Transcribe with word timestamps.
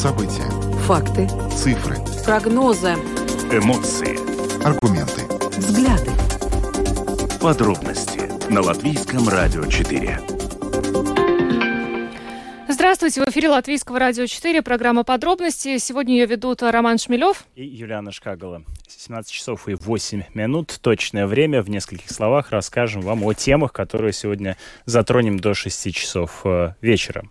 События. 0.00 0.48
Факты. 0.86 1.28
Цифры. 1.54 1.96
Прогнозы. 2.24 2.94
Эмоции. 3.52 4.16
Аргументы. 4.64 5.26
Взгляды. 5.58 6.10
Подробности 7.38 8.22
на 8.50 8.62
Латвийском 8.62 9.28
радио 9.28 9.66
4. 9.66 10.18
Здравствуйте, 12.70 13.22
в 13.22 13.28
эфире 13.28 13.50
Латвийского 13.50 13.98
радио 13.98 14.24
4, 14.24 14.62
программа 14.62 15.04
«Подробности». 15.04 15.76
Сегодня 15.76 16.14
ее 16.14 16.24
ведут 16.24 16.62
Роман 16.62 16.96
Шмелев 16.96 17.44
и 17.54 17.66
Юлиана 17.66 18.10
Шкагала. 18.10 18.62
17 18.88 19.30
часов 19.30 19.68
и 19.68 19.74
8 19.74 20.22
минут, 20.32 20.78
точное 20.80 21.26
время. 21.26 21.60
В 21.60 21.68
нескольких 21.68 22.10
словах 22.10 22.52
расскажем 22.52 23.02
вам 23.02 23.22
о 23.22 23.34
темах, 23.34 23.74
которые 23.74 24.14
сегодня 24.14 24.56
затронем 24.86 25.38
до 25.38 25.52
6 25.52 25.94
часов 25.94 26.40
э, 26.44 26.72
вечера. 26.80 27.24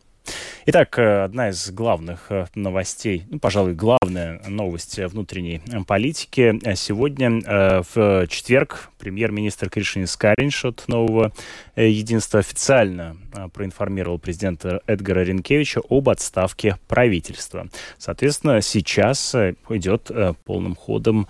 Итак, 0.71 0.99
э, 0.99 1.23
одна 1.23 1.49
из 1.49 1.71
главных 1.71 2.27
э, 2.29 2.45
новостей, 2.53 3.23
ну, 3.31 3.39
пожалуй, 3.39 3.73
главная 3.73 4.39
новость 4.47 4.99
внутренней 4.99 5.61
политики. 5.87 6.59
Сегодня, 6.75 7.41
э, 7.43 7.81
в 7.91 8.27
четверг, 8.27 8.91
премьер-министр 8.99 9.71
Кришин 9.71 10.05
Скаринш 10.05 10.65
от 10.65 10.87
нового 10.87 11.31
единства 11.75 12.41
официально 12.41 13.17
проинформировал 13.53 14.19
президента 14.19 14.81
Эдгара 14.85 15.21
Ренкевича 15.23 15.81
об 15.89 16.07
отставке 16.09 16.77
правительства. 16.87 17.67
Соответственно, 17.97 18.61
сейчас 18.61 19.33
идет 19.69 20.11
полным 20.45 20.75
ходом 20.75 21.27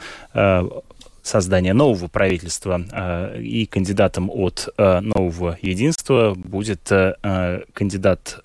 создания 1.29 1.73
нового 1.73 2.07
правительства 2.07 2.81
э, 2.91 3.41
и 3.41 3.65
кандидатом 3.65 4.29
от 4.31 4.67
э, 4.77 4.99
нового 4.99 5.57
единства 5.61 6.33
будет 6.35 6.91
э, 6.91 7.61
кандидат 7.73 8.43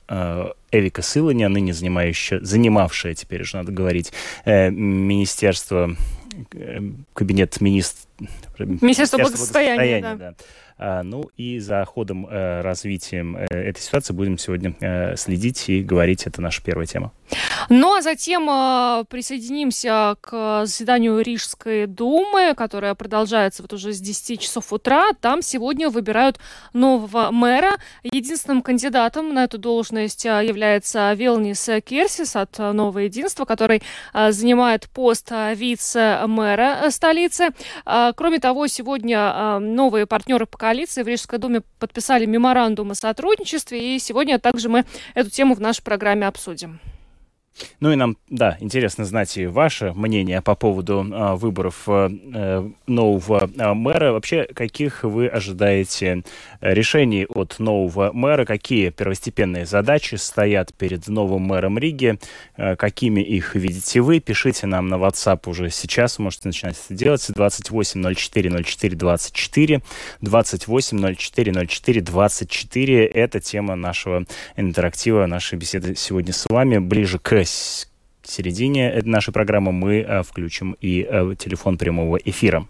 Эвика 0.71 1.03
Сыланя, 1.03 1.49
ныне 1.49 1.73
занимающая, 1.73 2.41
занимавшая, 2.41 3.15
теперь 3.15 3.43
уже 3.43 3.57
надо 3.57 3.73
говорить, 3.73 4.13
министерство, 4.45 5.97
кабинет 7.15 7.61
министр... 7.61 8.07
Министерство 8.59 9.19
благосостояния, 9.19 10.01
благосостояния 10.01 10.17
да. 10.17 10.31
да. 10.31 10.35
А, 10.77 11.03
ну 11.03 11.31
и 11.37 11.61
за 11.61 11.85
ходом 11.85 12.27
э, 12.27 12.61
развитием 12.61 13.37
э, 13.37 13.47
этой 13.47 13.81
ситуации 13.81 14.13
будем 14.13 14.39
сегодня 14.39 14.75
э, 14.81 15.17
следить 15.17 15.69
и 15.69 15.83
говорить. 15.83 16.27
Это 16.27 16.43
наша 16.43 16.63
первая 16.63 16.87
тема. 16.87 17.13
Ну 17.69 17.95
а 17.95 18.03
затем 18.03 18.47
присоединимся 19.07 20.17
к 20.21 20.67
заседанию 20.67 21.21
Рижской 21.21 21.87
думы, 21.87 22.55
которое 22.55 22.95
продолжается 22.95 23.63
вот 23.63 23.73
уже 23.73 23.93
с 23.93 24.01
10 24.01 24.41
часов 24.41 24.73
утра. 24.73 25.13
Там 25.21 25.43
сегодня 25.43 25.89
выбирают 25.89 26.39
нового 26.73 27.31
мэра. 27.31 27.77
Единственным 28.03 28.63
кандидатом 28.63 29.33
на 29.33 29.45
эту 29.45 29.59
должность 29.59 30.25
является 30.25 31.13
Вилнис 31.15 31.69
Керсис 31.85 32.37
от 32.37 32.59
Нового 32.59 33.01
Единства, 33.01 33.45
который 33.45 33.83
занимает 34.13 34.89
пост 34.91 35.31
вице-мэра 35.55 36.91
столицы. 36.91 37.49
Кроме 37.85 38.39
того, 38.41 38.67
сегодня 38.67 39.59
новые 39.59 40.07
партнеры 40.07 40.47
по 40.47 40.59
коалиции 40.59 41.03
в 41.03 41.09
Рижской 41.09 41.39
думе 41.39 41.63
подписали 41.79 42.27
меморандум 42.27 42.91
о 42.91 42.95
сотрудничестве, 42.95 43.97
и 43.97 43.99
сегодня 43.99 44.39
также 44.39 44.69
мы 44.69 44.85
эту 45.15 45.31
тему 45.31 45.55
в 45.55 45.61
нашей 45.61 45.83
программе 45.83 46.27
обсудим. 46.27 46.81
Ну 47.81 47.93
и 47.93 47.97
нам, 47.97 48.17
да, 48.29 48.57
интересно 48.61 49.05
знать 49.05 49.37
и 49.37 49.47
ваше 49.47 49.93
мнение 49.93 50.43
по 50.43 50.55
поводу 50.55 51.05
э, 51.05 51.35
выборов 51.35 51.85
э, 51.87 52.71
нового 52.87 53.51
э, 53.57 53.75
мэра. 53.75 54.13
Вообще, 54.13 54.45
каких 54.45 55.05
вы 55.05 55.29
ожидаете 55.29 56.25
решений 56.61 57.27
от 57.29 57.59
нового 57.59 58.11
мэра? 58.13 58.45
Какие 58.45 58.91
первостепенные 58.91 59.67
задачи 59.67 60.17
стоят 60.17 60.75
перед 60.75 61.07
новым 61.09 61.43
мэром 61.43 61.79
Риги? 61.79 62.19
Э, 62.57 62.75
какими 62.77 63.21
их 63.21 63.55
видите 63.55 64.01
вы? 64.01 64.21
Пишите 64.21 64.67
нам 64.67 64.89
на 64.89 64.97
WhatsApp 64.97 65.49
уже 65.49 65.71
сейчас. 65.71 66.19
Можете 66.19 66.49
начинать 66.49 66.77
это 66.85 66.95
делать. 66.95 67.25
28 67.29 68.15
04 68.15 68.65
04 68.65 68.97
24 68.97 69.83
28 70.21 71.15
04 71.17 71.67
04 71.67 72.01
24. 72.01 73.07
Это 73.07 73.41
тема 73.41 73.77
нашего 73.77 74.25
интерактива, 74.57 75.27
нашей 75.27 75.59
беседы 75.59 75.95
сегодня 75.95 76.33
с 76.33 76.47
вами. 76.49 76.79
Ближе 76.79 77.19
к 77.19 77.44
середине 78.23 79.01
нашей 79.05 79.33
программы 79.33 79.73
мы 79.73 80.01
э, 80.01 80.23
включим 80.23 80.77
и 80.81 81.07
э, 81.09 81.35
телефон 81.39 81.79
прямого 81.79 82.17
эфира. 82.17 82.67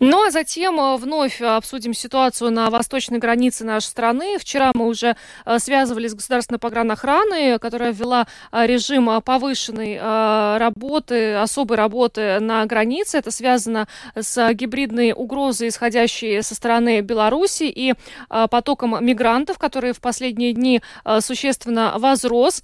Ну 0.00 0.26
а 0.26 0.30
затем 0.30 0.78
э, 0.80 0.96
вновь 0.96 1.40
обсудим 1.40 1.94
ситуацию 1.94 2.50
на 2.50 2.70
восточной 2.70 3.18
границе 3.18 3.64
нашей 3.64 3.86
страны. 3.86 4.38
Вчера 4.38 4.72
мы 4.74 4.86
уже 4.86 5.16
э, 5.44 5.58
связывались 5.58 6.12
с 6.12 6.14
государственной 6.14 6.58
погранохраной, 6.58 7.58
которая 7.58 7.92
ввела 7.92 8.26
э, 8.52 8.66
режим 8.66 9.22
повышенной 9.22 9.98
работы, 10.58 11.34
особой 11.34 11.76
работы 11.76 12.40
на 12.40 12.64
границе. 12.66 13.18
Это 13.18 13.30
связано 13.30 13.86
с 14.14 14.52
гибридной 14.52 15.12
угрозой, 15.12 15.68
исходящей 15.68 16.42
со 16.42 16.54
стороны 16.54 17.00
Беларуси 17.00 17.64
и 17.64 17.94
потоком 18.28 19.04
мигрантов, 19.04 19.58
которые 19.58 19.92
в 19.92 20.00
последние 20.00 20.52
дни 20.52 20.80
существенно 21.20 21.94
возрос. 21.98 22.62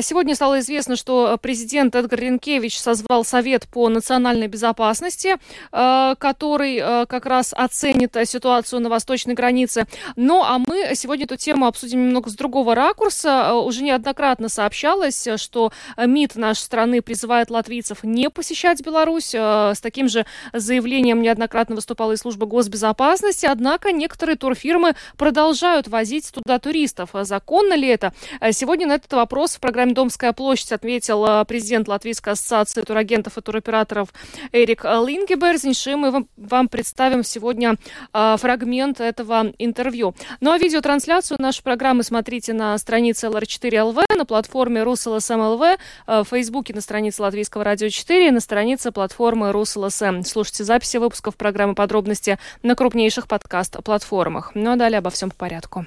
Сегодня 0.00 0.34
стало 0.34 0.60
известно, 0.60 0.96
что 0.96 1.38
президент 1.40 1.94
Эдгар 1.94 2.20
Ренкевич 2.20 2.78
созвал 2.78 3.24
Совет 3.24 3.68
по 3.68 3.88
национальной 3.88 4.48
безопасности, 4.48 5.36
который 5.70 6.51
который 6.52 6.76
э, 6.76 7.06
как 7.06 7.24
раз 7.24 7.54
оценит 7.56 8.14
э, 8.14 8.26
ситуацию 8.26 8.80
на 8.80 8.90
восточной 8.90 9.32
границе. 9.32 9.86
Ну, 10.16 10.42
а 10.44 10.58
мы 10.58 10.94
сегодня 10.94 11.24
эту 11.24 11.36
тему 11.36 11.66
обсудим 11.66 12.04
немного 12.06 12.28
с 12.28 12.34
другого 12.34 12.74
ракурса. 12.74 13.48
Э, 13.48 13.52
уже 13.54 13.82
неоднократно 13.82 14.50
сообщалось, 14.50 15.26
что 15.36 15.72
МИД 15.96 16.36
нашей 16.36 16.60
страны 16.60 17.00
призывает 17.00 17.48
латвийцев 17.50 18.04
не 18.04 18.28
посещать 18.28 18.82
Беларусь. 18.82 19.34
С 19.34 19.80
таким 19.80 20.10
же 20.10 20.26
заявлением 20.52 21.22
неоднократно 21.22 21.74
выступала 21.74 22.12
и 22.12 22.16
служба 22.16 22.44
госбезопасности. 22.44 23.46
Однако 23.46 23.90
некоторые 23.90 24.36
турфирмы 24.36 24.94
продолжают 25.16 25.88
возить 25.88 26.30
туда 26.32 26.58
туристов. 26.58 27.10
Законно 27.14 27.72
ли 27.74 27.88
это? 27.88 28.12
Сегодня 28.50 28.86
на 28.86 28.96
этот 28.96 29.12
вопрос 29.14 29.56
в 29.56 29.60
программе 29.60 29.94
«Домская 29.94 30.34
площадь» 30.34 30.72
ответил 30.72 31.44
президент 31.46 31.88
Латвийской 31.88 32.34
ассоциации 32.34 32.82
турагентов 32.82 33.38
и 33.38 33.40
туроператоров 33.40 34.12
Эрик 34.52 34.84
Лингеберзинш. 34.84 35.86
И 35.86 35.94
мы 35.94 36.26
вам 36.50 36.68
представим 36.68 37.24
сегодня 37.24 37.76
э, 38.12 38.36
фрагмент 38.38 39.00
этого 39.00 39.52
интервью. 39.58 40.14
Ну 40.40 40.52
а 40.52 40.58
видеотрансляцию 40.58 41.38
нашей 41.40 41.62
программы 41.62 42.02
смотрите 42.02 42.52
на 42.52 42.76
странице 42.78 43.28
LR4LV, 43.28 44.16
на 44.16 44.24
платформе 44.24 44.82
Rus.LSM.lv, 44.82 45.62
э, 45.62 45.76
в 46.06 46.24
Фейсбуке 46.24 46.74
на 46.74 46.80
странице 46.80 47.22
Латвийского 47.22 47.64
радио 47.64 47.88
4 47.88 48.28
и 48.28 48.30
на 48.30 48.40
странице 48.40 48.92
платформы 48.92 49.52
Rus.LSM. 49.52 50.22
Слушайте 50.24 50.64
записи 50.64 50.96
выпусков 50.96 51.36
программы 51.36 51.74
«Подробности» 51.74 52.38
на 52.62 52.74
крупнейших 52.74 53.26
подкаст-платформах. 53.28 54.52
Ну 54.54 54.72
а 54.72 54.76
далее 54.76 54.98
обо 54.98 55.10
всем 55.10 55.30
по 55.30 55.36
порядку. 55.36 55.86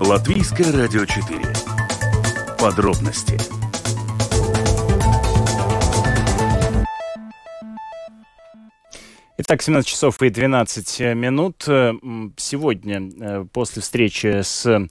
Латвийское 0.00 0.72
радио 0.72 1.04
4. 1.04 1.42
Подробности 2.58 3.57
Итак, 9.40 9.62
17 9.62 9.88
часов 9.88 10.20
и 10.20 10.30
12 10.30 11.00
э, 11.00 11.14
минут. 11.14 11.62
Э, 11.68 11.94
сегодня, 12.36 13.08
э, 13.20 13.44
после 13.52 13.82
встречи 13.82 14.42
с 14.42 14.88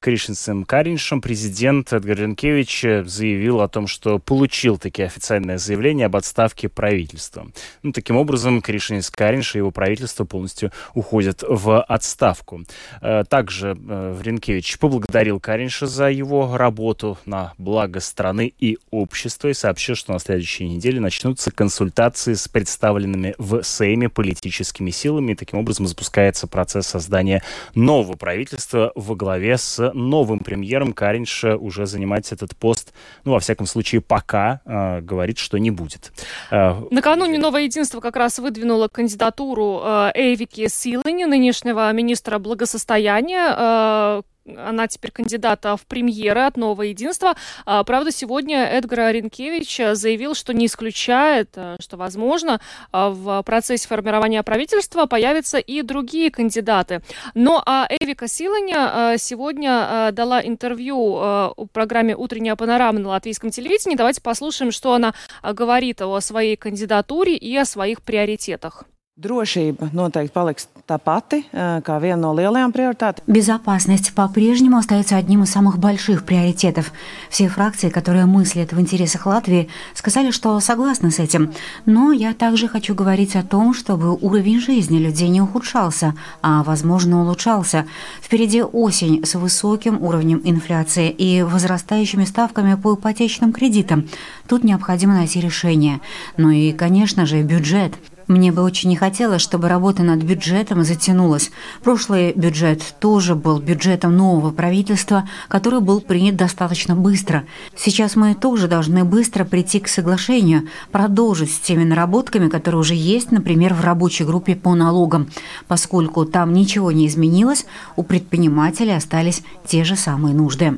Кришинцем 0.00 0.64
Кариншем, 0.64 1.22
президент 1.22 1.90
Эдгар 1.94 2.18
Ренкевич 2.18 2.82
заявил 3.06 3.62
о 3.62 3.68
том, 3.68 3.86
что 3.86 4.18
получил 4.18 4.76
такие 4.76 5.06
официальное 5.06 5.56
заявление 5.56 6.04
об 6.04 6.16
отставке 6.16 6.68
правительства. 6.68 7.46
Ну, 7.82 7.92
таким 7.92 8.18
образом, 8.18 8.60
Кришинец 8.60 9.08
Каринш 9.08 9.54
и 9.54 9.58
его 9.58 9.70
правительство 9.70 10.24
полностью 10.24 10.70
уходят 10.92 11.42
в 11.48 11.80
отставку. 11.80 12.64
Также 13.00 13.74
Ренкевич 14.20 14.78
поблагодарил 14.78 15.40
Каринша 15.40 15.86
за 15.86 16.10
его 16.10 16.56
работу 16.56 17.16
на 17.24 17.54
благо 17.56 18.00
страны 18.00 18.52
и 18.58 18.78
общества 18.90 19.48
и 19.48 19.54
сообщил, 19.54 19.94
что 19.94 20.12
на 20.12 20.18
следующей 20.18 20.68
неделе 20.68 21.00
начнутся 21.00 21.52
консультации 21.52 22.34
с 22.34 22.48
представленными 22.48 23.34
в 23.38 23.62
Сейме 23.78 24.08
политическими 24.08 24.90
силами. 24.90 25.32
И 25.32 25.34
таким 25.34 25.58
образом 25.58 25.86
запускается 25.86 26.46
процесс 26.46 26.86
создания 26.86 27.42
нового 27.74 28.16
правительства 28.16 28.92
во 28.94 29.14
главе 29.14 29.56
с 29.56 29.92
новым 29.94 30.40
премьером. 30.40 30.92
Каринш 30.92 31.44
уже 31.44 31.86
занимать 31.86 32.32
этот 32.32 32.56
пост, 32.56 32.92
ну, 33.24 33.32
во 33.32 33.40
всяком 33.40 33.66
случае, 33.66 34.00
пока 34.00 34.60
э, 34.64 35.00
говорит, 35.00 35.38
что 35.38 35.58
не 35.58 35.70
будет. 35.70 36.12
Э, 36.50 36.74
Накануне 36.90 37.38
Новое 37.38 37.62
Единство 37.62 38.00
как 38.00 38.16
раз 38.16 38.38
выдвинуло 38.38 38.88
кандидатуру 38.88 39.80
э, 39.84 40.10
Эйвики 40.14 40.68
Силани, 40.68 41.24
нынешнего 41.24 41.92
министра 41.92 42.38
благосостояния, 42.38 43.54
э, 43.56 44.22
она 44.56 44.88
теперь 44.88 45.10
кандидата 45.10 45.76
в 45.76 45.86
премьеры 45.86 46.42
от 46.42 46.56
Нового 46.56 46.82
Единства. 46.82 47.34
А, 47.66 47.84
правда, 47.84 48.10
сегодня 48.10 48.64
Эдгар 48.64 49.12
Ренкевич 49.12 49.80
заявил, 49.92 50.34
что 50.34 50.52
не 50.52 50.66
исключает, 50.66 51.50
э, 51.56 51.76
что, 51.80 51.96
возможно, 51.96 52.60
а, 52.92 53.10
в 53.10 53.42
процессе 53.42 53.86
формирования 53.88 54.42
правительства 54.42 55.06
появятся 55.06 55.58
и 55.58 55.82
другие 55.82 56.30
кандидаты. 56.30 57.02
Но 57.34 57.62
а 57.66 57.86
Эвика 58.00 58.28
Силаня 58.28 59.16
сегодня 59.18 60.10
дала 60.12 60.40
интервью 60.40 60.96
в 60.96 61.68
программе 61.72 62.16
«Утренняя 62.16 62.56
панорама» 62.56 62.98
на 62.98 63.08
латвийском 63.10 63.50
телевидении. 63.50 63.96
Давайте 63.96 64.20
послушаем, 64.20 64.72
что 64.72 64.94
она 64.94 65.14
говорит 65.42 66.00
о 66.02 66.20
своей 66.20 66.56
кандидатуре 66.56 67.36
и 67.36 67.56
о 67.56 67.64
своих 67.64 68.02
приоритетах. 68.02 68.84
Drošība 69.18 69.88
noteikti 69.90 70.30
paliks 70.30 70.68
та 70.86 70.94
пати, 70.98 71.40
kā 71.52 71.94
viena 71.98 72.20
no 72.22 72.28
lielajām 72.38 72.70
приоритетами. 72.72 73.26
Безопасность 73.26 74.14
по-прежнему 74.14 74.76
остается 74.76 75.16
одним 75.16 75.42
из 75.42 75.50
самых 75.50 75.78
больших 75.78 76.24
приоритетов. 76.24 76.92
Все 77.28 77.48
фракции, 77.48 77.88
которые 77.88 78.26
мыслят 78.26 78.72
в 78.72 78.80
интересах 78.80 79.26
Латвии, 79.26 79.68
сказали, 79.94 80.30
что 80.30 80.60
согласны 80.60 81.10
с 81.10 81.18
этим. 81.18 81.52
Но 81.84 82.12
я 82.12 82.32
также 82.32 82.68
хочу 82.68 82.94
говорить 82.94 83.34
о 83.34 83.42
том, 83.42 83.74
чтобы 83.74 84.14
уровень 84.14 84.60
жизни 84.60 84.98
людей 84.98 85.28
не 85.28 85.42
ухудшался, 85.42 86.14
а, 86.40 86.62
возможно, 86.62 87.20
улучшался. 87.22 87.86
Впереди 88.22 88.62
осень 88.62 89.26
с 89.26 89.34
высоким 89.34 90.00
уровнем 90.00 90.40
инфляции 90.44 91.10
и 91.10 91.42
возрастающими 91.42 92.24
ставками 92.24 92.76
по 92.76 92.94
ипотечным 92.94 93.52
кредитам. 93.52 94.08
Тут 94.46 94.62
необходимо 94.62 95.14
найти 95.14 95.40
решение. 95.40 96.00
Ну 96.36 96.50
и, 96.50 96.72
конечно 96.72 97.26
же, 97.26 97.42
бюджет. 97.42 97.94
Мне 98.28 98.52
бы 98.52 98.62
очень 98.62 98.90
не 98.90 98.96
хотелось, 98.96 99.40
чтобы 99.40 99.70
работа 99.70 100.02
над 100.02 100.22
бюджетом 100.22 100.84
затянулась. 100.84 101.50
Прошлый 101.82 102.34
бюджет 102.34 102.82
тоже 103.00 103.34
был 103.34 103.58
бюджетом 103.58 104.18
нового 104.18 104.50
правительства, 104.50 105.26
который 105.48 105.80
был 105.80 106.02
принят 106.02 106.36
достаточно 106.36 106.94
быстро. 106.94 107.44
Сейчас 107.74 108.16
мы 108.16 108.34
тоже 108.34 108.68
должны 108.68 109.04
быстро 109.04 109.46
прийти 109.46 109.80
к 109.80 109.88
соглашению, 109.88 110.68
продолжить 110.92 111.50
с 111.50 111.58
теми 111.58 111.84
наработками, 111.84 112.50
которые 112.50 112.80
уже 112.80 112.94
есть, 112.94 113.32
например, 113.32 113.72
в 113.72 113.82
рабочей 113.82 114.24
группе 114.24 114.54
по 114.54 114.74
налогам. 114.74 115.30
Поскольку 115.66 116.26
там 116.26 116.52
ничего 116.52 116.92
не 116.92 117.06
изменилось, 117.06 117.64
у 117.96 118.02
предпринимателей 118.02 118.94
остались 118.94 119.42
те 119.66 119.84
же 119.84 119.96
самые 119.96 120.34
нужды. 120.34 120.76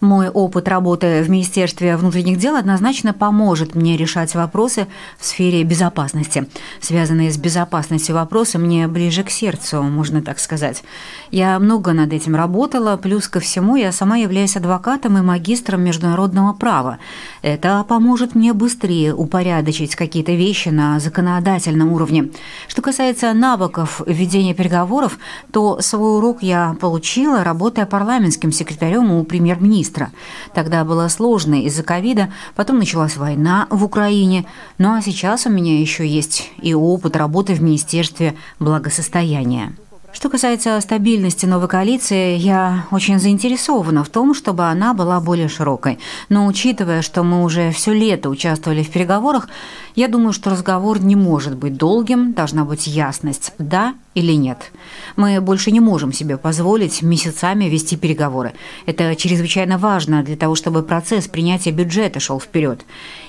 Мой 0.00 0.28
опыт 0.28 0.68
работы 0.68 1.24
в 1.24 1.28
Министерстве 1.28 1.96
внутренних 1.96 2.38
дел 2.38 2.54
однозначно 2.54 3.12
поможет 3.12 3.74
мне 3.74 3.96
решать 3.96 4.32
вопросы 4.36 4.86
в 5.18 5.26
сфере 5.26 5.64
безопасности. 5.64 6.46
Связанные 6.80 7.32
с 7.32 7.36
безопасностью 7.36 8.14
вопросы 8.14 8.58
мне 8.58 8.86
ближе 8.86 9.24
к 9.24 9.30
сердцу, 9.30 9.82
можно 9.82 10.22
так 10.22 10.38
сказать. 10.38 10.84
Я 11.32 11.58
много 11.58 11.94
над 11.94 12.12
этим 12.12 12.36
работала, 12.36 12.96
плюс 12.96 13.26
ко 13.26 13.40
всему 13.40 13.74
я 13.74 13.90
сама 13.90 14.18
являюсь 14.18 14.56
адвокатом 14.56 15.18
и 15.18 15.20
магистром 15.20 15.82
международного 15.82 16.52
права. 16.52 16.98
Это 17.42 17.84
поможет 17.88 18.36
мне 18.36 18.52
быстрее 18.52 19.12
упорядочить 19.12 19.96
какие-то 19.96 20.30
вещи 20.30 20.68
на 20.68 21.00
законодательном 21.00 21.92
уровне. 21.92 22.30
Что 22.68 22.82
касается 22.82 23.32
навыков 23.32 24.00
ведения 24.06 24.54
переговоров, 24.54 25.18
то 25.50 25.80
свой 25.80 26.18
урок 26.18 26.44
я 26.44 26.76
получила, 26.80 27.42
работая 27.42 27.84
парламентским 27.84 28.52
секретарем 28.52 29.10
у 29.10 29.24
премьер-министра 29.24 29.87
министра. 29.88 30.10
Тогда 30.54 30.84
было 30.84 31.08
сложно 31.08 31.62
из-за 31.62 31.82
ковида, 31.82 32.28
потом 32.54 32.78
началась 32.78 33.16
война 33.16 33.66
в 33.70 33.84
Украине. 33.84 34.44
Ну 34.78 34.94
а 34.94 35.02
сейчас 35.02 35.46
у 35.46 35.50
меня 35.50 35.80
еще 35.80 36.06
есть 36.06 36.50
и 36.62 36.74
опыт 36.74 37.16
работы 37.16 37.54
в 37.54 37.62
Министерстве 37.62 38.34
благосостояния. 38.58 39.72
Что 40.18 40.30
касается 40.30 40.80
стабильности 40.80 41.46
новой 41.46 41.68
коалиции, 41.68 42.36
я 42.36 42.86
очень 42.90 43.20
заинтересована 43.20 44.02
в 44.02 44.08
том, 44.08 44.34
чтобы 44.34 44.64
она 44.64 44.92
была 44.92 45.20
более 45.20 45.46
широкой. 45.46 46.00
Но 46.28 46.48
учитывая, 46.48 47.02
что 47.02 47.22
мы 47.22 47.44
уже 47.44 47.70
все 47.70 47.92
лето 47.92 48.28
участвовали 48.28 48.82
в 48.82 48.90
переговорах, 48.90 49.48
я 49.94 50.08
думаю, 50.08 50.32
что 50.32 50.50
разговор 50.50 51.00
не 51.00 51.14
может 51.14 51.56
быть 51.56 51.76
долгим, 51.76 52.32
должна 52.32 52.64
быть 52.64 52.88
ясность, 52.88 53.52
да 53.58 53.94
или 54.14 54.32
нет. 54.32 54.72
Мы 55.14 55.40
больше 55.40 55.70
не 55.70 55.78
можем 55.78 56.12
себе 56.12 56.36
позволить 56.36 57.00
месяцами 57.02 57.66
вести 57.66 57.96
переговоры. 57.96 58.54
Это 58.86 59.14
чрезвычайно 59.14 59.78
важно 59.78 60.24
для 60.24 60.36
того, 60.36 60.56
чтобы 60.56 60.82
процесс 60.82 61.28
принятия 61.28 61.70
бюджета 61.70 62.18
шел 62.18 62.40
вперед. 62.40 62.84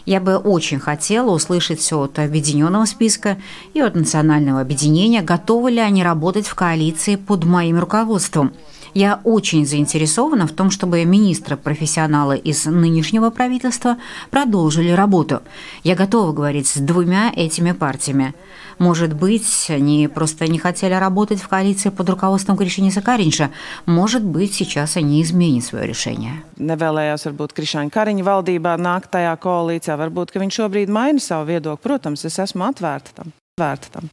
Я 0.09 0.19
бы 0.19 0.37
очень 0.37 0.79
хотела 0.79 1.29
услышать 1.29 1.81
все 1.81 1.99
от 1.99 2.17
объединенного 2.17 2.85
списка 2.85 3.37
и 3.75 3.79
от 3.79 3.93
национального 3.93 4.59
объединения, 4.59 5.21
готовы 5.21 5.69
ли 5.69 5.79
они 5.79 6.03
работать 6.03 6.47
в 6.47 6.55
коалиции 6.55 7.15
под 7.15 7.43
моим 7.43 7.77
руководством– 7.77 8.51
я 8.93 9.21
очень 9.23 9.65
заинтересована 9.65 10.47
в 10.47 10.51
том, 10.51 10.71
чтобы 10.71 11.03
министры-профессионалы 11.05 12.37
из 12.37 12.65
нынешнего 12.65 13.29
правительства 13.29 13.97
продолжили 14.31 14.89
работу. 14.89 15.41
Я 15.83 15.95
готова 15.95 16.33
говорить 16.33 16.67
с 16.67 16.77
двумя 16.77 17.31
этими 17.35 17.71
партиями. 17.71 18.33
Может 18.79 19.13
быть, 19.13 19.67
они 19.69 20.07
просто 20.07 20.47
не 20.47 20.57
хотели 20.57 20.93
работать 20.93 21.41
в 21.41 21.47
коалиции 21.49 21.89
под 21.89 22.09
руководством 22.09 22.55
Кришиниса 22.55 23.01
Каринša. 23.01 23.49
Может 23.85 24.23
быть, 24.23 24.53
сейчас 24.53 24.95
они 24.95 25.21
изменят 25.21 25.65
свое 25.65 25.85
решение. 25.85 26.43
Nevēlējās 26.57 27.27
varbūt 27.27 27.51
Krišāņa 27.55 27.91
Kariņa 27.91 28.23
valdībā 28.23 28.77
nākt 28.79 29.11
tajā 29.11 29.35
koalīcijā. 29.35 29.98
Varbūt, 29.99 30.31
viņš 30.35 30.61
šobrīd 30.61 30.93
maina 30.93 31.19
savu 31.23 31.49
viedokli. 31.51 31.83
Protams, 31.83 32.23
es 32.29 32.39
esmu 32.39 32.69
atvērta 32.69 33.19
tam. 33.19 33.35
Atvērta 33.57 33.99
tam. 33.99 34.09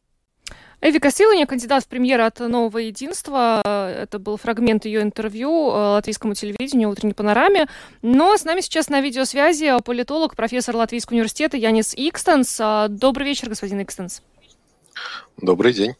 Эвика 0.79 1.09
Силаня, 1.09 1.47
кандидат 1.47 1.83
в 1.83 1.87
премьеры 1.87 2.23
от 2.23 2.39
Нового 2.39 2.77
Единства. 2.77 3.61
Это 3.65 4.19
был 4.19 4.37
фрагмент 4.37 4.85
ее 4.85 5.01
интервью 5.01 5.71
э, 5.71 5.73
латвийскому 5.73 6.35
телевидению 6.35 6.91
«Утренней 6.91 7.15
панораме». 7.15 7.67
Но 8.03 8.37
с 8.37 8.43
нами 8.43 8.61
сейчас 8.61 8.87
на 8.89 9.01
видеосвязи 9.01 9.73
политолог, 9.83 10.35
профессор 10.35 10.75
Латвийского 10.75 11.15
университета 11.15 11.57
Янис 11.57 11.95
Икстенс. 11.95 12.59
А, 12.61 12.89
добрый 12.89 13.25
вечер, 13.25 13.49
господин 13.49 13.81
Икстенс. 13.81 14.21
Добрый 15.41 15.73
день. 15.73 15.95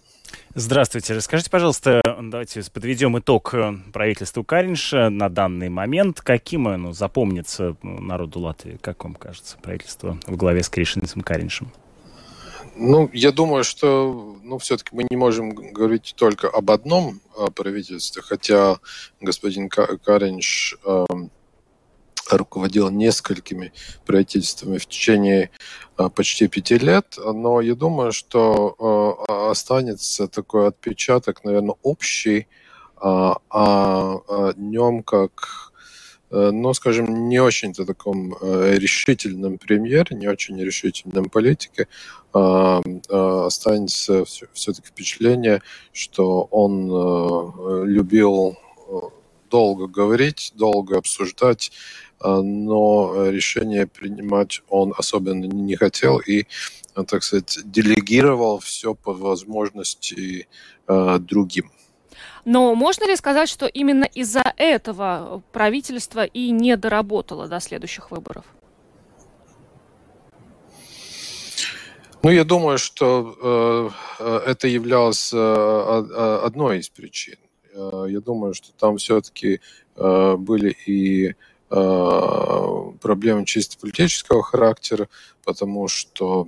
Здравствуйте. 0.55 1.13
Расскажите, 1.13 1.49
пожалуйста, 1.49 2.01
давайте 2.21 2.63
подведем 2.71 3.17
итог 3.19 3.53
э, 3.53 3.75
правительству 3.93 4.43
Каринша 4.43 5.09
на 5.09 5.29
данный 5.29 5.69
момент. 5.69 6.21
Каким 6.21 6.67
оно 6.67 6.93
запомнится 6.93 7.75
народу 7.83 8.39
Латвии, 8.39 8.77
как 8.81 9.03
вам 9.03 9.13
кажется, 9.13 9.57
правительство 9.61 10.17
в 10.25 10.35
главе 10.35 10.63
с 10.63 10.69
Кришинисом 10.69 11.21
Кариншем? 11.21 11.71
Ну, 12.75 13.09
я 13.13 13.31
думаю, 13.31 13.63
что 13.63 14.37
ну, 14.43 14.57
все-таки 14.57 14.95
мы 14.95 15.05
не 15.09 15.17
можем 15.17 15.49
говорить 15.49 16.13
только 16.15 16.47
об 16.47 16.71
одном 16.71 17.19
э, 17.35 17.47
правительстве, 17.53 18.21
хотя 18.21 18.79
господин 19.19 19.69
Каринч 19.69 20.75
э, 20.85 21.05
руководил 22.29 22.89
несколькими 22.89 23.73
правительствами 24.05 24.77
в 24.77 24.85
течение 24.85 25.49
э, 25.97 26.09
почти 26.09 26.47
пяти 26.47 26.77
лет, 26.77 27.17
но 27.17 27.61
я 27.61 27.75
думаю, 27.75 28.11
что 28.11 29.25
э, 29.27 29.51
останется 29.51 30.27
такой 30.27 30.67
отпечаток, 30.67 31.43
наверное, 31.43 31.75
общий 31.81 32.47
о, 32.99 33.37
о 33.51 34.53
нем 34.55 35.03
как 35.03 35.67
Э, 36.29 36.51
но, 36.51 36.73
скажем, 36.73 37.29
не 37.29 37.39
очень-то 37.39 37.85
таком 37.85 38.35
э, 38.41 38.75
решительном 38.77 39.57
премьере, 39.57 40.15
не 40.15 40.27
очень 40.27 40.61
решительном 40.61 41.29
политике, 41.29 41.87
а, 42.33 42.81
а, 43.09 43.45
останется 43.45 44.25
все-таки 44.25 44.87
впечатление, 44.89 45.61
что 45.93 46.41
он 46.51 46.89
э, 46.91 47.85
любил 47.85 48.57
долго 49.49 49.87
говорить, 49.87 50.51
долго 50.55 50.97
обсуждать, 50.97 51.71
но 52.21 53.29
решение 53.29 53.87
принимать 53.87 54.61
он 54.69 54.93
особенно 54.97 55.45
не 55.45 55.75
хотел 55.75 56.19
и, 56.19 56.45
так 57.07 57.23
сказать, 57.23 57.59
делегировал 57.65 58.59
все 58.59 58.95
по 58.95 59.13
возможности 59.13 60.47
другим. 60.87 61.71
Но 62.45 62.73
можно 62.75 63.05
ли 63.05 63.15
сказать, 63.17 63.49
что 63.49 63.65
именно 63.65 64.05
из-за 64.05 64.53
этого 64.55 65.43
правительство 65.51 66.23
и 66.23 66.51
не 66.51 66.77
доработало 66.77 67.47
до 67.47 67.59
следующих 67.59 68.09
выборов? 68.09 68.45
Ну, 72.23 72.31
я 72.31 72.43
думаю, 72.43 72.77
что 72.77 73.91
э, 74.19 74.39
это 74.47 74.67
являлось 74.67 75.31
э, 75.33 75.37
одной 76.43 76.79
из 76.79 76.89
причин. 76.89 77.35
Э, 77.73 78.05
я 78.09 78.19
думаю, 78.21 78.53
что 78.53 78.73
там 78.73 78.97
все-таки 78.97 79.61
э, 79.95 80.35
были 80.37 80.75
и 80.85 81.27
э, 81.27 81.33
проблемы 81.69 83.45
чисто 83.45 83.77
политического 83.77 84.41
характера, 84.41 85.09
потому 85.43 85.87
что 85.87 86.47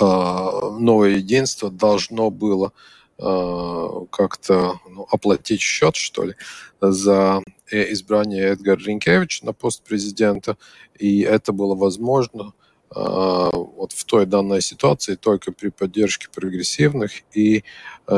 э, 0.00 0.04
новое 0.04 1.10
единство 1.10 1.70
должно 1.70 2.30
было 2.30 2.72
Э, 3.16 4.06
как-то 4.10 4.80
ну, 4.90 5.06
оплатить 5.08 5.60
счет, 5.60 5.94
что 5.94 6.24
ли, 6.24 6.34
за 6.80 7.42
э, 7.70 7.92
избрание 7.92 8.46
Эдгара 8.48 8.80
Ринкевича 8.80 9.46
на 9.46 9.52
пост 9.52 9.84
президента, 9.84 10.56
и 10.98 11.20
это 11.20 11.52
было 11.52 11.74
возможно 11.74 12.52
вот 12.96 13.90
в 13.90 14.04
той 14.04 14.24
данной 14.24 14.60
ситуации 14.62 15.16
только 15.16 15.50
при 15.50 15.70
поддержке 15.70 16.28
прогрессивных 16.32 17.22
и 17.32 17.64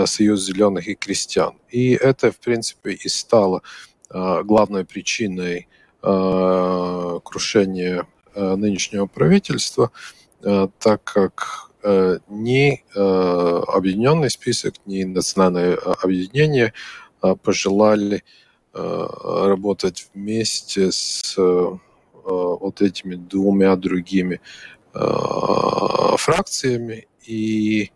Союз 0.04 0.44
зеленых 0.44 0.86
и 0.86 0.94
крестьян. 0.94 1.54
И 1.70 1.92
это, 1.92 2.30
в 2.30 2.38
принципе, 2.38 2.92
и 2.92 3.08
стало 3.08 3.62
главной 4.10 4.84
причиной 4.84 5.68
крушения 6.00 8.06
нынешнего 8.34 9.06
правительства, 9.06 9.90
так 10.42 11.04
как 11.04 11.70
ни 12.28 12.84
объединенный 12.94 14.30
список, 14.30 14.74
ни 14.86 15.04
национальное 15.04 15.76
объединение 16.02 16.72
пожелали 17.42 18.24
работать 18.72 20.08
вместе 20.14 20.90
с 20.92 21.36
вот 22.24 22.82
этими 22.82 23.14
двумя 23.14 23.76
другими 23.76 24.40
фракциями. 24.92 27.06
И, 27.26 27.90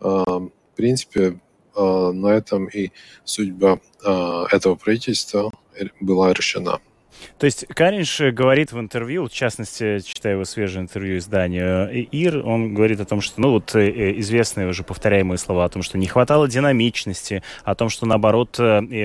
в 0.00 0.50
принципе, 0.74 1.38
на 1.76 2.28
этом 2.28 2.66
и 2.66 2.90
судьба 3.24 3.78
этого 4.02 4.74
правительства 4.74 5.50
была 6.00 6.32
решена. 6.32 6.80
То 7.38 7.46
есть 7.46 7.66
Каринш 7.68 8.20
говорит 8.32 8.72
в 8.72 8.80
интервью, 8.80 9.28
в 9.28 9.32
частности, 9.32 10.00
читая 10.00 10.34
его 10.34 10.44
свежее 10.44 10.82
интервью 10.82 11.18
изданию 11.18 11.88
э, 11.88 12.06
ИР, 12.10 12.44
он 12.44 12.74
говорит 12.74 13.00
о 13.00 13.04
том, 13.04 13.20
что, 13.20 13.40
ну 13.40 13.50
вот 13.50 13.74
э, 13.74 13.88
э, 13.88 14.20
известные 14.20 14.68
уже 14.68 14.82
повторяемые 14.82 15.38
слова 15.38 15.64
о 15.64 15.68
том, 15.68 15.82
что 15.82 15.98
не 15.98 16.06
хватало 16.06 16.48
динамичности, 16.48 17.42
о 17.64 17.74
том, 17.74 17.88
что, 17.88 18.06
наоборот, 18.06 18.58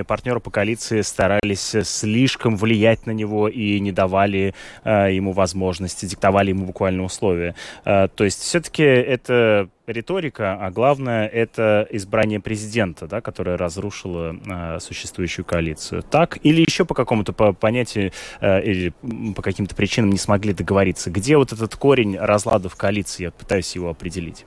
партнеры 0.07 0.39
по 0.39 0.51
коалиции 0.51 1.01
старались 1.01 1.75
слишком 1.83 2.55
влиять 2.55 3.05
на 3.05 3.11
него 3.11 3.47
и 3.47 3.79
не 3.79 3.91
давали 3.91 4.53
ему 4.83 5.31
возможности, 5.31 6.05
диктовали 6.05 6.49
ему 6.49 6.65
буквально 6.65 7.03
условия. 7.03 7.55
То 7.83 8.09
есть 8.19 8.41
все-таки 8.41 8.83
это 8.83 9.69
риторика, 9.87 10.57
а 10.59 10.69
главное 10.69 11.27
это 11.27 11.87
избрание 11.91 12.39
президента, 12.39 13.07
да, 13.07 13.21
которое 13.21 13.57
разрушило 13.57 14.35
э, 14.35 14.79
существующую 14.79 15.45
коалицию. 15.45 16.03
Так? 16.03 16.37
Или 16.43 16.61
еще 16.61 16.85
по 16.85 16.93
какому-то 16.93 17.33
по 17.33 17.53
понятию 17.53 18.11
э, 18.41 18.63
или 18.63 18.93
по 19.33 19.41
каким-то 19.41 19.75
причинам 19.75 20.11
не 20.11 20.17
смогли 20.17 20.53
договориться? 20.53 21.09
Где 21.09 21.37
вот 21.37 21.53
этот 21.53 21.75
корень 21.75 22.17
разлада 22.17 22.69
в 22.69 22.75
коалиции? 22.75 23.23
Я 23.23 23.31
пытаюсь 23.31 23.75
его 23.75 23.89
определить. 23.89 24.45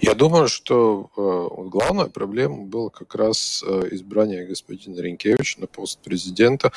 Я 0.00 0.14
думаю, 0.14 0.48
что 0.48 1.10
э, 1.16 1.68
главная 1.68 2.06
проблема 2.06 2.64
была 2.64 2.90
как 2.90 3.14
раз 3.14 3.62
э, 3.66 3.88
избрание 3.92 4.46
господина 4.46 5.00
Ренкевича 5.00 5.60
на 5.60 5.66
пост 5.66 6.00
президента, 6.00 6.72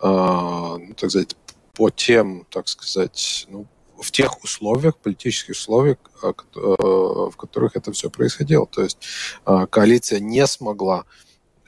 э, 0.00 0.06
ну, 0.08 0.94
так 0.96 1.10
сказать, 1.10 1.36
по 1.74 1.90
тем, 1.90 2.46
так 2.50 2.68
сказать, 2.68 3.46
ну, 3.50 3.66
в 4.02 4.10
тех 4.10 4.42
условиях, 4.42 4.96
политических 4.96 5.52
условиях, 5.52 5.98
а, 6.22 6.30
э, 6.30 6.60
в 6.60 7.36
которых 7.36 7.76
это 7.76 7.92
все 7.92 8.10
происходило. 8.10 8.66
То 8.66 8.82
есть 8.82 8.98
а, 9.44 9.66
коалиция 9.66 10.20
не 10.20 10.46
смогла 10.46 11.04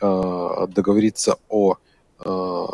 договориться 0.00 1.38
о 1.48 1.76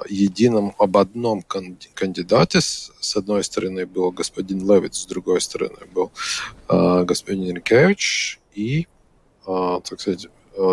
едином 0.08 0.74
об 0.78 0.96
одном 0.96 1.42
кандидате. 1.42 2.60
С 2.60 3.16
одной 3.16 3.44
стороны 3.44 3.86
был 3.86 4.10
господин 4.10 4.66
Левиц, 4.68 4.96
с 5.00 5.06
другой 5.06 5.40
стороны 5.40 5.86
был 5.94 6.10
господин 6.66 7.54
Рикевич. 7.54 8.40
И, 8.54 8.88
так 9.44 10.00
сказать, 10.00 10.26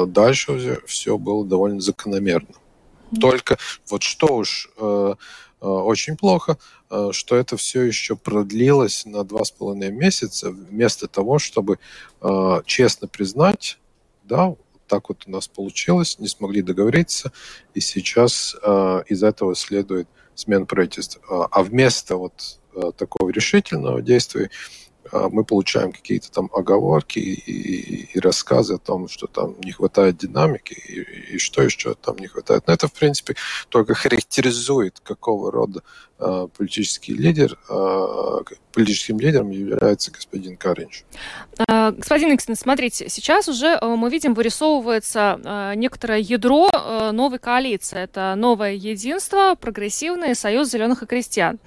дальше 0.07 0.81
все 0.87 1.17
было 1.19 1.45
довольно 1.45 1.79
закономерно. 1.79 2.55
Только 3.19 3.59
вот 3.89 4.01
что 4.01 4.37
уж 4.37 4.69
очень 5.59 6.17
плохо– 6.17 6.57
Э, 6.89 7.09
что 7.11 7.35
это 7.35 7.57
все 7.57 7.83
еще 7.83 8.15
продлилось 8.15 9.05
на 9.05 9.23
два 9.23 9.43
с 9.43 9.51
половиной 9.51 9.91
месяца, 9.91 10.51
вместо 10.51 11.07
того, 11.07 11.37
чтобы 11.37 11.79
э, 12.21 12.61
честно 12.65 13.07
признать, 13.07 13.77
да, 14.23 14.55
так 14.87 15.09
вот 15.09 15.23
у 15.27 15.31
нас 15.31 15.49
получилось, 15.49 16.17
не 16.19 16.29
смогли 16.29 16.61
договориться, 16.61 17.33
и 17.73 17.81
сейчас 17.81 18.55
э, 18.61 19.03
из 19.07 19.21
этого 19.21 19.53
следует 19.55 20.07
смена 20.33 20.65
правительства. 20.65 21.47
А 21.51 21.63
вместо 21.63 22.15
вот 22.15 22.59
такого 22.95 23.31
решительного 23.31 24.03
действия 24.03 24.51
мы 25.11 25.43
получаем 25.43 25.91
какие-то 25.91 26.31
там 26.31 26.49
оговорки 26.53 27.19
и, 27.19 27.33
и, 27.33 28.09
и 28.13 28.19
рассказы 28.19 28.75
о 28.75 28.77
том, 28.77 29.07
что 29.07 29.27
там 29.27 29.55
не 29.61 29.71
хватает 29.71 30.17
динамики 30.17 30.73
и, 30.73 31.35
и 31.35 31.37
что 31.37 31.61
еще 31.61 31.95
там 31.95 32.17
не 32.17 32.27
хватает. 32.27 32.63
Но 32.67 32.73
это, 32.73 32.87
в 32.87 32.93
принципе, 32.93 33.35
только 33.69 33.93
характеризует, 33.93 34.99
какого 34.99 35.51
рода 35.51 35.81
э, 36.19 36.47
политический 36.57 37.13
лидер, 37.13 37.57
э, 37.69 38.37
политическим 38.77 39.19
лидером 39.19 39.49
является 39.49 40.11
господин 40.11 40.55
Каринч. 40.57 41.03
Господин 41.67 42.35
Иксен, 42.35 42.55
смотрите, 42.55 43.09
сейчас 43.09 43.47
уже 43.47 43.79
мы 43.81 44.09
видим, 44.11 44.35
вырисовывается 44.35 45.73
некоторое 45.75 46.19
ядро 46.19 46.69
новой 47.11 47.39
коалиции. 47.39 47.99
Это 47.99 48.35
новое 48.37 48.73
единство, 48.73 49.55
прогрессивный 49.59 50.35
союз 50.35 50.69
зеленых 50.69 51.01
и 51.01 51.05
крестьян. 51.07 51.57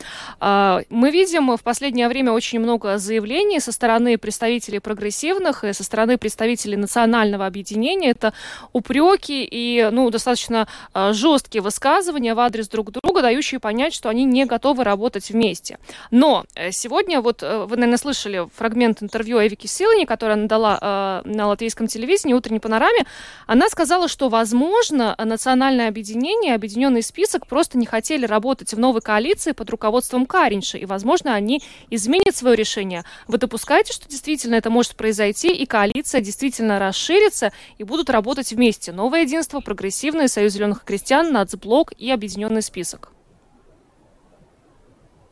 Мы 0.40 1.10
видим 1.10 1.56
в 1.56 1.62
последнее 1.62 2.08
время 2.08 2.30
очень 2.30 2.60
много 2.60 2.98
заявлений 2.98 3.58
со 3.58 3.72
стороны 3.72 4.16
представителей 4.16 4.78
прогрессивных 4.78 5.64
и 5.64 5.72
со 5.72 5.82
стороны 5.82 6.18
представителей 6.18 6.76
национального 6.76 7.46
объединения. 7.46 8.10
Это 8.10 8.32
упреки 8.72 9.44
и 9.50 9.88
ну, 9.90 10.10
достаточно 10.10 10.68
э, 10.94 11.12
жесткие 11.12 11.62
высказывания 11.62 12.34
в 12.34 12.40
адрес 12.40 12.68
друг 12.68 12.92
друга, 12.92 13.22
дающие 13.22 13.58
понять, 13.58 13.94
что 13.94 14.08
они 14.08 14.24
не 14.24 14.44
готовы 14.44 14.84
работать 14.84 15.30
вместе. 15.30 15.78
Но 16.10 16.44
э, 16.54 16.70
сегодня, 17.00 17.22
вот 17.22 17.42
э, 17.42 17.64
вы, 17.64 17.76
наверное, 17.76 17.96
слышали 17.96 18.46
фрагмент 18.54 19.02
интервью 19.02 19.38
Эвики 19.38 19.66
Силани, 19.66 20.04
которую 20.04 20.34
она 20.34 20.46
дала 20.46 21.22
э, 21.24 21.28
на 21.28 21.46
латвийском 21.46 21.86
телевидении 21.86 22.34
«Утренней 22.34 22.60
панораме». 22.60 23.06
Она 23.46 23.70
сказала, 23.70 24.06
что, 24.06 24.28
возможно, 24.28 25.14
национальное 25.18 25.88
объединение, 25.88 26.54
объединенный 26.54 27.02
список 27.02 27.46
просто 27.46 27.78
не 27.78 27.86
хотели 27.86 28.26
работать 28.26 28.74
в 28.74 28.78
новой 28.78 29.00
коалиции 29.00 29.52
под 29.52 29.70
руководством 29.70 30.26
Каринша, 30.26 30.76
и, 30.76 30.84
возможно, 30.84 31.34
они 31.34 31.62
изменят 31.88 32.36
свое 32.36 32.54
решение, 32.54 33.04
вы 33.26 33.38
допускаете, 33.38 33.94
что 33.94 34.06
действительно 34.06 34.56
это 34.56 34.68
может 34.68 34.94
произойти, 34.94 35.54
и 35.54 35.64
коалиция 35.64 36.20
действительно 36.20 36.78
расширится, 36.78 37.50
и 37.78 37.84
будут 37.84 38.10
работать 38.10 38.52
вместе 38.52 38.92
Новое 38.92 39.22
единство, 39.22 39.60
Прогрессивный, 39.60 40.28
Союз 40.28 40.52
зеленых 40.52 40.84
крестьян, 40.84 41.32
Нацблок 41.32 41.92
и 41.96 42.10
Объединенный 42.10 42.62
список? 42.62 43.12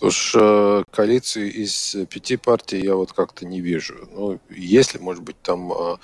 Уж 0.01 0.37
э, 0.37 0.85
коалиции 0.93 1.51
из 1.51 1.97
пяти 2.09 2.37
партий 2.37 2.81
я 2.81 2.95
вот 2.95 3.13
как-то 3.13 3.45
не 3.45 3.61
вижу. 3.61 4.09
Ну, 4.13 4.39
если, 4.49 4.99
может 4.99 5.25
быть, 5.25 5.41
там 5.43 5.73
э, 5.73 5.97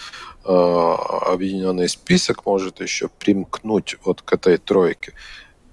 э, 0.44 0.48
объединенный 0.50 1.88
список 1.88 2.44
может 2.44 2.80
еще 2.80 3.08
примкнуть 3.08 3.96
вот 4.04 4.22
к 4.22 4.32
этой 4.32 4.58
тройке, 4.58 5.12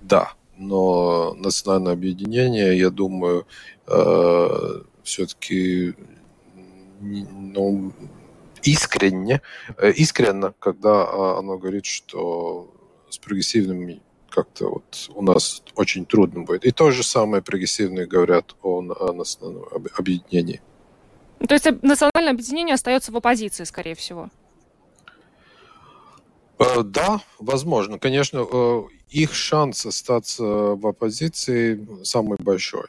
да. 0.01 0.34
Но 0.58 1.34
национальное 1.34 1.94
объединение, 1.94 2.78
я 2.78 2.92
думаю, 2.92 3.48
все-таки 5.04 5.96
ну, 7.00 7.92
искренне, 8.62 9.42
искренно, 9.96 10.54
когда 10.60 11.38
оно 11.40 11.58
говорит, 11.58 11.86
что 11.86 12.72
с 13.10 13.18
прогрессивными 13.18 14.04
как-то 14.32 14.70
вот 14.70 15.10
у 15.14 15.22
нас 15.22 15.62
очень 15.76 16.06
трудно 16.06 16.44
будет. 16.44 16.66
И 16.66 16.72
то 16.72 16.92
же 16.92 17.04
самое 17.04 17.44
прогрессивные 17.44 18.08
говорят 18.08 18.56
о, 18.64 18.80
о 18.80 19.14
национальном 19.14 19.66
объединении. 19.98 20.62
То 21.48 21.54
есть 21.54 21.68
национальное 21.82 22.34
объединение 22.34 22.76
остается 22.76 23.12
в 23.12 23.18
оппозиции, 23.18 23.64
скорее 23.64 23.96
всего? 23.96 24.30
Э, 26.60 26.84
да, 26.84 27.22
возможно. 27.40 27.98
Конечно, 28.00 28.46
э, 28.52 28.84
их 29.10 29.34
шанс 29.34 29.86
остаться 29.86 30.44
в 30.44 30.88
оппозиции 30.88 31.86
самый 32.04 32.38
большой. 32.40 32.88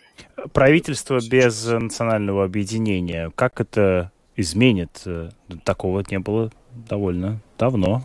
Правительство 0.52 1.18
без 1.20 1.64
национального 1.64 2.44
объединения, 2.44 3.32
как 3.34 3.60
это 3.60 4.12
изменит? 4.36 5.02
Такого 5.64 6.04
не 6.10 6.18
было 6.18 6.50
довольно 6.88 7.40
давно. 7.58 8.02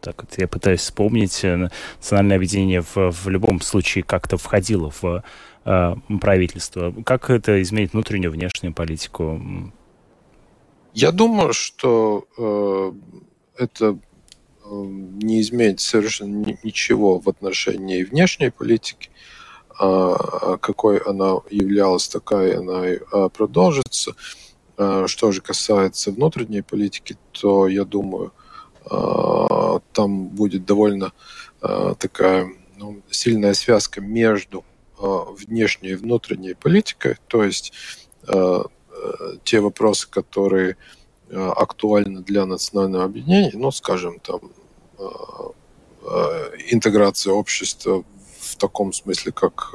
Так 0.00 0.22
вот, 0.22 0.38
я 0.38 0.48
пытаюсь 0.48 0.80
вспомнить, 0.80 1.42
национальное 1.42 2.36
объединение 2.36 2.82
в, 2.82 2.96
в 2.96 3.28
любом 3.28 3.60
случае 3.60 4.04
как-то 4.04 4.36
входило 4.36 4.90
в 4.90 5.22
э, 5.64 5.94
правительство. 6.20 6.94
Как 7.04 7.30
это 7.30 7.60
изменит 7.62 7.92
внутреннюю, 7.92 8.32
внешнюю 8.32 8.72
политику? 8.74 9.40
Я 10.94 11.12
думаю, 11.12 11.52
что 11.52 12.26
э, 12.38 12.92
это 13.62 13.98
не 14.70 15.40
изменит 15.40 15.80
совершенно 15.80 16.56
ничего 16.62 17.18
в 17.18 17.28
отношении 17.28 18.04
внешней 18.04 18.50
политики. 18.50 19.10
А, 19.78 20.58
какой 20.58 20.98
она 20.98 21.38
являлась, 21.50 22.08
такая 22.08 22.58
она 22.58 22.88
и 22.88 22.98
а, 23.12 23.28
продолжится. 23.28 24.12
А, 24.76 25.06
что 25.06 25.32
же 25.32 25.40
касается 25.40 26.10
внутренней 26.10 26.62
политики, 26.62 27.16
то 27.32 27.66
я 27.66 27.84
думаю, 27.84 28.32
там 28.84 30.28
будет 30.28 30.64
довольно 30.64 31.12
такая 31.60 32.50
ну, 32.76 33.02
сильная 33.10 33.54
связка 33.54 34.00
между 34.00 34.64
внешней 34.98 35.90
и 35.90 35.94
внутренней 35.94 36.54
политикой, 36.54 37.16
то 37.26 37.44
есть 37.44 37.72
те 39.44 39.60
вопросы, 39.60 40.08
которые 40.08 40.76
актуальны 41.30 42.22
для 42.22 42.46
национального 42.46 43.04
объединения, 43.04 43.52
ну, 43.54 43.70
скажем, 43.70 44.18
там, 44.20 44.40
интеграция 46.70 47.32
общества 47.32 48.04
в 48.40 48.56
таком 48.56 48.92
смысле, 48.92 49.32
как 49.32 49.74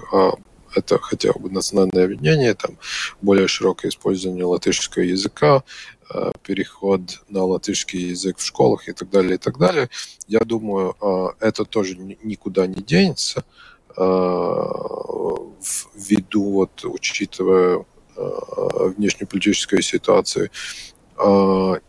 это 0.75 0.99
хотя 0.99 1.33
бы 1.33 1.49
национальное 1.49 2.05
объединение, 2.05 2.53
там 2.53 2.77
более 3.21 3.47
широкое 3.47 3.89
использование 3.89 4.45
латышского 4.45 5.03
языка, 5.03 5.57
э, 5.57 5.94
переход 6.43 7.01
на 7.29 7.43
латышский 7.43 8.09
язык 8.09 8.37
в 8.37 8.45
школах 8.45 8.87
и 8.87 8.93
так 8.93 9.09
далее, 9.09 9.35
и 9.35 9.37
так 9.37 9.57
далее. 9.57 9.89
Я 10.27 10.39
думаю, 10.39 10.95
э, 11.01 11.27
это 11.39 11.65
тоже 11.65 11.95
никуда 11.97 12.67
не 12.67 12.81
денется 12.81 13.43
э, 13.97 14.01
ввиду, 15.95 16.51
вот, 16.51 16.85
учитывая 16.85 17.85
внешнеполитическую 18.15 19.81
ситуацию. 19.81 20.49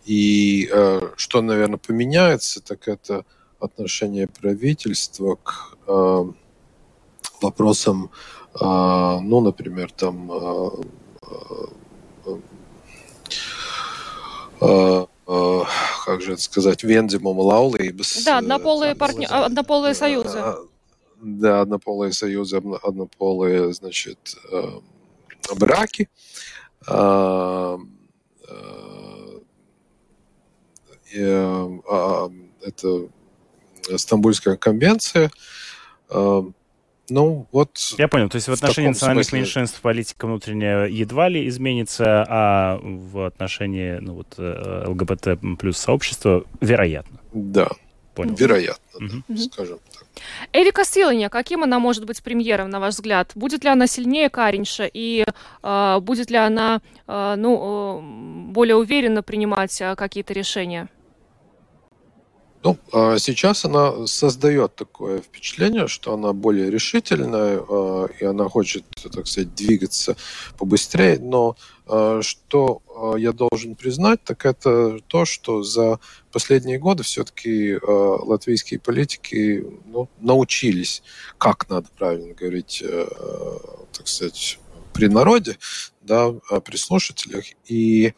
И 0.05 0.71
что, 1.17 1.41
наверное, 1.41 1.79
поменяется, 1.79 2.61
так 2.61 2.89
это 2.89 3.25
отношение 3.61 4.27
правительства 4.27 5.37
к 5.37 5.77
вопросам 7.41 8.11
ну, 8.61 9.41
например, 9.41 9.93
там 9.93 10.31
как 14.59 16.21
же 16.23 16.33
это 16.33 16.43
сказать, 16.43 16.85
вендимум 16.85 17.39
лаулības. 17.41 18.25
Да, 18.25 18.39
однополые, 18.39 18.95
партня... 18.95 19.27
однополые 19.29 19.95
союзы. 19.95 20.43
Да, 21.21 21.61
однополые 21.63 22.13
союзы, 22.13 22.63
однополые, 22.83 23.73
значит, 23.73 24.37
браки. 25.57 26.09
Это 26.87 27.79
Стамбульская 33.97 34.57
конвенция. 34.57 35.31
Ну, 37.09 37.47
вот... 37.53 37.79
Я 37.99 38.09
понял. 38.09 38.29
То 38.29 38.37
есть 38.37 38.49
в 38.49 38.53
отношении 38.53 38.89
в 38.89 38.93
национальных 38.93 39.27
смысле... 39.27 39.41
меньшинств 39.41 39.81
политика 39.81 40.27
внутренняя 40.27 40.87
едва 40.87 41.29
ли 41.29 41.47
изменится, 41.49 42.25
а 42.29 42.81
в 42.83 43.27
отношении 43.27 43.99
ну, 43.99 44.15
вот, 44.15 44.35
э, 44.39 44.85
ЛГБТ 44.87 45.59
плюс 45.59 45.79
сообщества 45.79 46.45
вероятно. 46.61 47.19
Да. 47.33 47.69
Понял. 48.15 48.35
Вероятно, 48.35 49.07
угу. 49.07 49.23
да, 49.29 49.37
скажем 49.37 49.79
так. 49.93 50.07
Эрика 50.55 50.85
Силаня, 50.85 51.29
каким 51.29 51.63
она 51.63 51.79
может 51.79 52.07
быть 52.07 52.23
премьером, 52.23 52.71
на 52.71 52.81
ваш 52.81 52.95
взгляд? 52.95 53.33
Будет 53.35 53.63
ли 53.63 53.69
она 53.69 53.87
сильнее 53.87 54.31
Каринша 54.31 54.89
и 54.91 55.27
э, 55.63 55.99
будет 56.01 56.31
ли 56.31 56.39
она 56.39 56.81
э, 57.07 57.35
ну, 57.37 58.01
э, 58.01 58.53
более 58.53 58.77
уверенно 58.77 59.23
принимать 59.23 59.79
э, 59.83 59.95
какие-то 59.97 60.33
решения? 60.33 60.89
Ну, 62.67 62.77
а 62.93 63.17
сейчас 63.19 63.65
она 63.65 64.09
создает 64.09 64.75
такое 64.75 65.21
впечатление, 65.21 65.87
что 65.87 66.15
она 66.15 66.33
более 66.33 66.69
решительная, 66.69 67.61
а, 67.61 68.09
и 68.19 68.25
она 68.25 68.49
хочет, 68.49 68.83
так 69.05 69.29
сказать, 69.29 69.55
двигаться 69.55 70.17
побыстрее. 70.59 71.21
Но 71.21 71.57
а, 71.87 72.23
что 72.23 72.83
я 73.19 73.31
должен 73.31 73.77
признать, 73.77 74.25
так 74.25 74.45
это 74.45 74.99
то, 75.07 75.25
что 75.25 75.63
за 75.63 76.01
последние 76.33 76.81
годы 76.81 77.05
все-таки 77.05 77.79
латвийские 77.81 78.81
политики 78.81 79.65
ну, 79.85 80.09
научились, 80.19 81.05
как 81.39 81.69
надо 81.69 81.87
правильно 81.97 82.35
говорить, 82.35 82.83
так 83.93 84.09
сказать, 84.09 84.59
при 84.93 85.07
народе, 85.07 85.57
да, 86.03 86.33
при 86.65 86.77
слушателях. 86.77 87.45
И 87.67 88.13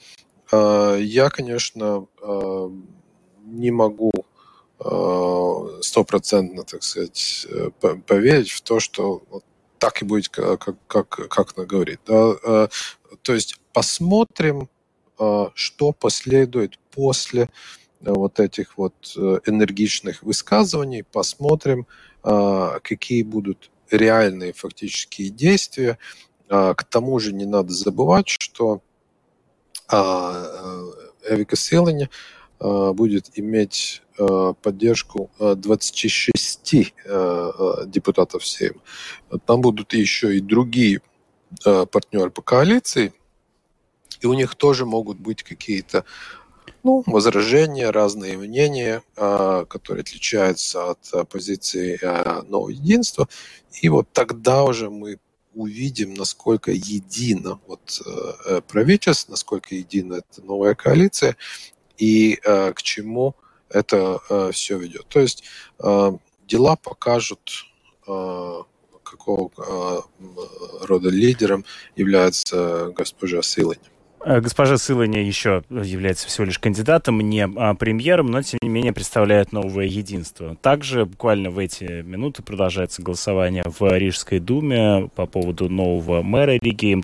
я, 0.50 1.28
конечно, 1.31 2.07
не 3.45 3.71
могу 3.71 4.12
стопроцентно, 5.82 6.62
так 6.64 6.82
сказать, 6.82 7.47
э, 7.50 7.70
поверить 8.06 8.50
в 8.50 8.61
то, 8.61 8.80
что 8.80 9.23
так 9.78 10.02
и 10.02 10.04
будет, 10.04 10.28
как, 10.28 10.76
как, 10.87 11.08
как 11.08 11.52
она 11.56 11.66
говорит. 11.66 12.00
Да? 12.06 12.35
Э, 12.44 12.68
то 13.23 13.35
есть 13.35 13.61
посмотрим, 13.73 14.68
э, 15.18 15.47
что 15.54 15.92
последует 15.92 16.78
после 16.90 17.49
вот 18.00 18.38
этих 18.38 18.78
вот 18.78 18.94
энергичных 19.16 20.23
высказываний, 20.23 21.02
посмотрим, 21.02 21.88
какие 22.23 23.25
будут 23.25 23.73
реальные 23.91 24.52
фактические 24.52 25.30
действия. 25.30 25.99
К 26.47 26.84
тому 26.88 27.19
же 27.19 27.32
не 27.32 27.45
надо 27.45 27.73
забывать, 27.73 28.28
что 28.28 28.82
Эвика 29.91 31.56
Селани 31.56 32.08
будет 32.60 33.36
иметь 33.36 34.02
Э, 34.07 34.07
поддержку 34.63 35.31
26 35.39 36.75
э, 36.75 36.83
э, 37.04 37.87
депутатов 37.87 38.47
Сейма. 38.47 38.81
Там 39.47 39.61
будут 39.61 39.93
еще 39.95 40.37
и 40.37 40.41
другие 40.41 41.00
партнеры 41.65 42.31
по 42.31 42.43
коалиции, 42.43 43.15
и 44.21 44.26
у 44.26 44.35
них 44.35 44.54
тоже 44.54 44.85
могут 44.85 45.19
быть 45.19 45.43
какие-то 45.43 46.04
ну, 46.83 47.02
возражения, 47.07 47.89
разные 47.89 48.37
мнения, 48.37 49.02
которые 49.15 50.02
отличаются 50.02 50.91
от 50.91 51.28
позиции 51.31 51.99
нового 52.47 52.69
единства. 52.69 53.28
И 53.81 53.89
вот 53.89 54.09
тогда 54.13 54.63
уже 54.65 54.91
мы 54.91 55.19
увидим, 55.54 56.13
насколько 56.13 56.71
едино 56.71 57.61
вот, 57.67 58.02
правительство, 58.69 59.31
насколько 59.31 59.75
едина 59.75 60.17
эта 60.17 60.45
новая 60.45 60.75
коалиция 60.75 61.39
и 61.97 62.39
к 62.45 62.83
чему 62.83 63.37
это 63.71 64.21
э, 64.28 64.50
все 64.52 64.78
ведет. 64.78 65.07
То 65.09 65.21
есть 65.21 65.45
э, 65.83 66.13
дела 66.47 66.76
покажут, 66.76 67.67
э, 68.07 68.63
какого 69.02 69.50
э, 69.59 69.99
рода 70.87 71.09
лидером 71.09 71.65
является 71.97 72.91
госпожа 72.95 73.43
Силань. 73.43 73.78
Э, 74.25 74.41
госпожа 74.41 74.78
Сыланя 74.78 75.25
еще 75.25 75.63
является 75.71 76.26
всего 76.26 76.45
лишь 76.45 76.59
кандидатом, 76.59 77.21
не 77.21 77.49
а, 77.57 77.75
премьером, 77.75 78.26
но 78.31 78.43
тем 78.43 78.59
не 78.63 78.69
менее 78.69 78.93
представляет 78.93 79.52
новое 79.52 79.87
единство. 79.87 80.57
Также 80.57 81.07
буквально 81.07 81.50
в 81.50 81.59
эти 81.59 82.02
минуты 82.02 82.43
продолжается 82.43 83.02
голосование 83.02 83.65
в 83.65 83.97
Рижской 83.97 84.41
думе 84.41 85.09
по 85.15 85.26
поводу 85.26 85.69
нового 85.69 86.23
мэра 86.23 86.59
Риги. 86.61 87.02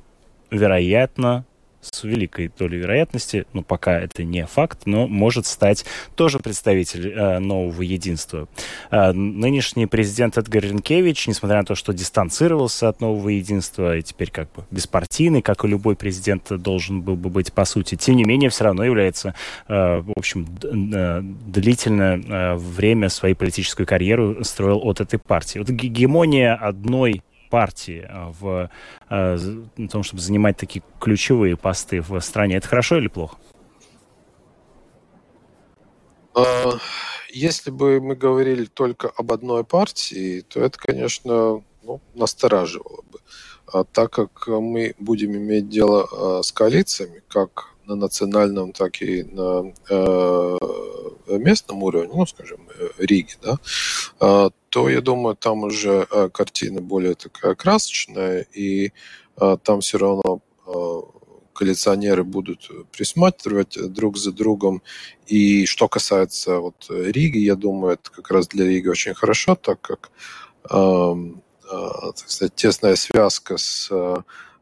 Вероятно, 0.50 1.44
с 1.90 2.05
великой 2.05 2.51
долей 2.59 2.79
вероятности, 2.79 3.47
ну, 3.53 3.62
пока 3.62 4.01
это 4.01 4.25
не 4.25 4.47
факт, 4.47 4.83
но 4.87 5.07
может 5.07 5.47
стать 5.47 5.85
тоже 6.14 6.38
представитель 6.38 7.12
э, 7.12 7.38
нового 7.38 7.83
единства. 7.83 8.49
Э, 8.90 9.12
нынешний 9.12 9.87
президент 9.87 10.38
Эдгар 10.38 10.64
Ренкевич, 10.64 11.27
несмотря 11.27 11.59
на 11.59 11.64
то, 11.64 11.75
что 11.75 11.92
дистанцировался 11.92 12.88
от 12.88 13.01
нового 13.01 13.29
единства 13.29 13.97
и 13.97 14.03
теперь 14.03 14.31
как 14.31 14.53
бы 14.53 14.64
беспартийный, 14.70 15.42
как 15.42 15.64
и 15.64 15.68
любой 15.68 15.97
президент 15.97 16.49
должен 16.61 17.03
был 17.03 17.16
бы 17.16 17.31
быть 17.31 17.53
по 17.53 17.64
сути, 17.64 17.97
тем 17.97 18.16
не 18.16 18.25
менее 18.25 18.51
все 18.51 18.64
равно 18.64 18.85
является, 18.85 19.35
э, 19.68 20.01
в 20.01 20.12
общем, 20.16 20.47
э, 20.62 21.20
длительное 21.23 22.18
э, 22.18 22.55
время 22.57 23.09
своей 23.09 23.35
политическую 23.35 23.87
карьеру 23.87 24.44
строил 24.44 24.81
от 24.83 25.01
этой 25.01 25.18
партии. 25.18 25.59
Вот 25.59 25.68
гегемония 25.68 26.55
одной 26.55 27.23
партии 27.54 28.04
а, 28.10 28.32
в, 28.32 28.68
в 29.08 29.88
том, 29.88 30.02
чтобы 30.02 30.20
занимать 30.20 30.56
такие 30.56 30.82
ключевые 31.00 31.56
посты 31.56 32.00
в 32.00 32.18
стране, 32.18 32.56
это 32.56 32.66
хорошо 32.66 32.98
или 32.98 33.06
плохо? 33.06 33.36
А, 36.34 36.72
если 37.30 37.70
бы 37.70 38.00
мы 38.00 38.16
говорили 38.16 38.64
только 38.64 39.08
об 39.08 39.30
одной 39.30 39.62
партии, 39.62 40.40
то 40.40 40.64
это, 40.64 40.76
конечно, 40.76 41.62
ну, 41.84 42.00
настораживало 42.14 43.02
бы. 43.12 43.20
А 43.72 43.84
так 43.84 44.10
как 44.10 44.48
мы 44.48 44.96
будем 44.98 45.36
иметь 45.36 45.68
дело 45.68 46.42
с 46.42 46.50
коалициями, 46.50 47.22
как 47.28 47.73
на 47.87 47.97
национальном, 47.97 48.73
так 48.73 49.03
и 49.03 49.23
на 49.25 49.73
э, 49.88 50.59
местном 51.29 51.83
уровне, 51.83 52.11
ну, 52.14 52.27
скажем, 52.27 52.68
э, 52.79 52.88
Риге, 52.99 53.35
да, 53.42 53.59
э, 54.20 54.51
то, 54.68 54.88
я 54.88 55.01
думаю, 55.01 55.37
там 55.37 55.64
уже 55.64 56.07
э, 56.11 56.29
картина 56.33 56.81
более 56.81 57.14
такая 57.14 57.55
красочная, 57.55 58.47
и 58.53 58.92
там 59.64 59.81
все 59.81 59.99
равно 59.99 60.40
коллекционеры 61.55 62.23
будут 62.23 62.70
присматривать 62.92 63.77
друг 63.92 64.16
за 64.16 64.31
другом. 64.33 64.81
И 65.27 65.66
что 65.66 65.88
касается 65.88 66.61
вот 66.61 66.87
Риги, 66.88 67.38
я 67.38 67.57
думаю, 67.57 67.94
это 67.94 68.11
как 68.11 68.31
раз 68.31 68.47
для 68.47 68.66
Риги 68.66 68.88
очень 68.88 69.14
хорошо, 69.14 69.57
так 69.57 69.81
как 69.81 70.11
э, 70.70 70.77
э, 70.77 72.12
так 72.16 72.29
сказать, 72.29 72.55
тесная 72.55 72.97
связка 72.97 73.57
с 73.57 73.90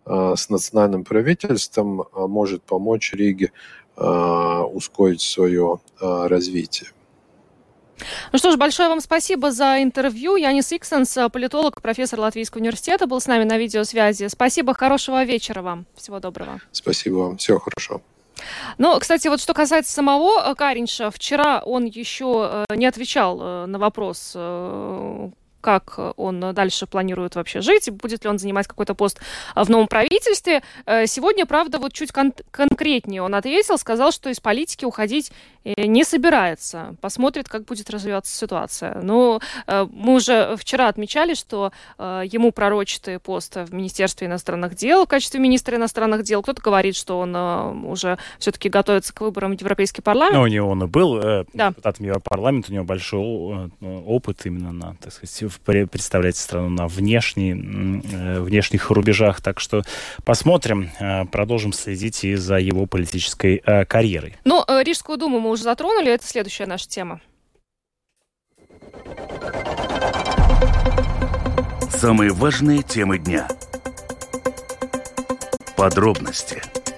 с 0.04 0.48
национальным 0.48 1.04
правительством 1.04 2.02
э, 2.02 2.26
может 2.26 2.62
помочь 2.62 3.12
Риге 3.12 3.52
э, 3.96 4.02
ускорить 4.02 5.20
свое 5.20 5.80
развитие. 6.00 6.90
Ну 8.32 8.38
что 8.38 8.50
ж, 8.50 8.56
большое 8.56 8.88
вам 8.88 9.00
спасибо 9.00 9.52
за 9.52 9.80
интервью. 9.80 10.34
Янис 10.34 10.72
Иксенс, 10.72 11.16
политолог, 11.32 11.80
профессор 11.80 12.18
Латвийского 12.18 12.60
университета, 12.60 13.06
был 13.06 13.20
с 13.20 13.28
нами 13.28 13.44
на 13.44 13.58
видеосвязи. 13.58 14.26
Спасибо, 14.26 14.74
хорошего 14.74 15.22
вечера 15.22 15.62
вам. 15.62 15.86
Всего 15.94 16.18
доброго. 16.18 16.60
Спасибо 16.72 17.14
вам. 17.16 17.36
Всего 17.36 17.60
хорошо. 17.60 18.02
Ну, 18.78 18.98
кстати, 18.98 19.28
вот 19.28 19.40
что 19.40 19.54
касается 19.54 19.92
самого 19.92 20.52
Каринша, 20.54 21.12
вчера 21.12 21.60
он 21.60 21.84
еще 21.84 22.64
не 22.74 22.86
отвечал 22.86 23.66
на 23.68 23.78
вопрос, 23.78 24.34
как 25.62 25.98
он 26.18 26.52
дальше 26.52 26.86
планирует 26.86 27.36
вообще 27.36 27.62
жить, 27.62 27.88
будет 27.90 28.24
ли 28.24 28.30
он 28.30 28.38
занимать 28.38 28.66
какой-то 28.66 28.94
пост 28.94 29.20
в 29.54 29.70
новом 29.70 29.86
правительстве. 29.86 30.62
Э, 30.84 31.06
сегодня, 31.06 31.46
правда, 31.46 31.78
вот 31.78 31.94
чуть 31.94 32.12
кон- 32.12 32.34
конкретнее 32.50 33.22
он 33.22 33.34
ответил, 33.34 33.78
сказал, 33.78 34.12
что 34.12 34.28
из 34.28 34.40
политики 34.40 34.84
уходить 34.84 35.32
не 35.64 36.04
собирается. 36.04 36.96
Посмотрит, 37.00 37.48
как 37.48 37.64
будет 37.64 37.90
развиваться 37.90 38.36
ситуация. 38.36 39.00
Ну, 39.02 39.40
э, 39.66 39.86
мы 39.90 40.14
уже 40.14 40.56
вчера 40.56 40.88
отмечали, 40.88 41.34
что 41.34 41.72
ему 41.98 42.52
пророчит 42.52 43.08
пост 43.22 43.56
в 43.56 43.72
Министерстве 43.72 44.26
иностранных 44.26 44.74
дел 44.74 45.04
в 45.04 45.08
качестве 45.08 45.40
министра 45.40 45.76
иностранных 45.76 46.22
дел. 46.24 46.42
Кто-то 46.42 46.62
говорит, 46.62 46.96
что 46.96 47.18
он 47.18 47.34
уже 47.86 48.18
все-таки 48.38 48.68
готовится 48.68 49.14
к 49.14 49.20
выборам 49.20 49.56
в 49.56 49.60
Европейский 49.60 50.02
парламент. 50.02 50.36
Ну, 50.36 50.42
у 50.42 50.46
него 50.46 50.70
он 50.70 50.84
и 50.84 50.86
был 50.86 51.20
да. 51.52 51.70
депутатом 51.70 52.06
Европарламента, 52.06 52.70
у 52.70 52.74
него 52.74 52.84
большой 52.84 53.70
опыт 53.80 54.46
именно 54.46 54.72
на, 54.72 54.96
так 55.00 55.12
сказать, 55.12 55.90
представлять 55.90 56.36
страну 56.36 56.68
на 56.68 56.88
внешней, 56.88 57.52
э, 57.52 58.40
внешних 58.40 58.90
рубежах. 58.90 59.40
Так 59.40 59.60
что 59.60 59.82
посмотрим, 60.24 60.90
э, 60.98 61.24
продолжим 61.26 61.72
следить 61.72 62.24
и 62.24 62.34
за 62.34 62.56
его 62.56 62.86
политической 62.86 63.62
э, 63.64 63.84
карьерой. 63.84 64.36
Ну, 64.44 64.64
Рижскую 64.68 65.18
думу 65.18 65.40
мы 65.40 65.50
уже 65.52 65.62
затронули, 65.62 66.12
это 66.12 66.26
следующая 66.26 66.66
наша 66.66 66.88
тема. 66.88 67.20
Самые 71.90 72.32
важные 72.32 72.82
темы 72.82 73.18
дня. 73.18 73.48
Подробности– 75.76 76.62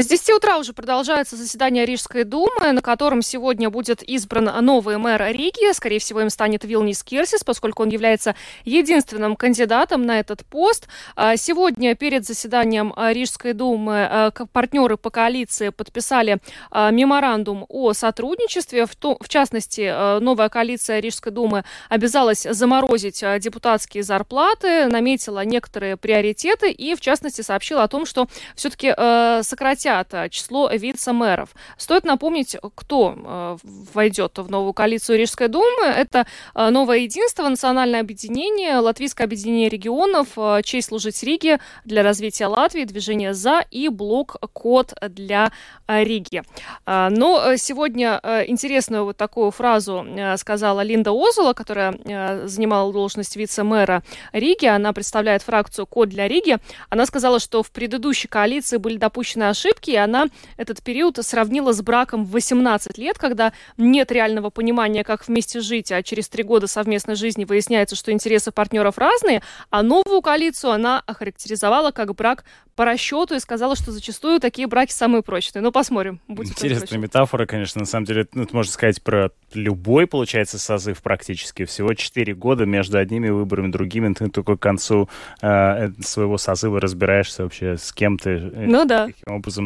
С 0.00 0.06
10 0.06 0.30
утра 0.30 0.58
уже 0.58 0.74
продолжается 0.74 1.34
заседание 1.34 1.84
Рижской 1.84 2.22
думы, 2.22 2.70
на 2.70 2.80
котором 2.82 3.20
сегодня 3.20 3.68
будет 3.68 4.00
избран 4.00 4.44
новый 4.64 4.96
мэр 4.96 5.20
Риги. 5.32 5.72
Скорее 5.72 5.98
всего, 5.98 6.20
им 6.20 6.30
станет 6.30 6.62
Вилнис 6.62 7.02
Кирсис, 7.02 7.42
поскольку 7.42 7.82
он 7.82 7.88
является 7.88 8.36
единственным 8.64 9.34
кандидатом 9.34 10.06
на 10.06 10.20
этот 10.20 10.46
пост. 10.46 10.86
А 11.16 11.36
сегодня 11.36 11.96
перед 11.96 12.24
заседанием 12.24 12.94
Рижской 12.96 13.54
думы 13.54 14.06
а, 14.08 14.30
партнеры 14.52 14.98
по 14.98 15.10
коалиции 15.10 15.70
подписали 15.70 16.38
а, 16.70 16.92
меморандум 16.92 17.66
о 17.68 17.92
сотрудничестве. 17.92 18.86
В 18.86 19.28
частности, 19.28 20.20
новая 20.20 20.48
коалиция 20.48 21.00
Рижской 21.00 21.32
думы 21.32 21.64
обязалась 21.88 22.46
заморозить 22.48 23.24
депутатские 23.40 24.04
зарплаты, 24.04 24.86
наметила 24.86 25.44
некоторые 25.44 25.96
приоритеты 25.96 26.70
и, 26.70 26.94
в 26.94 27.00
частности, 27.00 27.40
сообщила 27.40 27.82
о 27.82 27.88
том, 27.88 28.06
что 28.06 28.28
все-таки 28.54 28.94
сократят 29.42 29.87
сократят 29.88 30.14
э, 30.14 30.28
число 30.30 30.70
вице-мэров. 30.70 31.50
Стоит 31.76 32.04
напомнить, 32.04 32.56
кто 32.74 33.14
э, 33.16 33.56
войдет 33.94 34.38
в 34.38 34.50
новую 34.50 34.72
коалицию 34.72 35.18
Рижской 35.18 35.48
думы. 35.48 35.86
Это 35.86 36.26
э, 36.54 36.70
Новое 36.70 36.98
единство, 36.98 37.48
Национальное 37.48 38.00
объединение, 38.00 38.78
Латвийское 38.78 39.26
объединение 39.26 39.68
регионов, 39.68 40.28
Честь 40.64 40.88
служить 40.88 41.22
Риге 41.22 41.60
для 41.84 42.02
развития 42.02 42.46
Латвии, 42.46 42.84
Движение 42.84 43.34
«За» 43.34 43.64
и 43.70 43.88
блок 43.88 44.36
«Код 44.52 44.94
для 45.08 45.52
Риги». 45.86 46.42
Но 46.86 47.56
сегодня 47.56 48.20
интересную 48.46 49.04
вот 49.04 49.16
такую 49.16 49.50
фразу 49.50 50.06
сказала 50.36 50.82
Линда 50.82 51.10
Озула, 51.12 51.52
которая 51.52 52.46
занимала 52.46 52.92
должность 52.92 53.36
вице-мэра 53.36 54.02
Риги. 54.32 54.66
Она 54.66 54.92
представляет 54.92 55.42
фракцию 55.42 55.86
«Код 55.86 56.08
для 56.08 56.28
Риги». 56.28 56.58
Она 56.90 57.06
сказала, 57.06 57.40
что 57.40 57.62
в 57.62 57.70
предыдущей 57.70 58.28
коалиции 58.28 58.76
были 58.76 58.96
допущены 58.96 59.44
ошибки, 59.44 59.67
ошибки, 59.68 59.90
и 59.90 59.96
она 59.96 60.26
этот 60.56 60.82
период 60.82 61.18
сравнила 61.20 61.72
с 61.72 61.82
браком 61.82 62.24
в 62.24 62.30
18 62.30 62.98
лет, 62.98 63.18
когда 63.18 63.52
нет 63.76 64.10
реального 64.12 64.50
понимания, 64.50 65.04
как 65.04 65.26
вместе 65.26 65.60
жить, 65.60 65.92
а 65.92 66.02
через 66.02 66.28
три 66.28 66.42
года 66.42 66.66
совместной 66.66 67.14
жизни 67.14 67.44
выясняется, 67.44 67.96
что 67.96 68.12
интересы 68.12 68.50
партнеров 68.50 68.98
разные, 68.98 69.42
а 69.70 69.82
новую 69.82 70.22
коалицию 70.22 70.72
она 70.72 71.02
охарактеризовала 71.06 71.90
как 71.90 72.14
брак 72.14 72.44
по 72.78 72.84
расчету 72.84 73.34
и 73.34 73.40
сказала, 73.40 73.74
что 73.74 73.90
зачастую 73.90 74.38
такие 74.38 74.68
браки 74.68 74.92
самые 74.92 75.24
прочные. 75.24 75.62
Ну, 75.62 75.72
посмотрим. 75.72 76.20
Будет 76.28 76.52
Интересная 76.52 77.00
метафора, 77.00 77.44
конечно, 77.44 77.80
на 77.80 77.86
самом 77.86 78.06
деле, 78.06 78.28
ну, 78.34 78.44
это 78.44 78.54
можно 78.54 78.72
сказать 78.72 79.02
про 79.02 79.32
любой, 79.52 80.06
получается, 80.06 80.60
созыв 80.60 81.02
практически. 81.02 81.64
Всего 81.64 81.92
4 81.92 82.34
года 82.34 82.66
между 82.66 82.98
одними 82.98 83.30
выборами, 83.30 83.72
другими. 83.72 84.14
Ты 84.14 84.28
только 84.28 84.56
к 84.56 84.60
концу 84.60 85.08
э, 85.42 85.90
своего 86.00 86.38
созыва 86.38 86.80
разбираешься 86.80 87.42
вообще, 87.42 87.76
с 87.76 87.92
кем 87.92 88.16
ты, 88.16 88.30
э, 88.30 88.66
ну, 88.68 88.84
да. 88.84 89.06
каким 89.06 89.34
образом 89.34 89.57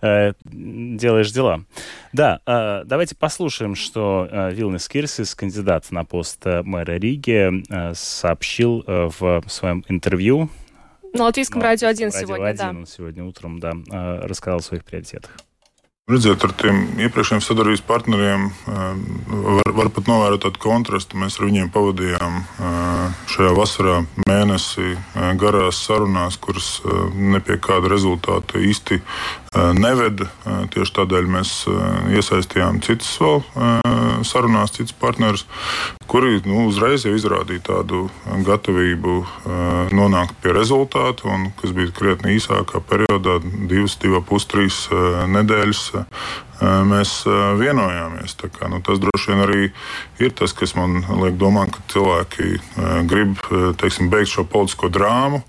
э, 0.00 0.32
делаешь 0.44 1.32
дела. 1.32 1.64
Да, 2.12 2.40
э, 2.46 2.82
давайте 2.84 3.16
послушаем, 3.16 3.74
что 3.74 4.28
э, 4.30 4.52
Вилнес 4.52 4.88
Кирсис, 4.88 5.34
кандидат 5.34 5.90
на 5.90 6.04
пост 6.04 6.46
э, 6.46 6.62
мэра 6.62 6.92
Риги, 6.92 7.62
э, 7.68 7.94
сообщил 7.94 8.84
э, 8.86 9.10
в 9.18 9.42
своем 9.48 9.84
интервью 9.88 10.48
на 11.12 11.24
Латвийском 11.24 11.62
радио 11.62 11.88
1 11.88 12.12
сегодня, 12.12 12.54
да. 12.54 12.70
Он 12.70 12.86
сегодня 12.86 13.24
утром, 13.24 13.58
да, 13.58 13.72
рассказал 14.22 14.58
о 14.58 14.62
своих 14.62 14.84
приоритетах. 14.84 15.30
Redziet, 16.06 16.38
ar 16.46 16.52
tiem 16.54 16.76
iepriekšējiem 17.02 17.40
sadarbības 17.42 17.80
partneriem 17.82 18.44
var, 18.68 19.70
var 19.74 19.88
pat 19.90 20.06
novērot 20.06 20.44
tādu 20.44 20.60
kontrastu. 20.62 21.18
Mēs 21.18 21.40
ar 21.40 21.48
viņiem 21.48 21.72
pavadījām 21.74 22.36
šajā 23.32 23.50
vasarā 23.56 23.96
mēnesi 24.22 24.92
garās 25.42 25.80
sarunās, 25.82 26.38
kuras 26.38 26.68
ne 27.10 27.42
pie 27.42 27.58
kāda 27.58 27.90
rezultāta 27.90 28.62
īsti 28.62 29.00
neveda. 29.76 30.28
Tieši 30.72 30.94
tādēļ 31.00 31.28
mēs 31.30 31.52
iesaistījām 32.16 32.80
citus 32.84 33.12
vēl 33.22 33.42
sarunās, 34.26 34.74
citus 34.76 34.96
partnerus, 34.96 35.44
kuri 36.10 36.40
nu, 36.46 36.66
uzreiz 36.70 37.04
jau 37.06 37.14
izrādīja 37.16 37.66
tādu 37.70 38.06
gatavību 38.46 39.16
nonākt 39.96 40.36
pie 40.42 40.54
rezultātu, 40.56 41.28
un 41.32 41.50
kas 41.60 41.74
bija 41.76 41.94
krietni 41.96 42.36
īsākā 42.38 42.82
periodā, 42.88 43.38
divas, 43.70 43.96
divas, 44.02 44.26
pus 44.28 44.48
trīs 44.50 44.82
nedēļas 45.32 45.82
mēs 46.88 47.18
vienojāmies. 47.60 48.36
Kā, 48.56 48.70
nu, 48.72 48.80
tas 48.84 49.00
droši 49.02 49.32
vien 49.32 49.42
arī 49.44 49.64
ir 50.22 50.36
tas, 50.36 50.54
kas 50.56 50.76
man 50.78 51.02
liek 51.22 51.36
domāt, 51.40 51.74
ka 51.76 51.84
cilvēki 51.92 52.54
grib 53.10 53.36
teiksim, 53.80 54.08
beigt 54.12 54.32
šo 54.32 54.46
politisko 54.48 54.92
drāmu 54.92 55.42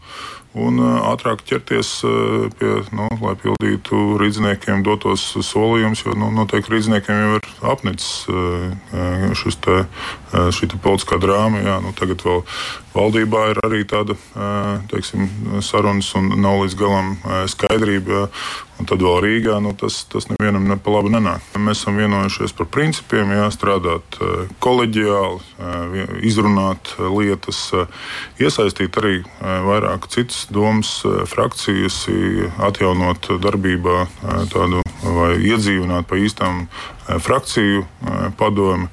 un 0.58 0.82
ātrāk 0.82 1.44
ķerties 1.48 1.92
pie, 2.58 2.72
nu, 2.96 3.08
lai 3.22 3.36
pildītu 3.42 4.18
rīzniekiem 4.22 4.84
dotos 4.86 5.30
solījumus, 5.46 6.04
jo 6.06 6.16
nu, 6.18 6.32
noteikti 6.36 6.74
rīzniekiem 6.74 7.22
jau 7.24 7.38
ir 7.38 7.50
apnicis 7.74 8.26
šis 9.42 9.60
te, 9.64 9.78
šī 10.34 10.72
te 10.74 10.82
politiskā 10.82 11.20
drāma. 11.22 11.62
Jā, 11.66 11.78
nu, 11.84 11.94
tagad 11.98 12.26
vēl 12.26 12.44
valdībā 12.98 13.44
ir 13.54 13.62
arī 13.66 13.84
tāda 13.88 14.18
teiksim, 14.92 15.28
sarunas 15.66 16.10
un 16.18 16.34
nav 16.42 16.64
līdz 16.64 16.78
galam 16.80 17.18
skaidrība. 17.52 18.28
Un 18.78 18.86
tad 18.86 19.02
vēl 19.02 19.16
Rīgā 19.24 19.56
nu, 19.66 19.72
tas, 19.74 20.04
tas 20.06 20.28
nevienam 20.30 20.68
ne 20.70 20.76
pa 20.78 20.92
labi 20.94 21.10
nenāk. 21.10 21.42
Mēs 21.58 21.80
esam 21.82 21.98
vienojušies 21.98 22.54
par 22.60 22.68
principiem, 22.70 23.32
jā, 23.34 23.48
strādāt 23.50 24.20
koleģiāli, 24.62 25.40
izrunāt 26.30 26.92
lietas, 27.02 27.64
iesaistīt 28.38 29.00
arī 29.02 29.16
vairāk 29.42 30.06
citas 30.14 30.46
domas, 30.54 31.00
frakcijas, 31.34 32.04
atjaunot 32.70 33.32
darbībā 33.42 34.04
tādu 34.54 34.86
vai 35.02 35.34
iedzīvināt 35.42 36.06
pa 36.06 36.22
īstām 36.22 36.68
frakciju 37.08 37.86
padomi. 38.38 38.92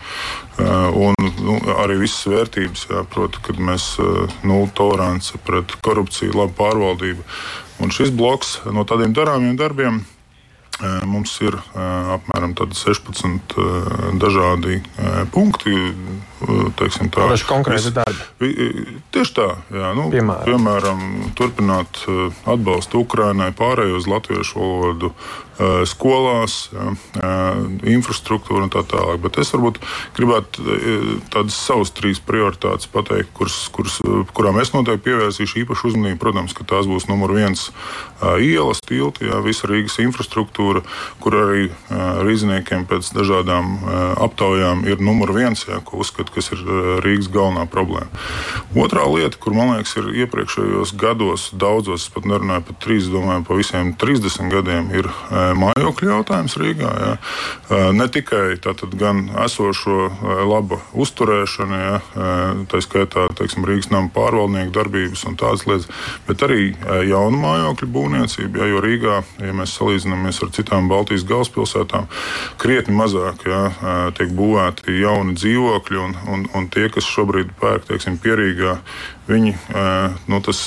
Un 0.55 1.15
nu, 1.19 1.59
arī 1.83 1.97
visas 2.05 2.29
vērtības, 2.31 2.87
proti, 3.11 3.41
kad 3.43 3.59
mēs 3.59 3.95
nulle 4.47 4.71
tolerance 4.79 5.39
pret 5.47 5.75
korupciju, 5.83 6.37
labu 6.39 6.55
pārvaldību. 6.61 7.25
Un 7.83 7.91
šis 7.95 8.13
bloks 8.15 8.61
no 8.71 8.87
tādiem 8.87 9.17
darāmiem 9.17 9.59
darbiem 9.59 10.05
Mums 11.07 11.37
ir 11.45 11.55
apmēram 11.79 12.55
16 12.59 13.55
dažādi 14.19 14.81
punkti. 15.31 15.71
Ir 17.45 17.47
konkrēti 17.47 17.93
darbi. 17.95 18.49
Tieši 19.15 19.37
tā, 19.37 19.47
jā, 19.71 19.93
nu, 19.97 20.09
piemēram. 20.11 20.43
piemēram, 20.49 21.05
turpināt 21.39 22.03
atbalstu 22.43 23.05
Ukrainai, 23.05 23.53
pārējo 23.55 24.03
uz 24.03 24.11
latviešu 24.11 24.59
valodu 24.59 25.13
skolās, 25.89 26.69
jā, 26.75 26.93
infrastruktūru 27.95 28.67
un 28.67 28.73
tā 28.75 28.83
tālāk. 28.91 29.21
Bet 29.25 29.39
es 29.43 29.53
varbūt 29.55 29.81
gribētu 30.17 30.65
tādas 31.35 31.59
savas 31.59 31.93
trīs 31.95 32.21
prioritātes 32.25 32.91
pateikt, 32.91 33.31
kuras, 33.37 33.59
kuras, 33.75 34.01
kurām 34.35 34.59
es 34.63 34.75
noteikti 34.75 35.11
pievērsīšu 35.11 35.63
īpašu 35.65 35.93
uzmanību. 35.93 36.21
Protams, 36.23 36.55
ka 36.57 36.67
tās 36.67 36.89
būs 36.91 37.07
numur 37.11 37.35
viens 37.37 37.69
ielas, 38.41 38.81
tilti, 38.85 39.29
jā, 39.29 39.39
visa 39.45 39.69
Rīgas 39.71 39.99
infrastruktūra, 40.03 40.85
kur 41.23 41.37
arī 41.39 41.69
rīzniekiem 42.25 42.87
pēc 42.91 43.11
dažādām 43.15 43.77
aptaujām 44.25 44.85
ir 44.89 45.03
numur 45.05 45.35
viens, 45.37 45.67
jā, 45.69 45.81
ko 45.85 46.01
uzskata, 46.05 46.33
kas 46.35 46.51
ir 46.55 46.63
Rīgas 47.05 47.31
galvenā 47.33 47.67
problēma. 47.71 48.09
Otrā 48.79 49.05
lieta, 49.11 49.39
kur 49.41 49.57
man 49.57 49.75
liekas, 49.75 49.97
ir 50.01 50.11
iepriekšējos 50.25 50.95
gados, 51.01 51.51
daudzos, 51.53 52.09
pat 52.15 52.27
nerunāju 52.29 52.67
par 52.69 52.79
trīs, 52.83 53.11
domāju, 53.13 53.45
pa 53.49 53.59
visiem 53.59 53.93
30 54.01 54.51
gadiem, 54.53 54.91
ir 54.97 55.11
mājokļu 55.59 56.11
jautājums 56.11 56.57
Rīgā. 56.61 56.91
Jā. 57.05 57.15
Ne 57.97 58.07
tikai 58.13 58.57
tātad 58.63 58.95
gan 58.99 59.27
esošo 59.45 60.09
laba 60.49 60.81
uzturēšana, 60.97 61.81
jā, 61.85 61.97
tā 62.71 62.81
skaitā 62.85 63.27
teiksim, 63.39 63.67
Rīgas 63.69 63.91
nama 63.93 64.11
pārvaldnieku 64.15 64.75
darbības 64.75 65.25
un 65.29 65.39
tādas 65.41 65.67
lietas, 65.69 65.89
bet 66.29 66.45
arī 66.47 66.71
jaunu 67.09 67.41
mājokļu 67.43 67.91
būvniecību. 67.95 68.61
Jā, 68.61 68.71
jo 68.73 68.83
Rīgā, 68.85 69.21
ja 69.45 69.57
mēs 69.57 69.77
salīdzinamies 69.79 70.43
ar 70.45 70.53
citām 70.57 70.89
Baltijas 70.93 71.27
galvaspilsētām, 71.29 72.09
krietni 72.63 72.97
mazāk 72.97 73.47
jā, 73.49 73.63
tiek 74.19 74.33
būvēti 74.37 74.99
jauni 75.01 75.37
dzīvokļi, 75.39 76.01
un, 76.05 76.17
un, 76.31 76.47
un 76.55 76.71
tie, 76.73 76.89
kas 76.93 77.09
šobrīd 77.09 77.55
pērk 77.61 77.89
teiksim, 77.91 78.19
pierīgā, 78.23 78.79
viņi 79.29 79.55
nu, 80.29 80.41
tas 80.45 80.61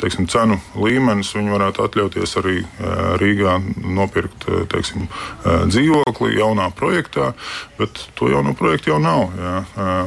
teiksim, 0.00 0.28
cenu 0.30 0.58
līmenis, 0.78 1.34
viņi 1.36 1.54
varētu 1.54 1.84
atļauties 1.84 2.36
arī 2.40 2.56
Rīgā 3.20 3.56
nopirkt 3.82 4.46
teiksim, 4.72 5.08
dzīvokli 5.44 6.38
jaunā 6.38 6.70
projektā, 6.78 7.32
bet 7.78 8.04
to 8.18 8.30
jauno 8.32 8.54
projektu 8.58 8.94
jau 8.94 9.00
nav. 9.02 9.26
Jā. 9.38 9.56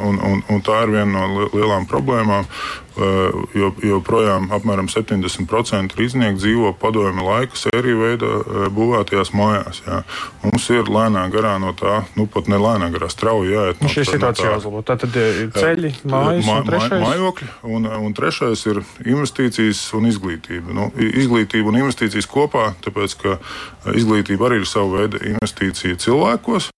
Un, 0.08 0.20
un, 0.24 0.44
un 0.48 0.64
tā 0.66 0.84
ir 0.86 0.96
viena 0.98 1.28
no 1.28 1.48
lielām 1.52 1.88
problēmām. 1.90 2.48
Jo, 2.98 3.70
joprojām 3.86 4.48
apmēram 4.56 4.88
70% 4.90 5.98
rīznieku 6.00 6.40
dzīvo 6.40 6.72
padomju 6.82 7.26
laika 7.28 7.60
sēriju 7.60 8.00
veidā 8.00 8.30
būvētajās 8.74 9.32
mājās. 9.38 9.82
Jā. 9.86 10.00
Mums 10.42 10.66
ir 10.74 10.90
lēnā 10.90 11.28
garā 11.34 11.56
no 11.62 11.76
tā, 11.78 12.00
nu 12.18 12.26
pat 12.32 12.50
ne 12.50 12.58
lēnā 12.62 12.90
garā, 12.94 13.10
strauji 13.14 13.54
jāiet. 13.54 13.84
Nu, 13.84 13.92
šī 13.94 14.06
situācija 14.10 14.56
jāuzlabo. 14.56 14.82
Tātad 14.88 15.18
ir 15.22 15.52
ceļi, 15.54 15.94
mājas 16.10 16.50
ma, 16.50 16.58
un 16.64 16.72
trešais? 16.72 17.04
Mājokļi 17.06 17.50
un, 17.76 17.90
un 18.08 18.18
trešais 18.18 18.66
ir 18.72 18.82
investīcijas 19.06 19.84
un 19.98 20.10
izglītība. 20.10 20.74
Nu, 20.78 20.90
izglītība 20.98 21.74
un 21.74 21.82
investīcijas 21.84 22.30
kopā, 22.32 22.72
tāpēc 22.86 23.18
ka 23.22 23.38
izglītība 23.94 24.50
arī 24.50 24.64
ir 24.64 24.70
sava 24.70 25.04
veida 25.04 25.22
investīcija 25.36 26.02
cilvēkos. 26.02 26.72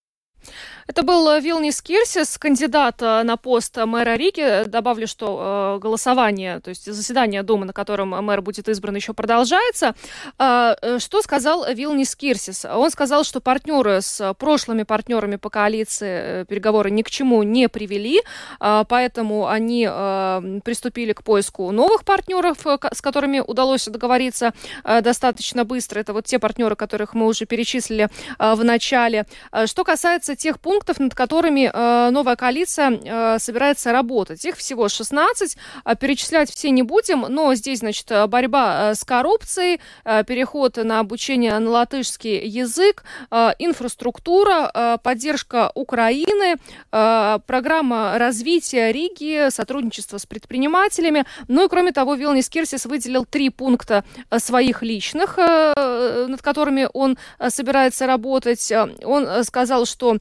Это 0.90 1.04
был 1.04 1.40
Вилнис 1.40 1.84
Кирсис, 1.84 2.40
кандидат 2.40 3.02
на 3.02 3.38
пост 3.38 3.78
мэра 3.78 4.16
Риги. 4.16 4.64
Добавлю, 4.68 5.06
что 5.06 5.76
э, 5.76 5.80
голосование, 5.80 6.62
то 6.62 6.70
есть 6.70 6.92
заседание 6.92 7.44
Думы, 7.44 7.68
на 7.68 7.74
котором 7.74 8.10
мэр 8.10 8.42
будет 8.42 8.68
избран, 8.68 8.96
еще 8.96 9.14
продолжается. 9.14 9.94
Э, 10.40 10.98
что 10.98 11.22
сказал 11.22 11.72
Вилнис 11.72 12.16
Кирсис? 12.16 12.66
Он 12.66 12.90
сказал, 12.90 13.24
что 13.24 13.40
партнеры 13.40 14.02
с 14.02 14.34
прошлыми 14.40 14.82
партнерами 14.82 15.36
по 15.36 15.52
коалиции 15.52 16.46
переговоры 16.46 16.90
ни 16.90 17.04
к 17.04 17.12
чему 17.12 17.44
не 17.44 17.70
привели, 17.70 18.24
э, 18.60 18.84
поэтому 18.90 19.48
они 19.48 19.88
э, 19.88 20.60
приступили 20.66 21.14
к 21.14 21.22
поиску 21.24 21.70
новых 21.70 22.04
партнеров, 22.04 22.66
с 22.92 23.02
которыми 23.04 23.42
удалось 23.42 23.86
договориться 23.86 24.56
э, 24.84 25.02
достаточно 25.02 25.66
быстро. 25.66 26.00
Это 26.00 26.14
вот 26.14 26.26
те 26.26 26.40
партнеры, 26.40 26.76
которых 26.76 27.14
мы 27.14 27.28
уже 27.28 27.46
перечислили 27.46 28.10
э, 28.40 28.56
в 28.56 28.64
начале. 28.64 29.28
Что 29.68 29.84
касается 29.84 30.36
тех 30.36 30.60
пунктов, 30.60 30.79
пунктов, 30.80 31.00
над 31.00 31.14
которыми 31.14 31.70
э, 31.74 32.10
новая 32.12 32.38
коалиция 32.38 32.92
э, 32.92 33.40
собирается 33.40 33.92
работать. 33.92 34.46
Их 34.46 34.56
всего 34.56 34.88
16. 34.88 35.58
Э, 35.84 35.96
перечислять 35.96 36.50
все 36.50 36.70
не 36.72 36.84
будем, 36.84 37.26
но 37.28 37.54
здесь, 37.54 37.80
значит, 37.80 38.10
борьба 38.28 38.96
с 38.96 39.04
коррупцией, 39.04 39.82
переход 40.04 40.78
на 40.78 41.00
обучение 41.00 41.58
на 41.60 41.70
латышский 41.70 42.48
язык, 42.48 43.04
инфраструктура, 43.32 45.00
поддержка 45.04 45.72
Украины, 45.76 46.56
программа 46.92 48.18
развития 48.18 48.92
Риги, 48.92 49.50
сотрудничество 49.50 50.18
с 50.18 50.26
предпринимателями. 50.26 51.26
Ну 51.48 51.66
и, 51.66 51.70
кроме 51.70 51.92
того, 51.92 52.16
Вилнис 52.16 52.50
Кирсис 52.50 52.86
выделил 52.86 53.26
три 53.26 53.50
пункта 53.50 54.04
своих 54.38 54.82
личных, 54.82 55.38
над 55.38 56.42
которыми 56.42 56.88
он 56.94 57.18
собирается 57.50 58.08
работать. 58.08 58.72
Он 59.04 59.44
сказал, 59.44 59.86
что 59.86 60.18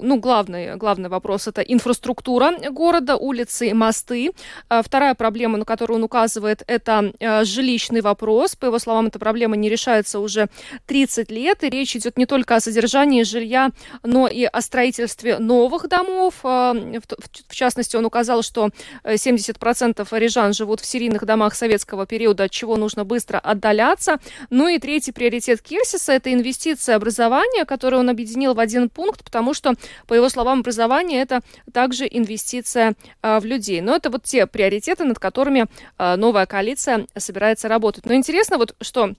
ну, 0.00 0.18
главный, 0.18 0.76
главный 0.76 1.08
вопрос– 1.08 1.46
это 1.48 1.60
инфраструктура 1.60 2.52
города, 2.70 3.16
улицы, 3.16 3.74
мосты. 3.74 4.32
Вторая 4.68 5.14
проблема, 5.14 5.58
на 5.58 5.64
которую 5.64 5.98
он 5.98 6.04
указывает, 6.04 6.62
это 6.66 7.12
жилищный 7.44 8.00
вопрос. 8.00 8.56
По 8.56 8.66
его 8.66 8.78
словам, 8.78 9.06
эта 9.06 9.18
проблема 9.18 9.56
не 9.56 9.68
решается 9.68 10.20
уже 10.20 10.48
30 10.86 11.30
лет, 11.30 11.64
и 11.64 11.70
речь 11.70 11.96
идет 11.96 12.18
не 12.18 12.26
только 12.26 12.56
о 12.56 12.60
содержании 12.60 13.22
жилья, 13.22 13.70
но 14.02 14.28
и 14.28 14.44
о 14.44 14.60
строительстве 14.60 15.38
новых 15.38 15.88
домов. 15.88 16.34
В 16.42 16.74
частности, 17.50 17.96
он 17.96 18.04
указал, 18.04 18.42
что 18.42 18.70
70% 19.04 20.06
рижан 20.18 20.52
живут 20.52 20.80
в 20.80 20.86
серийных 20.86 21.24
домах 21.24 21.54
советского 21.54 22.06
периода, 22.06 22.44
от 22.44 22.50
чего 22.50 22.76
нужно 22.76 23.04
быстро 23.04 23.38
отдаляться. 23.38 24.18
Ну 24.50 24.68
и 24.68 24.78
третий 24.78 25.12
приоритет 25.12 25.62
Кирсиса– 25.62 26.12
это 26.14 26.32
инвестиции 26.32 26.92
образования, 26.92 27.64
которые 27.64 28.00
он 28.00 28.10
объединил 28.10 28.54
в 28.54 28.60
один 28.60 28.88
пункт, 28.88 29.24
потому 29.24 29.54
что 29.54 29.71
по 30.06 30.14
его 30.14 30.28
словам, 30.28 30.60
образование– 30.60 31.22
это 31.22 31.40
также 31.72 32.06
инвестиция 32.10 32.94
а, 33.22 33.40
в 33.40 33.44
людей. 33.44 33.80
Но 33.80 33.96
это 33.96 34.10
вот 34.10 34.24
те 34.24 34.46
приоритеты, 34.46 35.04
над 35.04 35.18
которыми 35.18 35.66
а, 35.98 36.16
новая 36.16 36.46
коалиция 36.46 37.06
собирается 37.16 37.68
работать. 37.68 38.06
Но 38.06 38.14
интересно 38.14 38.58
вот, 38.58 38.74
что 38.80 39.14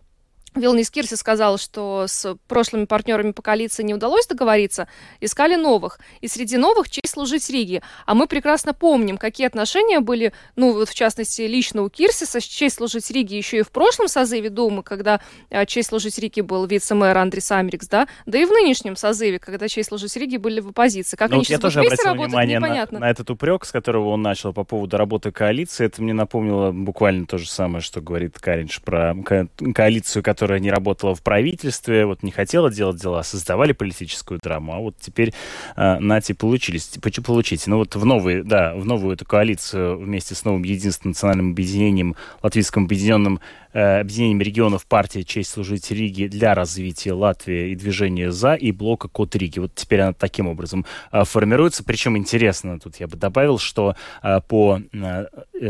Вилнис 0.55 0.91
Кирси 0.91 1.15
сказал, 1.15 1.57
что 1.57 2.05
с 2.07 2.35
прошлыми 2.47 2.85
партнерами 2.85 3.31
по 3.31 3.41
коалиции 3.41 3.83
не 3.83 3.93
удалось 3.93 4.27
договориться, 4.27 4.87
искали 5.19 5.55
новых. 5.55 5.99
И 6.21 6.27
среди 6.27 6.57
новых 6.57 6.89
честь 6.89 7.13
служить 7.13 7.49
Риге. 7.49 7.81
А 8.05 8.13
мы 8.13 8.27
прекрасно 8.27 8.73
помним, 8.73 9.17
какие 9.17 9.47
отношения 9.47 9.99
были, 9.99 10.33
ну 10.55 10.73
вот 10.73 10.89
в 10.89 10.95
частности, 10.95 11.43
лично 11.43 11.83
у 11.83 11.89
Кирсиса, 11.89 12.39
честь 12.41 12.75
служить 12.75 13.09
Риге 13.11 13.37
еще 13.37 13.59
и 13.59 13.61
в 13.63 13.71
прошлом 13.71 14.07
созыве 14.07 14.49
Думы, 14.49 14.83
когда 14.83 15.21
а, 15.49 15.65
честь 15.65 15.89
служить 15.89 16.17
Риге 16.19 16.43
был 16.43 16.65
вице-мэр 16.65 17.17
Андрей 17.17 17.43
Америкс, 17.49 17.87
да, 17.87 18.07
да 18.25 18.37
и 18.37 18.45
в 18.45 18.49
нынешнем 18.49 18.95
созыве, 18.95 19.39
когда 19.39 19.67
честь 19.67 19.89
служить 19.89 20.15
Риге 20.15 20.37
были 20.37 20.59
в 20.59 20.69
оппозиции. 20.69 21.17
Как 21.17 21.29
Но 21.29 21.35
они 21.35 21.41
вот 21.41 21.49
я 21.49 21.59
тоже 21.59 21.79
обратил 21.79 22.05
работать, 22.05 22.29
внимание 22.29 22.57
непонятно. 22.57 22.99
на, 22.99 23.05
на 23.07 23.09
этот 23.09 23.29
упрек, 23.29 23.65
с 23.65 23.71
которого 23.71 24.09
он 24.09 24.21
начал 24.21 24.53
по 24.53 24.63
поводу 24.63 24.97
работы 24.97 25.31
коалиции. 25.31 25.85
Это 25.85 26.01
мне 26.01 26.13
напомнило 26.13 26.71
буквально 26.71 27.25
то 27.25 27.37
же 27.37 27.49
самое, 27.49 27.81
что 27.81 28.01
говорит 28.01 28.39
Каринч 28.39 28.81
про 28.81 29.15
ко- 29.23 29.47
коалицию, 29.73 30.23
которая 30.23 30.42
не 30.60 30.71
работала 30.71 31.15
в 31.15 31.21
правительстве, 31.21 32.06
вот 32.06 32.23
не 32.23 32.32
хотела 32.32 32.71
делать 32.71 33.01
дела, 33.01 33.23
создавали 33.23 33.71
политическую 33.71 34.39
драму, 34.41 34.73
а 34.73 34.79
вот 34.79 34.95
теперь 34.99 35.34
э, 35.75 35.99
нати 35.99 36.34
получились, 36.34 36.91
получите. 37.25 37.69
Ну 37.69 37.77
вот 37.77 37.95
в 37.95 38.06
новую, 38.06 38.43
да, 38.43 38.73
в 38.75 38.86
новую 38.86 39.15
эту 39.15 39.25
коалицию 39.25 39.97
вместе 39.97 40.36
с 40.36 40.45
новым 40.45 40.63
единственным 40.63 41.12
национальным 41.12 41.51
объединением, 41.51 42.15
латвийским 42.41 42.86
объединенным 42.86 43.39
э, 43.73 43.99
объединением 43.99 44.41
регионов 44.41 44.86
партии 44.86 45.21
«Честь 45.21 45.51
служить 45.51 45.91
Риге» 45.91 46.27
для 46.27 46.53
развития 46.53 47.13
Латвии 47.13 47.71
и 47.71 47.75
движения 47.75 48.32
«За» 48.32 48.56
и 48.56 48.71
блока 48.71 49.08
«Код 49.08 49.36
Риги». 49.36 49.60
Вот 49.60 49.73
теперь 49.75 50.01
она 50.01 50.13
таким 50.13 50.47
образом 50.47 50.86
э, 51.12 51.23
формируется. 51.23 51.84
Причем 51.84 52.17
интересно, 52.17 52.79
тут 52.79 52.97
я 52.97 53.08
бы 53.08 53.17
добавил, 53.17 53.58
что 53.58 53.95
э, 54.21 54.39
по 54.47 54.79
э, 54.91 55.25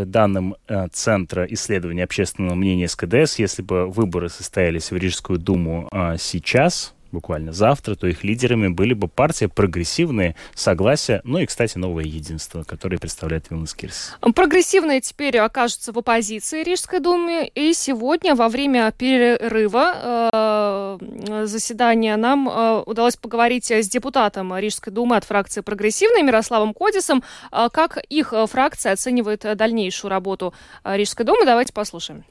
данным 0.05 0.55
э, 0.67 0.87
Центра 0.91 1.45
исследования 1.45 2.03
общественного 2.03 2.55
мнения 2.55 2.87
СКДС, 2.87 3.39
если 3.39 3.61
бы 3.61 3.87
выборы 3.87 4.29
состоялись 4.29 4.62
в 4.71 4.97
Рижскую 4.97 5.39
думу 5.39 5.87
э, 5.91 6.17
сейчас, 6.19 6.93
буквально 7.13 7.53
завтра, 7.53 7.95
то 7.95 8.07
их 8.07 8.23
лидерами 8.23 8.67
были 8.67 8.93
бы 8.93 9.07
партия 9.07 9.47
прогрессивные, 9.47 10.35
согласие, 10.55 11.21
ну 11.23 11.37
и, 11.37 11.45
кстати, 11.45 11.77
новое 11.77 12.03
единство, 12.03 12.63
которое 12.63 12.97
представляет 12.97 13.49
Вилнес 13.49 13.73
Кирс. 13.73 14.17
Прогрессивные 14.35 14.99
теперь 14.99 15.37
окажутся 15.37 15.93
в 15.93 15.99
оппозиции 15.99 16.63
Рижской 16.63 16.99
думе. 16.99 17.47
И 17.47 17.73
сегодня 17.73 18.35
во 18.35 18.49
время 18.49 18.91
перерыва 18.91 20.99
э, 20.99 21.45
заседания 21.45 22.17
нам 22.17 22.49
э, 22.49 22.83
удалось 22.85 23.15
поговорить 23.15 23.71
с 23.71 23.87
депутатом 23.87 24.57
Рижской 24.57 24.91
думы 24.91 25.15
от 25.15 25.23
фракции 25.23 25.61
прогрессивной 25.61 26.23
Мирославом 26.23 26.73
Кодисом, 26.73 27.23
э, 27.51 27.69
как 27.71 27.97
их 28.09 28.33
фракция 28.49 28.93
оценивает 28.93 29.45
дальнейшую 29.55 30.09
работу 30.09 30.53
Рижской 30.83 31.25
думы. 31.25 31.45
Давайте 31.45 31.73
послушаем. 31.73 32.25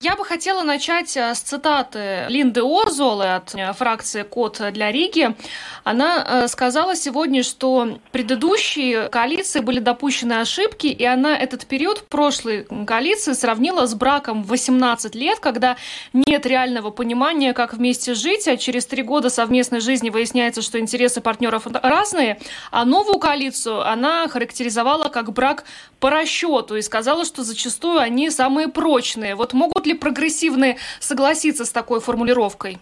Я 0.00 0.14
бы 0.14 0.24
хотела 0.24 0.62
начать 0.62 1.16
с 1.16 1.40
цитаты 1.40 2.26
Линды 2.28 2.62
Орзолы 2.62 3.34
от 3.34 3.56
фракции 3.76 4.22
«Код 4.22 4.62
для 4.72 4.92
Риги». 4.92 5.34
Она 5.82 6.46
сказала 6.46 6.94
сегодня, 6.94 7.42
что 7.42 7.98
предыдущие 8.12 9.08
коалиции 9.08 9.58
были 9.58 9.80
допущены 9.80 10.34
ошибки, 10.34 10.86
и 10.86 11.04
она 11.04 11.36
этот 11.36 11.66
период 11.66 12.06
прошлой 12.06 12.64
коалиции 12.86 13.32
сравнила 13.32 13.86
с 13.86 13.94
браком 13.96 14.44
в 14.44 14.46
18 14.50 15.16
лет, 15.16 15.40
когда 15.40 15.76
нет 16.12 16.46
реального 16.46 16.90
понимания, 16.90 17.52
как 17.52 17.74
вместе 17.74 18.14
жить, 18.14 18.46
а 18.46 18.56
через 18.56 18.86
три 18.86 19.02
года 19.02 19.30
совместной 19.30 19.80
жизни 19.80 20.10
выясняется, 20.10 20.62
что 20.62 20.78
интересы 20.78 21.20
партнеров 21.20 21.66
разные, 21.72 22.38
а 22.70 22.84
новую 22.84 23.18
коалицию 23.18 23.84
она 23.84 24.28
характеризовала 24.28 25.08
как 25.08 25.32
брак 25.32 25.64
по 25.98 26.08
расчету 26.08 26.76
и 26.76 26.82
сказала, 26.82 27.24
что 27.24 27.42
зачастую 27.42 27.98
они 27.98 28.30
самые 28.30 28.68
прочные. 28.68 29.34
Вот 29.34 29.54
могут 29.54 29.87
ли 29.88 29.94
прогрессивные 29.94 30.76
согласиться 31.00 31.64
с 31.64 31.72
такой 31.72 32.00
формулировкой? 32.00 32.78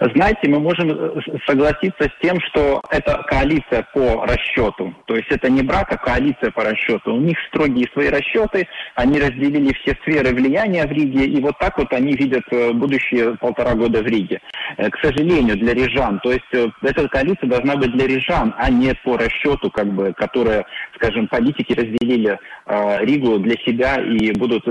Знаете, 0.00 0.48
мы 0.48 0.58
можем 0.58 0.90
э, 0.90 1.20
согласиться 1.46 2.04
с 2.04 2.22
тем, 2.22 2.40
что 2.48 2.82
это 2.90 3.22
коалиция 3.28 3.86
по 3.94 4.26
расчету. 4.26 4.94
То 5.06 5.16
есть 5.16 5.28
это 5.30 5.48
не 5.48 5.62
брак, 5.62 5.92
а 5.92 5.96
коалиция 5.96 6.50
по 6.50 6.64
расчету. 6.64 7.14
У 7.14 7.20
них 7.20 7.36
строгие 7.48 7.88
свои 7.92 8.08
расчеты, 8.08 8.66
они 8.96 9.20
разделили 9.20 9.72
все 9.74 9.96
сферы 10.02 10.34
влияния 10.34 10.86
в 10.86 10.92
Риге, 10.92 11.26
и 11.26 11.40
вот 11.40 11.58
так 11.58 11.78
вот 11.78 11.92
они 11.92 12.14
видят 12.14 12.44
э, 12.50 12.72
будущие 12.72 13.36
полтора 13.36 13.74
года 13.74 14.02
в 14.02 14.06
Риге. 14.06 14.40
Э, 14.76 14.90
к 14.90 14.98
сожалению, 15.00 15.56
для 15.56 15.74
рижан. 15.74 16.20
То 16.20 16.32
есть 16.32 16.74
эта 16.82 17.08
коалиция 17.08 17.48
должна 17.48 17.76
быть 17.76 17.92
для 17.92 18.06
рижан, 18.06 18.54
а 18.58 18.70
не 18.70 18.94
по 19.04 19.16
расчету, 19.16 19.70
как 19.70 19.86
бы, 19.86 20.12
которая, 20.14 20.66
скажем, 20.96 21.28
политики 21.28 21.72
разделили 21.72 22.38
э, 22.66 23.04
Ригу 23.04 23.38
для 23.38 23.56
себя 23.64 23.96
и 23.96 24.32
будут 24.32 24.64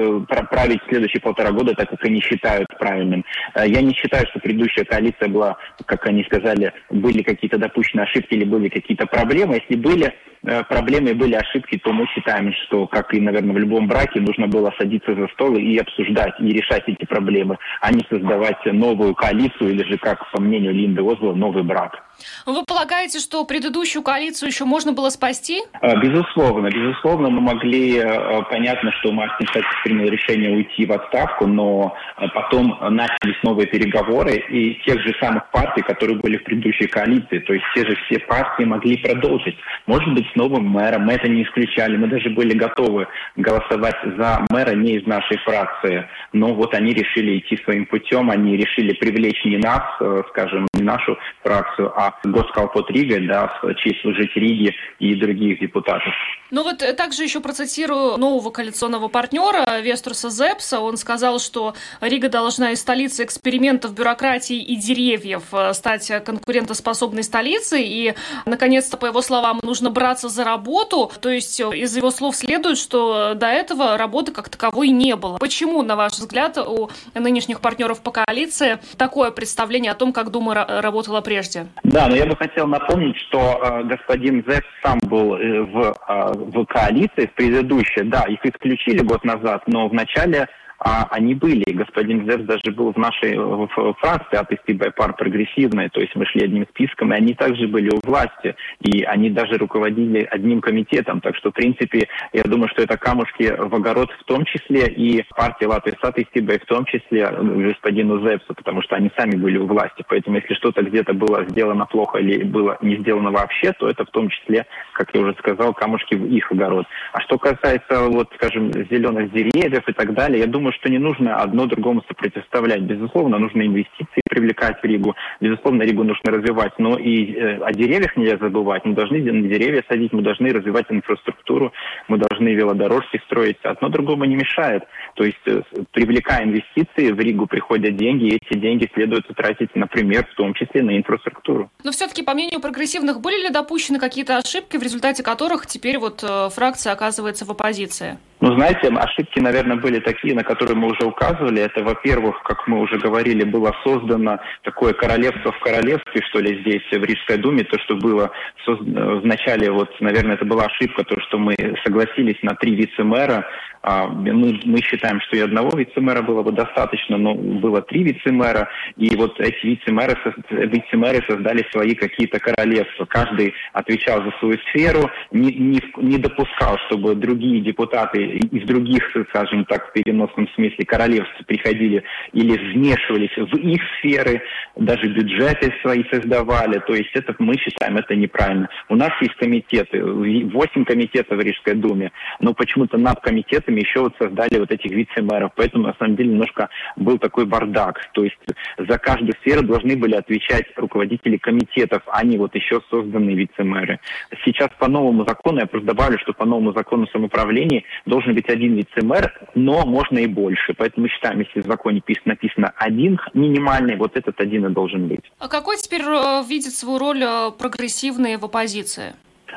править 0.49 0.81
следующие 0.89 1.21
полтора 1.21 1.51
года 1.51 1.73
так, 1.73 1.89
как 1.89 2.03
они 2.05 2.21
считают 2.21 2.67
правильным. 2.79 3.23
Я 3.55 3.81
не 3.81 3.93
считаю, 3.93 4.25
что 4.27 4.39
предыдущая 4.39 4.85
коалиция 4.85 5.29
была, 5.29 5.57
как 5.85 6.05
они 6.07 6.23
сказали, 6.23 6.73
были 6.89 7.21
какие-то 7.21 7.57
допущены 7.57 8.01
ошибки 8.01 8.33
или 8.33 8.45
были 8.45 8.69
какие-то 8.69 9.05
проблемы. 9.05 9.55
Если 9.55 9.79
были 9.79 10.13
э, 10.43 10.63
проблемы 10.63 11.11
и 11.11 11.13
были 11.13 11.35
ошибки, 11.35 11.77
то 11.77 11.91
мы 11.93 12.05
считаем, 12.07 12.51
что, 12.65 12.87
как 12.87 13.13
и, 13.13 13.21
наверное, 13.21 13.55
в 13.55 13.59
любом 13.59 13.87
браке, 13.87 14.19
нужно 14.19 14.47
было 14.47 14.73
садиться 14.77 15.15
за 15.15 15.27
стол 15.29 15.55
и 15.55 15.77
обсуждать, 15.77 16.39
и 16.39 16.47
решать 16.47 16.83
эти 16.87 17.05
проблемы, 17.05 17.57
а 17.81 17.91
не 17.91 18.05
создавать 18.09 18.63
новую 18.65 19.13
коалицию 19.15 19.71
или 19.71 19.83
же, 19.83 19.97
как 19.97 20.29
по 20.31 20.41
мнению 20.41 20.73
Линды 20.73 21.01
Озло, 21.01 21.33
новый 21.33 21.63
брак. 21.63 22.03
Вы 22.45 22.63
полагаете, 22.65 23.19
что 23.19 23.45
предыдущую 23.45 24.03
коалицию 24.03 24.49
еще 24.49 24.65
можно 24.65 24.91
было 24.91 25.09
спасти? 25.09 25.61
А, 25.81 25.95
безусловно. 25.95 26.67
Безусловно, 26.67 27.29
мы 27.29 27.41
могли... 27.41 27.97
Э, 27.97 28.41
понятно, 28.49 28.91
что 28.99 29.11
Мартин 29.11 29.47
Шатис 29.47 29.69
принял 29.83 30.07
решение 30.09 30.51
уйти 30.51 30.85
в 30.85 30.91
отставку, 30.91 31.47
но 31.47 31.95
э, 32.17 32.27
потом 32.33 32.77
начались 32.89 33.41
новые 33.43 33.67
переговоры, 33.67 34.35
и 34.35 34.75
тех 34.85 34.99
же 35.01 35.13
самых 35.21 35.49
партий, 35.51 35.81
которые 35.81 36.19
были 36.19 36.37
в 36.37 36.43
предыдущей 36.43 36.87
коалиции, 36.87 37.39
то 37.39 37.53
есть 37.53 37.65
те 37.75 37.85
же 37.85 37.95
все 38.05 38.19
партии 38.19 38.63
могли 38.63 38.97
продолжить. 38.97 39.55
Может 39.87 40.13
быть, 40.13 40.25
с 40.33 40.35
новым 40.35 40.67
мэром, 40.67 41.03
мы 41.03 41.13
это 41.13 41.27
не 41.29 41.43
исключали, 41.43 41.97
мы 41.97 42.07
даже 42.07 42.29
были 42.29 42.53
готовы 42.57 43.07
голосовать 43.35 43.97
за 44.17 44.45
мэра 44.49 44.75
не 44.75 44.97
из 44.97 45.07
нашей 45.07 45.37
фракции, 45.37 46.07
но 46.33 46.53
вот 46.53 46.73
они 46.73 46.93
решили 46.93 47.39
идти 47.39 47.57
своим 47.63 47.85
путем, 47.85 48.29
они 48.29 48.57
решили 48.57 48.93
привлечь 48.93 49.43
не 49.45 49.57
нас, 49.57 49.83
э, 50.01 50.23
скажем, 50.29 50.67
не 50.73 50.83
нашу 50.83 51.17
фракцию, 51.41 51.91
а 51.95 52.02
Госкалпот 52.23 52.89
Рига, 52.89 53.19
да, 53.27 53.59
в 53.61 53.75
честь 53.75 54.01
служить 54.01 54.35
Риги 54.35 54.75
и 54.99 55.15
других 55.15 55.59
депутатов. 55.59 56.13
Ну 56.53 56.61
вот 56.61 56.83
э, 56.83 56.93
также 56.93 57.23
еще 57.23 57.39
процитирую 57.39 58.17
нового 58.17 58.51
коалиционного 58.51 59.07
партнера 59.07 59.79
Вестерса 59.81 60.29
Зепса. 60.29 60.81
Он 60.81 60.97
сказал, 60.97 61.39
что 61.39 61.73
Рига 61.99 62.29
должна 62.29 62.73
из 62.73 62.81
столицы 62.81 63.23
экспериментов 63.23 63.95
бюрократии 63.95 64.57
и 64.57 64.75
деревьев 64.75 65.45
э, 65.51 65.73
стать 65.73 66.11
конкурентоспособной 66.23 67.23
столицей. 67.23 67.83
И, 67.87 68.13
наконец-то, 68.45 68.97
по 68.97 69.07
его 69.07 69.23
словам, 69.23 69.61
нужно 69.63 69.89
браться 69.89 70.29
за 70.29 70.43
работу. 70.43 71.11
То 71.21 71.29
есть 71.29 71.59
э, 71.59 71.75
из 71.75 71.97
его 71.97 72.11
слов 72.11 72.35
следует, 72.35 72.77
что 72.77 73.33
до 73.33 73.47
этого 73.47 73.97
работы 73.97 74.31
как 74.31 74.49
таковой 74.49 74.89
не 74.89 75.15
было. 75.15 75.39
Почему, 75.39 75.81
на 75.81 75.95
ваш 75.95 76.13
взгляд, 76.13 76.59
у 76.59 76.91
нынешних 77.15 77.61
партнеров 77.61 78.01
по 78.03 78.11
коалиции 78.11 78.77
такое 78.95 79.31
представление 79.31 79.91
о 79.91 79.95
том, 79.95 80.13
как 80.13 80.29
Дума 80.29 80.53
работала 80.53 81.21
прежде? 81.21 81.65
Да, 81.93 82.07
но 82.07 82.15
я 82.15 82.25
бы 82.25 82.35
хотел 82.35 82.65
напомнить, 82.65 83.15
что 83.17 83.61
э, 83.61 83.83
господин 83.83 84.43
Зек 84.47 84.65
сам 84.81 84.97
был 85.03 85.35
э, 85.35 85.61
в, 85.61 85.95
э, 86.07 86.33
в 86.33 86.65
коалиции 86.65 87.27
в 87.27 87.33
предыдущей. 87.33 88.01
Да, 88.05 88.23
их 88.23 88.43
исключили 88.43 89.03
год 89.03 89.23
назад, 89.23 89.61
но 89.67 89.87
в 89.87 89.93
начале 89.93 90.47
а 90.83 91.07
они 91.11 91.33
были. 91.33 91.63
Господин 91.71 92.29
Зевс 92.29 92.43
даже 92.43 92.71
был 92.75 92.91
в 92.91 92.97
нашей 92.97 93.37
в 93.37 93.67
фракции 93.99 94.37
от 94.37 94.95
пар 94.95 95.15
прогрессивной, 95.15 95.89
то 95.89 96.01
есть 96.01 96.15
мы 96.15 96.25
шли 96.25 96.45
одним 96.45 96.67
списком, 96.67 97.13
и 97.13 97.15
они 97.15 97.33
также 97.33 97.67
были 97.67 97.89
у 97.89 97.99
власти, 98.03 98.55
и 98.81 99.03
они 99.03 99.29
даже 99.29 99.57
руководили 99.57 100.27
одним 100.29 100.61
комитетом. 100.61 101.21
Так 101.21 101.35
что, 101.37 101.51
в 101.51 101.53
принципе, 101.53 102.07
я 102.33 102.43
думаю, 102.43 102.69
что 102.69 102.83
это 102.83 102.97
камушки 102.97 103.53
в 103.57 103.73
огород 103.73 104.11
в 104.19 104.23
том 104.25 104.43
числе, 104.45 104.87
и 104.87 105.23
партия 105.35 105.67
Латвии 105.67 105.97
Сатыстибай 106.01 106.59
в 106.59 106.65
том 106.65 106.85
числе 106.85 107.29
господину 107.29 108.19
Зевсу, 108.27 108.53
потому 108.53 108.81
что 108.81 108.95
они 108.95 109.09
сами 109.17 109.35
были 109.35 109.57
у 109.57 109.67
власти. 109.67 110.03
Поэтому, 110.07 110.37
если 110.37 110.53
что-то 110.55 110.83
где-то 110.83 111.13
было 111.13 111.45
сделано 111.45 111.85
плохо 111.85 112.17
или 112.19 112.43
было 112.43 112.77
не 112.81 112.97
сделано 112.97 113.31
вообще, 113.31 113.71
то 113.73 113.87
это 113.87 114.05
в 114.05 114.11
том 114.11 114.29
числе, 114.29 114.65
как 114.93 115.13
я 115.13 115.21
уже 115.21 115.33
сказал, 115.39 115.73
камушки 115.73 116.15
в 116.15 116.25
их 116.25 116.51
огород. 116.51 116.85
А 117.13 117.21
что 117.21 117.37
касается, 117.37 118.09
вот, 118.09 118.29
скажем, 118.35 118.71
зеленых 118.73 119.31
деревьев 119.31 119.87
и 119.87 119.93
так 119.93 120.13
далее, 120.13 120.41
я 120.41 120.47
думаю, 120.47 120.72
что 120.73 120.89
не 120.89 120.99
нужно 120.99 121.37
одно 121.37 121.65
другому 121.65 122.03
сопротивлять. 122.07 122.81
Безусловно, 122.81 123.39
нужно 123.39 123.61
инвестиции 123.65 124.21
привлекать 124.29 124.81
в 124.81 124.85
Ригу. 124.85 125.15
Безусловно, 125.39 125.83
Ригу 125.83 126.03
нужно 126.03 126.31
развивать. 126.31 126.73
Но 126.79 126.97
и 126.97 127.33
э, 127.33 127.57
о 127.63 127.71
деревьях 127.71 128.15
нельзя 128.17 128.37
забывать. 128.37 128.85
Мы 128.85 128.93
должны 128.93 129.19
деревья 129.21 129.83
садить, 129.87 130.13
мы 130.13 130.21
должны 130.21 130.49
развивать 130.49 130.85
инфраструктуру, 130.89 131.71
мы 132.07 132.17
должны 132.17 132.49
велодорожки 132.49 133.21
строить. 133.25 133.57
Одно 133.63 133.89
другому 133.89 134.25
не 134.25 134.35
мешает. 134.35 134.83
То 135.15 135.23
есть, 135.23 135.37
э, 135.45 135.61
привлекая 135.91 136.43
инвестиции, 136.43 137.11
в 137.11 137.19
Ригу 137.19 137.47
приходят 137.47 137.95
деньги, 137.95 138.25
и 138.25 138.35
эти 138.35 138.57
деньги 138.57 138.89
следует 138.93 139.27
тратить, 139.35 139.75
например, 139.75 140.25
в 140.31 140.35
том 140.35 140.53
числе 140.53 140.83
на 140.83 140.97
инфраструктуру. 140.97 141.69
Но 141.83 141.91
все-таки, 141.91 142.23
по 142.23 142.33
мнению 142.33 142.59
прогрессивных, 142.59 143.21
были 143.21 143.43
ли 143.43 143.49
допущены 143.49 143.99
какие-то 143.99 144.37
ошибки, 144.37 144.77
в 144.77 144.83
результате 144.83 145.23
которых 145.23 145.67
теперь 145.67 145.97
вот 145.99 146.23
э, 146.23 146.49
фракция 146.49 146.93
оказывается 146.93 147.45
в 147.45 147.51
оппозиции? 147.51 148.17
Ну, 148.43 148.55
знаете, 148.55 148.89
ошибки, 148.89 149.39
наверное, 149.39 149.77
были 149.77 149.99
такие, 149.99 150.35
на 150.35 150.43
которые 150.43 150.75
мы 150.75 150.87
уже 150.87 151.05
указывали. 151.05 151.61
Это, 151.61 151.81
во-первых, 151.81 152.43
как 152.43 152.67
мы 152.67 152.81
уже 152.81 152.97
говорили, 152.97 153.45
было 153.45 153.73
создано 153.85 154.37
такое 154.63 154.91
королевство 154.91 155.53
в 155.53 155.59
королевстве, 155.61 156.21
что 156.29 156.39
ли, 156.39 156.59
здесь, 156.59 156.83
в 156.91 157.05
Рижской 157.05 157.37
думе. 157.37 157.63
То, 157.63 157.79
что 157.79 157.95
было 157.95 158.31
в 158.67 159.25
начале, 159.25 159.71
вот, 159.71 159.89
наверное, 160.01 160.35
это 160.35 160.43
была 160.43 160.65
ошибка, 160.65 161.05
то, 161.05 161.17
что 161.21 161.37
мы 161.37 161.55
согласились 161.85 162.37
на 162.41 162.53
три 162.55 162.75
вице-мэра, 162.75 163.45
а, 163.85 164.07
мы, 164.07 164.59
мы 164.63 164.81
считаем, 164.81 165.19
что 165.21 165.35
и 165.35 165.41
одного 165.41 165.77
вице-мэра 165.77 166.21
было 166.21 166.41
бы 166.41 166.53
достаточно, 166.53 167.17
но 167.17 167.35
было 167.35 167.81
три 167.81 168.03
вице-мэра, 168.03 168.69
и 168.95 169.13
вот 169.17 169.37
эти 169.41 169.65
вице-мэры, 169.65 170.15
вице-мэры 170.49 171.21
создали 171.27 171.67
свои 171.69 171.93
какие-то 171.93 172.39
королевства. 172.39 173.05
Каждый 173.05 173.53
отвечал 173.73 174.23
за 174.23 174.31
свою 174.39 174.57
сферу, 174.69 175.11
не, 175.31 175.53
не, 175.53 175.81
не 175.97 176.17
допускал, 176.17 176.77
чтобы 176.87 177.15
другие 177.15 177.59
депутаты 177.59 178.23
из 178.33 178.67
других, 178.67 179.03
скажем 179.29 179.65
так, 179.65 179.89
в 179.89 179.93
переносном 179.93 180.47
смысле 180.55 180.85
королевств 180.85 181.45
приходили 181.45 182.03
или 182.31 182.57
вмешивались 182.73 183.35
в 183.35 183.55
их 183.57 183.81
сферы, 183.97 184.41
даже 184.75 185.07
бюджеты 185.07 185.73
свои 185.81 186.03
создавали. 186.11 186.79
То 186.79 186.93
есть 186.93 187.11
это 187.13 187.35
мы 187.39 187.57
считаем 187.57 187.97
это 187.97 188.15
неправильно. 188.15 188.69
У 188.89 188.95
нас 188.95 189.11
есть 189.21 189.35
комитеты, 189.35 190.03
восемь 190.03 190.85
комитетов 190.85 191.37
в 191.37 191.41
Рижской 191.41 191.75
думе, 191.75 192.11
но 192.39 192.53
почему-то 192.53 192.97
над 192.97 193.19
комитетами 193.21 193.81
еще 193.81 194.01
вот 194.01 194.15
создали 194.19 194.59
вот 194.59 194.71
этих 194.71 194.91
вице-мэров. 194.91 195.51
Поэтому, 195.55 195.87
на 195.87 195.95
самом 195.99 196.15
деле, 196.15 196.31
немножко 196.31 196.69
был 196.95 197.17
такой 197.17 197.45
бардак. 197.45 197.99
То 198.13 198.23
есть 198.23 198.37
за 198.77 198.97
каждую 198.97 199.33
сферу 199.41 199.63
должны 199.63 199.97
были 199.97 200.15
отвечать 200.15 200.65
руководители 200.75 201.37
комитетов, 201.37 202.01
а 202.07 202.25
не 202.25 202.37
вот 202.37 202.55
еще 202.55 202.81
созданные 202.89 203.35
вице-мэры. 203.35 203.99
Сейчас 204.45 204.69
по 204.79 204.87
новому 204.87 205.25
закону, 205.25 205.59
я 205.59 205.65
просто 205.65 205.87
добавлю, 205.87 206.17
что 206.19 206.33
по 206.33 206.45
новому 206.45 206.73
закону 206.73 207.07
самоуправления 207.07 207.83
должен 208.05 208.22
быть 208.31 208.49
один 208.49 208.75
вице-мэр, 208.75 209.33
но 209.55 209.85
можно 209.85 210.19
и 210.19 210.27
больше. 210.27 210.73
Поэтому 210.73 211.03
мы 211.03 211.09
считаем, 211.09 211.39
если 211.39 211.61
в 211.61 211.65
законе 211.65 212.01
написано 212.25 212.71
один 212.75 213.19
минимальный, 213.33 213.97
вот 213.97 214.15
этот 214.15 214.39
один 214.39 214.65
и 214.65 214.69
должен 214.69 215.07
быть. 215.07 215.21
А 215.39 215.47
какой 215.47 215.77
теперь 215.77 216.01
э, 216.01 216.43
видит 216.47 216.73
свою 216.73 216.99
роль 216.99 217.23
э, 217.23 217.51
прогрессивные 217.57 218.37
в 218.37 218.45
оппозиции? 218.45 219.13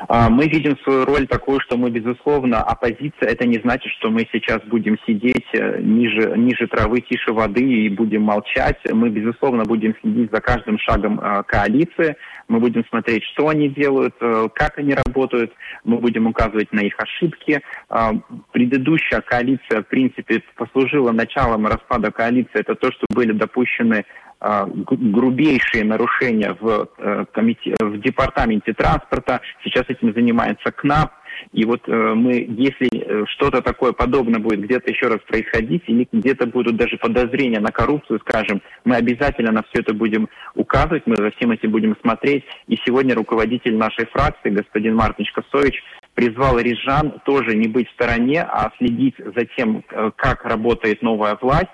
А, 0.07 0.29
мы 0.29 0.45
видим 0.47 0.77
свою 0.83 1.05
роль 1.05 1.27
такую, 1.27 1.59
что 1.59 1.77
мы, 1.77 1.89
безусловно, 1.89 2.61
оппозиция. 2.61 3.29
Это 3.29 3.47
не 3.47 3.59
значит, 3.59 3.91
что 3.93 4.09
мы 4.09 4.27
сейчас 4.31 4.61
будем 4.63 4.97
сидеть 5.07 5.47
э, 5.53 5.79
ниже, 5.81 6.33
ниже 6.37 6.67
травы, 6.67 7.01
тише 7.01 7.33
воды 7.33 7.61
и 7.61 7.89
будем 7.89 8.23
молчать. 8.23 8.77
Мы, 8.91 9.09
безусловно, 9.09 9.63
будем 9.63 9.95
следить 10.01 10.31
за 10.31 10.41
каждым 10.41 10.77
шагом 10.79 11.19
коалиции. 11.47 12.15
Мы 12.47 12.59
будем 12.59 12.85
смотреть, 12.85 13.23
что 13.33 13.49
они 13.49 13.69
делают, 13.69 14.15
э, 14.21 14.47
как 14.53 14.77
они 14.77 14.93
работают. 14.93 15.51
Мы 15.83 15.97
будем 15.97 16.27
указывать 16.27 16.71
на 16.71 16.79
их 16.79 16.95
ошибки. 16.97 17.61
А, 17.89 18.13
предыдущая 18.51 19.21
коалиция, 19.21 19.81
в 19.81 19.87
принципе, 19.87 20.41
послужила 20.55 21.11
началом 21.11 21.67
распада 21.67 22.11
коалиции. 22.11 22.59
Это 22.59 22.75
то, 22.75 22.91
что 22.91 23.05
были 23.09 23.33
допущены 23.33 24.05
а, 24.39 24.67
грубейшие 24.67 25.83
нарушения 25.83 26.55
в, 26.59 26.89
э, 26.97 27.25
комите... 27.33 27.73
в 27.79 27.99
департаменте 27.99 28.73
транспорта. 28.73 29.41
Сейчас 29.63 29.85
этим 29.87 30.13
занимается 30.13 30.71
КНАП. 30.71 31.11
И 31.53 31.65
вот 31.65 31.81
э, 31.87 31.91
мы, 31.91 32.45
если 32.49 32.87
э, 32.91 33.25
что-то 33.27 33.61
такое 33.61 33.93
подобное 33.93 34.39
будет 34.39 34.61
где-то 34.61 34.91
еще 34.91 35.07
раз 35.07 35.19
происходить, 35.27 35.83
или 35.87 36.07
где-то 36.11 36.47
будут 36.47 36.77
даже 36.77 36.97
подозрения 36.97 37.59
на 37.59 37.71
коррупцию, 37.71 38.19
скажем, 38.19 38.61
мы 38.85 38.95
обязательно 38.95 39.51
на 39.51 39.63
все 39.63 39.81
это 39.81 39.93
будем 39.93 40.29
указывать, 40.55 41.03
мы 41.05 41.15
за 41.15 41.31
всем 41.31 41.51
этим 41.51 41.71
будем 41.71 41.95
смотреть. 42.01 42.43
И 42.67 42.77
сегодня 42.85 43.15
руководитель 43.15 43.75
нашей 43.75 44.05
фракции, 44.07 44.49
господин 44.49 44.95
Мартин 44.95 45.25
Косович, 45.33 45.83
призвал 46.13 46.59
рижан 46.59 47.21
тоже 47.25 47.55
не 47.55 47.67
быть 47.67 47.89
в 47.89 47.93
стороне, 47.93 48.41
а 48.41 48.71
следить 48.77 49.15
за 49.17 49.45
тем, 49.57 49.83
как 50.15 50.45
работает 50.45 51.01
новая 51.01 51.37
власть, 51.41 51.67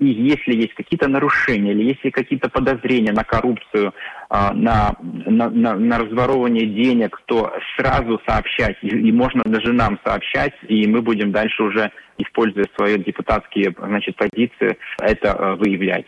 И 0.00 0.06
если 0.06 0.54
есть 0.54 0.72
какие-то 0.72 1.08
нарушения 1.08 1.72
или 1.72 1.90
если 1.90 2.08
какие-то 2.08 2.48
подозрения 2.48 3.12
на 3.12 3.22
коррупцию, 3.22 3.92
а, 4.30 4.52
на, 4.54 4.96
на, 5.00 5.50
на, 5.50 5.74
на 5.74 5.98
разворовывание 5.98 6.66
денег, 6.66 7.20
то 7.26 7.52
сразу 7.76 8.18
сообщать. 8.26 8.76
И, 8.80 8.88
и 8.88 9.12
можно 9.12 9.42
даже 9.44 9.74
нам 9.74 9.98
сообщать, 10.02 10.54
и 10.66 10.86
мы 10.86 11.02
будем 11.02 11.32
дальше 11.32 11.62
уже, 11.62 11.90
используя 12.16 12.64
свои 12.76 12.96
депутатские 12.96 13.74
значит, 13.78 14.16
позиции, 14.16 14.78
это 15.00 15.28
э, 15.28 15.54
выявлять. 15.56 16.06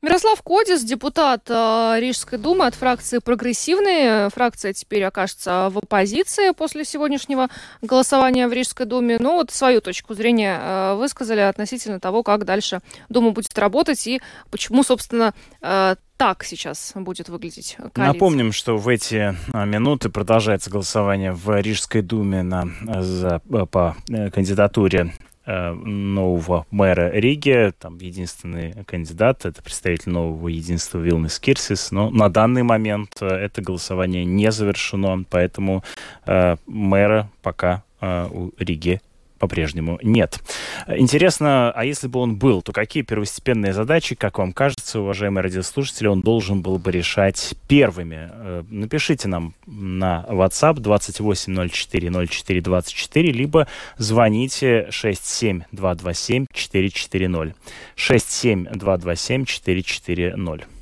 Мирослав 0.00 0.40
Кодис, 0.42 0.84
депутат 0.84 1.50
э, 1.50 1.96
Рижской 1.98 2.38
думы 2.38 2.66
от 2.66 2.76
фракции 2.76 3.18
«Прогрессивные». 3.18 4.30
Фракция 4.30 4.72
теперь 4.72 5.02
окажется 5.02 5.70
в 5.72 5.78
оппозиции 5.78 6.52
после 6.52 6.84
сегодняшнего 6.84 7.48
голосования 7.82 8.46
в 8.46 8.52
Рижской 8.52 8.86
думе. 8.86 9.16
Ну 9.18 9.34
вот 9.34 9.50
свою 9.50 9.80
точку 9.80 10.14
зрения 10.14 10.56
э, 10.56 10.94
высказали 10.94 11.40
относительно 11.40 11.98
того, 11.98 12.22
как 12.22 12.44
дальше 12.44 12.80
Дума 13.08 13.32
будет 13.32 13.58
работать 13.58 14.06
и 14.06 14.20
почему, 14.52 14.84
собственно, 14.84 15.34
э, 15.62 15.96
так 16.16 16.44
сейчас 16.44 16.92
будет 16.94 17.28
выглядеть 17.28 17.74
коалиция. 17.76 18.06
Напомним, 18.06 18.52
что 18.52 18.76
в 18.76 18.86
эти 18.86 19.34
а, 19.52 19.64
минуты 19.64 20.10
продолжается 20.10 20.70
голосование 20.70 21.32
в 21.32 21.60
Рижской 21.60 22.02
думе 22.02 22.42
на, 22.42 22.68
за, 23.02 23.40
по 23.40 23.96
кандидатуре 24.06 25.12
нового 25.48 26.66
мэра 26.70 27.10
Риги. 27.10 27.72
Там 27.78 27.98
единственный 27.98 28.84
кандидат, 28.84 29.44
это 29.44 29.62
представитель 29.62 30.12
нового 30.12 30.48
единства 30.48 30.98
Вилнес 30.98 31.38
Кирсис. 31.38 31.90
Но 31.90 32.10
на 32.10 32.28
данный 32.28 32.62
момент 32.62 33.16
э, 33.20 33.26
это 33.26 33.62
голосование 33.62 34.24
не 34.24 34.52
завершено, 34.52 35.24
поэтому 35.28 35.82
э, 36.26 36.56
мэра 36.66 37.30
пока 37.42 37.82
э, 38.00 38.28
у 38.30 38.52
Риги 38.58 39.00
по-прежнему 39.38 39.98
нет. 40.02 40.40
Интересно, 40.86 41.70
а 41.70 41.84
если 41.84 42.08
бы 42.08 42.20
он 42.20 42.36
был, 42.36 42.62
то 42.62 42.72
какие 42.72 43.02
первостепенные 43.02 43.72
задачи, 43.72 44.14
как 44.14 44.38
вам 44.38 44.52
кажется, 44.52 45.00
уважаемые 45.00 45.42
радиослушатели, 45.42 46.06
он 46.08 46.20
должен 46.20 46.62
был 46.62 46.78
бы 46.78 46.90
решать 46.90 47.54
первыми? 47.68 48.30
Э, 48.30 48.64
напишите 48.68 49.28
нам 49.28 49.54
на 49.66 50.24
WhatsApp 50.28 50.76
28040424, 50.76 53.30
либо 53.30 53.66
звоните 53.98 54.88
67227 54.90 56.46
440. 56.52 57.54
67227 57.96 60.77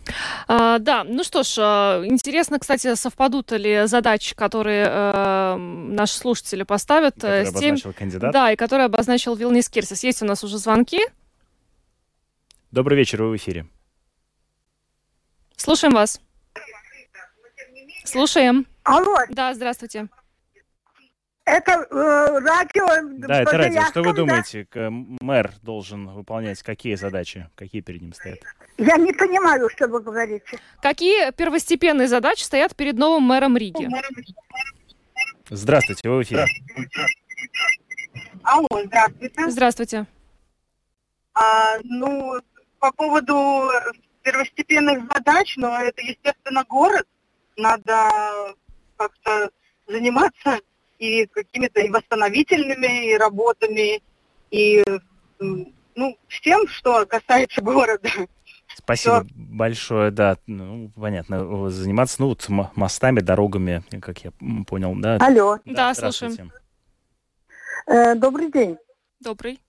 а, 0.48 0.78
да, 0.78 1.04
ну 1.04 1.24
что 1.24 1.42
ж, 1.42 1.56
а, 1.58 2.02
интересно, 2.04 2.58
кстати, 2.58 2.94
совпадут 2.94 3.52
ли 3.52 3.86
задачи, 3.86 4.34
которые 4.34 4.86
э, 4.88 5.56
наши 5.56 6.14
слушатели 6.14 6.62
поставят 6.62 7.14
которые 7.14 7.46
с 7.46 7.54
тем, 7.54 7.76
кандидат. 7.92 8.32
да, 8.32 8.52
и 8.52 8.56
которые 8.56 8.86
обозначил 8.86 9.34
Вилнис 9.34 9.68
Кирсис. 9.68 10.02
Есть 10.04 10.22
у 10.22 10.26
нас 10.26 10.44
уже 10.44 10.58
звонки. 10.58 11.00
Добрый 12.70 12.98
вечер, 12.98 13.22
вы 13.22 13.30
в 13.30 13.36
эфире. 13.36 13.66
Слушаем 15.56 15.94
вас. 15.94 16.20
Слушаем. 18.04 18.66
Алло. 18.84 19.16
Да, 19.30 19.54
здравствуйте. 19.54 20.08
Это 21.46 21.86
э, 21.88 22.38
радио. 22.40 22.88
Да, 23.18 23.42
это 23.42 23.56
радио. 23.56 23.82
Что 23.84 24.02
вы 24.02 24.12
думаете, 24.12 24.66
мэр 25.20 25.52
должен 25.62 26.08
выполнять 26.08 26.60
какие 26.64 26.96
задачи, 26.96 27.48
какие 27.54 27.82
перед 27.82 28.02
ним 28.02 28.12
стоят? 28.14 28.40
Я 28.78 28.96
не 28.96 29.12
понимаю, 29.12 29.70
что 29.70 29.86
вы 29.86 30.00
говорите. 30.00 30.58
Какие 30.82 31.30
первостепенные 31.30 32.08
задачи 32.08 32.42
стоят 32.42 32.74
перед 32.74 32.96
новым 32.98 33.22
мэром 33.22 33.56
Риги? 33.56 33.88
Здравствуйте, 35.48 36.08
вы 36.08 36.18
в 36.18 36.22
эфире. 36.24 36.46
Алло, 38.42 38.66
здравствуйте. 38.84 39.50
Здравствуйте. 39.50 40.06
А, 41.34 41.76
ну, 41.84 42.40
по 42.80 42.90
поводу 42.90 43.70
первостепенных 44.22 45.04
задач, 45.12 45.56
но 45.56 45.68
ну, 45.68 45.76
это, 45.76 46.02
естественно, 46.02 46.64
город. 46.68 47.06
Надо 47.56 48.10
как-то 48.96 49.50
заниматься 49.86 50.60
и 50.98 51.26
какими-то 51.26 51.80
и 51.80 51.90
восстановительными 51.90 53.12
и 53.12 53.16
работами, 53.16 54.02
и 54.50 54.84
ну, 55.38 56.18
всем, 56.28 56.66
что 56.68 57.06
касается 57.06 57.62
города. 57.62 58.08
Спасибо 58.74 59.24
Все. 59.24 59.34
большое, 59.34 60.10
да, 60.10 60.36
ну, 60.46 60.90
понятно, 60.94 61.70
заниматься, 61.70 62.16
ну, 62.20 62.28
вот 62.28 62.46
мостами, 62.48 63.20
дорогами, 63.20 63.82
как 64.00 64.18
я 64.18 64.32
понял, 64.66 64.94
да? 64.96 65.16
Алло. 65.16 65.58
Да, 65.64 65.94
да 65.94 66.12
слушаем. 66.12 66.52
Э, 67.86 68.14
добрый 68.14 68.50
день. 68.50 68.76
Добрый. 69.20 69.60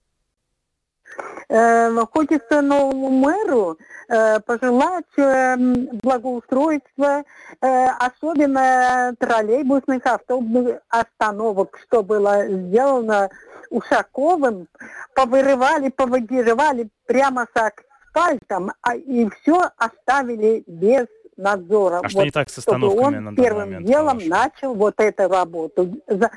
Э, 1.49 1.89
хочется 2.11 2.61
новому 2.61 3.09
мэру 3.09 3.77
э, 4.09 4.39
пожелать 4.41 5.05
э, 5.17 5.55
благоустройства, 6.03 7.23
особенно 7.61 9.13
троллейбусных 9.19 10.05
автобусных 10.05 10.81
остановок, 10.89 11.77
что 11.83 12.03
было 12.03 12.47
сделано 12.47 13.29
Ушаковым, 13.69 14.67
повырывали, 15.13 15.89
повыдерживали 15.89 16.89
прямо 17.05 17.47
с 17.53 17.71
асфальтом, 18.17 18.71
а, 18.81 18.95
и 18.95 19.29
все 19.29 19.69
оставили 19.77 20.63
без 20.67 21.07
надзора. 21.37 21.99
А 21.99 22.01
вот, 22.01 22.11
что 22.11 22.23
не 22.23 22.31
так 22.31 22.49
с 22.49 22.57
остановками 22.57 23.17
он 23.17 23.23
на 23.23 23.35
первым 23.35 23.69
момент, 23.69 23.87
делом 23.87 24.19
начал 24.27 24.73
вот 24.73 24.99
эту 24.99 25.27
работу 25.27 26.01
за, 26.07 26.31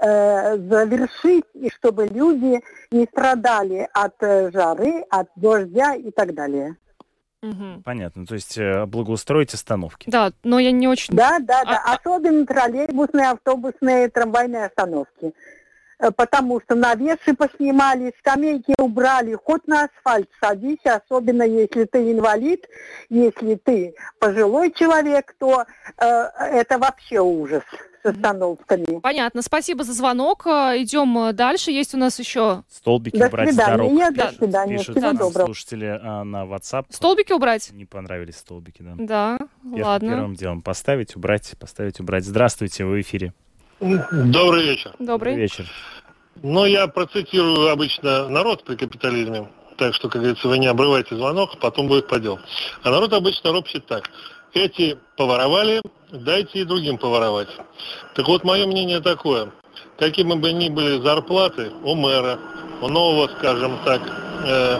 э, 0.00 0.56
завершить, 0.56 1.44
и 1.54 1.70
чтобы 1.70 2.06
люди 2.06 2.60
не 2.90 3.04
страдали 3.04 3.88
от 3.92 4.14
э, 4.20 4.50
жары, 4.50 5.04
от 5.10 5.28
дождя 5.36 5.94
и 5.94 6.10
так 6.10 6.34
далее. 6.34 6.76
Угу. 7.42 7.82
Понятно, 7.84 8.26
то 8.26 8.34
есть 8.34 8.58
э, 8.58 8.86
благоустроить 8.86 9.54
остановки. 9.54 10.08
Да, 10.10 10.32
но 10.42 10.58
я 10.58 10.72
не 10.72 10.88
очень... 10.88 11.14
Да, 11.14 11.38
да, 11.38 11.64
да, 11.64 11.82
а... 11.84 11.94
особенно 11.94 12.44
троллейбусные, 12.46 13.30
автобусные, 13.30 14.08
трамвайные 14.08 14.66
остановки. 14.66 15.32
Э, 15.98 16.10
потому 16.10 16.60
что 16.60 16.74
навесы 16.74 17.34
поснимали, 17.34 18.12
скамейки 18.18 18.74
убрали, 18.78 19.34
хоть 19.34 19.66
на 19.66 19.84
асфальт 19.84 20.28
садись, 20.40 20.84
особенно 20.84 21.42
если 21.42 21.84
ты 21.84 22.12
инвалид, 22.12 22.66
если 23.08 23.54
ты 23.54 23.94
пожилой 24.18 24.72
человек, 24.72 25.34
то 25.38 25.64
э, 25.98 26.04
это 26.04 26.78
вообще 26.78 27.20
ужас 27.20 27.62
с 28.02 28.06
остановками. 28.06 29.00
Понятно, 29.00 29.40
спасибо 29.40 29.84
за 29.84 29.94
звонок. 29.94 30.46
Э, 30.46 30.74
идем 30.76 31.18
э, 31.18 31.32
дальше. 31.32 31.70
Есть 31.70 31.94
у 31.94 31.98
нас 31.98 32.18
еще... 32.18 32.64
Столбики 32.70 33.16
до 33.16 33.28
убрать 33.28 33.48
свидания. 33.48 33.72
с 33.72 33.76
дорог. 33.76 33.92
Нет, 33.92 34.14
до 34.14 34.32
свидания. 34.32 34.78
Пишут 34.78 34.96
Всего 34.98 35.12
доброго. 35.12 35.46
слушатели 35.46 35.98
а, 36.02 36.24
на 36.24 36.44
WhatsApp. 36.44 36.86
Столбики 36.90 37.32
убрать? 37.32 37.70
Не 37.72 37.86
понравились 37.86 38.36
столбики, 38.36 38.82
да. 38.82 38.94
Да, 38.98 39.38
Пер- 39.64 39.84
ладно. 39.84 40.08
Первым 40.10 40.34
делом 40.34 40.60
поставить, 40.60 41.16
убрать, 41.16 41.54
поставить, 41.58 42.00
убрать. 42.00 42.24
Здравствуйте, 42.24 42.84
вы 42.84 42.98
в 42.98 43.00
эфире. 43.00 43.32
Добрый 43.80 44.62
вечер. 44.64 44.92
Добрый. 44.98 45.32
Добрый 45.32 45.36
вечер. 45.36 45.66
Ну, 46.42 46.64
я 46.64 46.86
процитирую 46.86 47.70
обычно 47.70 48.28
народ 48.28 48.64
при 48.64 48.76
капитализме. 48.76 49.48
Так 49.76 49.94
что, 49.94 50.08
как 50.08 50.22
говорится, 50.22 50.48
вы 50.48 50.58
не 50.58 50.66
обрывайте 50.66 51.16
звонок, 51.16 51.58
потом 51.58 51.86
будет 51.86 52.08
подел. 52.08 52.38
А 52.82 52.90
народ 52.90 53.12
обычно 53.12 53.52
ропщет 53.52 53.86
так. 53.86 54.10
Эти 54.54 54.98
поворовали, 55.16 55.82
дайте 56.10 56.60
и 56.60 56.64
другим 56.64 56.96
поворовать. 56.96 57.48
Так 58.14 58.26
вот, 58.26 58.44
мое 58.44 58.66
мнение 58.66 59.00
такое. 59.00 59.50
Какими 59.98 60.34
бы 60.34 60.52
ни 60.52 60.70
были 60.70 60.98
зарплаты 61.00 61.70
у 61.84 61.94
мэра, 61.94 62.38
у 62.80 62.88
нового, 62.88 63.28
скажем 63.38 63.78
так, 63.84 64.00
э, 64.46 64.78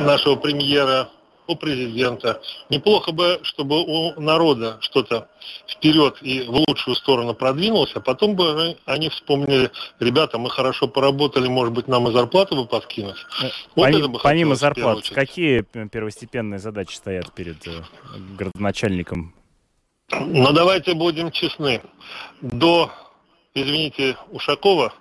нашего 0.00 0.36
премьера, 0.36 1.08
у 1.46 1.56
президента. 1.56 2.40
Неплохо 2.70 3.12
бы, 3.12 3.40
чтобы 3.42 3.82
у 3.82 4.20
народа 4.20 4.78
что-то 4.80 5.28
вперед 5.68 6.18
и 6.22 6.42
в 6.42 6.64
лучшую 6.68 6.94
сторону 6.94 7.34
продвинулось, 7.34 7.92
а 7.94 8.00
потом 8.00 8.36
бы 8.36 8.76
они 8.84 9.08
вспомнили, 9.08 9.70
ребята, 10.00 10.38
мы 10.38 10.50
хорошо 10.50 10.88
поработали, 10.88 11.48
может 11.48 11.74
быть, 11.74 11.88
нам 11.88 12.08
и 12.08 12.12
зарплату 12.12 12.56
бы 12.56 12.66
подкинуть. 12.66 13.16
Э, 13.42 13.48
вот 13.74 13.90
Пони- 13.90 14.06
бы 14.06 14.18
помимо 14.22 14.54
зарплат, 14.54 15.08
какие 15.10 15.62
первостепенные 15.62 16.58
задачи 16.58 16.94
стоят 16.94 17.32
перед 17.32 17.66
э, 17.66 17.82
городоначальником? 18.38 19.34
Ну, 20.10 20.52
давайте 20.52 20.94
будем 20.94 21.30
честны. 21.30 21.80
До, 22.40 22.90
извините, 23.54 24.16
Ушакова 24.30 24.92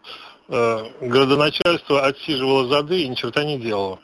э, 0.48 0.86
городоначальство 1.02 2.06
отсиживало 2.06 2.68
зады 2.68 3.02
и 3.02 3.08
ни 3.08 3.16
черта 3.16 3.44
не 3.44 3.60
делало. 3.60 4.00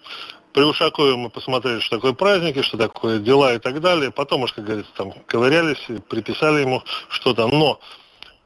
При 0.57 0.63
Ушакове 0.63 1.15
мы 1.15 1.29
посмотрели, 1.29 1.81
что 1.81 1.97
такое 1.97 2.13
праздники, 2.13 2.63
что 2.63 2.77
такое 2.77 3.19
дела 3.19 3.53
и 3.53 3.59
так 3.59 3.79
далее. 3.79 4.09
Потом 4.09 4.41
уж, 4.41 4.53
как 4.53 4.65
говорится, 4.65 4.91
там 4.97 5.13
ковырялись, 5.27 5.77
приписали 6.09 6.61
ему 6.61 6.81
что-то. 7.09 7.45
Но 7.45 7.79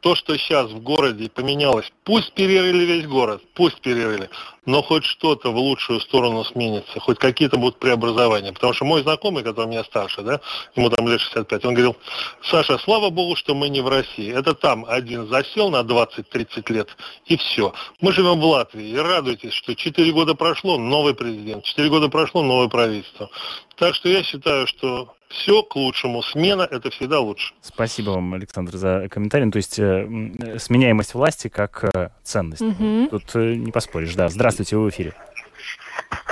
то, 0.01 0.15
что 0.15 0.37
сейчас 0.37 0.71
в 0.71 0.81
городе 0.81 1.29
поменялось, 1.29 1.89
пусть 2.03 2.33
перерыли 2.33 2.83
весь 2.83 3.07
город, 3.07 3.41
пусть 3.53 3.79
перерыли, 3.79 4.29
но 4.65 4.83
хоть 4.83 5.03
что-то 5.05 5.51
в 5.51 5.57
лучшую 5.57 5.99
сторону 5.99 6.43
сменится, 6.43 6.99
хоть 6.99 7.17
какие-то 7.17 7.57
будут 7.57 7.79
преобразования. 7.79 8.53
Потому 8.53 8.73
что 8.73 8.85
мой 8.85 9.01
знакомый, 9.01 9.43
который 9.43 9.67
меня 9.67 9.83
старше, 9.83 10.21
да, 10.21 10.39
ему 10.75 10.89
там 10.89 11.07
лет 11.07 11.19
65, 11.19 11.65
он 11.65 11.73
говорил, 11.73 11.95
Саша, 12.43 12.77
слава 12.77 13.09
богу, 13.09 13.35
что 13.35 13.55
мы 13.55 13.69
не 13.69 13.81
в 13.81 13.87
России. 13.87 14.31
Это 14.31 14.53
там 14.53 14.85
один 14.87 15.27
засел 15.27 15.69
на 15.69 15.81
20-30 15.81 16.71
лет, 16.71 16.89
и 17.25 17.37
все. 17.37 17.73
Мы 18.01 18.11
живем 18.13 18.39
в 18.39 18.45
Латвии, 18.45 18.87
и 18.87 18.97
радуйтесь, 18.97 19.53
что 19.53 19.75
4 19.75 20.11
года 20.11 20.35
прошло, 20.35 20.77
новый 20.77 21.15
президент, 21.15 21.63
4 21.63 21.89
года 21.89 22.09
прошло, 22.09 22.43
новое 22.43 22.67
правительство. 22.67 23.29
Так 23.77 23.95
что 23.95 24.09
я 24.09 24.21
считаю, 24.21 24.67
что 24.67 25.15
все 25.31 25.63
к 25.63 25.75
лучшему. 25.75 26.21
Смена– 26.21 26.67
это 26.71 26.89
всегда 26.89 27.19
лучше. 27.19 27.53
Спасибо 27.61 28.11
вам, 28.11 28.33
Александр, 28.33 28.75
за 28.75 29.07
комментарий. 29.09 29.45
Ну, 29.45 29.51
то 29.51 29.57
есть 29.57 29.79
э, 29.79 30.57
сменяемость 30.59 31.13
власти 31.13 31.47
как 31.47 31.85
э, 31.95 32.09
ценность. 32.23 32.61
Угу. 32.61 33.07
Тут 33.09 33.23
э, 33.35 33.55
не 33.55 33.71
поспоришь. 33.71 34.13
Да, 34.13 34.29
здравствуйте, 34.29 34.50
вы 34.59 34.85
в 34.85 34.89
эфире. 34.89 35.13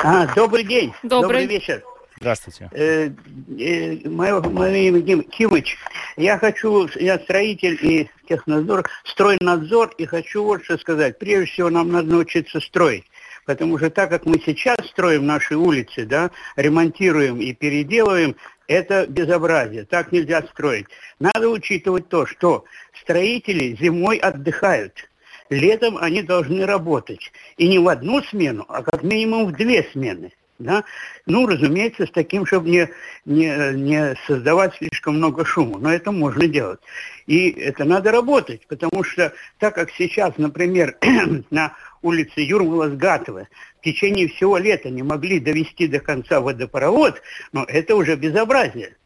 А, 0.03 0.27
добрый 0.33 0.63
день. 0.63 0.93
Добрый. 1.03 1.21
добрый 1.21 1.45
вечер. 1.45 1.83
Здравствуйте. 2.19 2.69
Э, 2.73 3.09
э, 3.57 4.09
мое, 4.09 4.41
мое 4.41 4.75
имя 4.75 5.23
Кимыч. 5.23 5.77
Я 6.17 6.37
хочу, 6.37 6.89
я 6.95 7.17
строитель 7.17 7.79
и 7.81 8.09
технадзор, 8.27 8.89
стройнадзор, 9.05 9.95
и 9.97 10.05
хочу 10.05 10.43
вот 10.43 10.65
что 10.65 10.77
сказать. 10.77 11.17
Прежде 11.17 11.45
всего, 11.45 11.69
нам 11.69 11.91
надо 11.91 12.09
научиться 12.09 12.59
строить. 12.59 13.05
Потому 13.45 13.77
что 13.77 13.89
так 13.89 14.09
как 14.09 14.25
мы 14.25 14.39
сейчас 14.45 14.77
строим 14.89 15.25
наши 15.25 15.55
улицы, 15.55 16.05
да, 16.05 16.29
ремонтируем 16.57 17.39
и 17.39 17.53
переделываем, 17.53 18.35
это 18.67 19.07
безобразие. 19.07 19.85
Так 19.85 20.11
нельзя 20.11 20.43
строить. 20.43 20.85
Надо 21.19 21.49
учитывать 21.49 22.09
то, 22.09 22.25
что 22.25 22.65
строители 23.01 23.75
зимой 23.79 24.17
отдыхают. 24.17 25.08
Летом 25.49 25.97
они 25.97 26.21
должны 26.21 26.65
работать. 26.65 27.31
И 27.57 27.67
не 27.67 27.79
в 27.79 27.87
одну 27.87 28.21
смену, 28.23 28.65
а 28.67 28.83
как 28.83 29.03
минимум 29.03 29.47
в 29.47 29.53
две 29.53 29.83
смены. 29.91 30.31
Да? 30.59 30.83
Ну, 31.25 31.47
разумеется, 31.47 32.05
с 32.05 32.11
таким, 32.11 32.45
чтобы 32.45 32.69
не, 32.69 32.89
не, 33.23 33.73
не 33.75 34.15
создавать 34.27 34.75
слишком 34.75 35.15
много 35.15 35.45
шума. 35.45 35.79
Но 35.79 35.91
это 35.91 36.11
можно 36.11 36.47
делать. 36.47 36.81
И 37.27 37.49
это 37.49 37.85
надо 37.85 38.11
работать, 38.11 38.67
потому 38.67 39.03
что 39.03 39.33
так 39.57 39.75
как 39.75 39.89
сейчас, 39.91 40.37
например, 40.37 40.97
на 41.49 41.73
улице 42.01 42.41
Юрмала-Сгатова 42.41 43.47
в 43.79 43.83
течение 43.83 44.27
всего 44.27 44.57
лета 44.57 44.89
не 44.89 45.01
могли 45.01 45.39
довести 45.39 45.87
до 45.87 46.01
конца 46.01 46.41
водопровод, 46.41 47.21
но 47.53 47.63
это 47.63 47.95
уже 47.95 48.17
безобразие. 48.17 48.97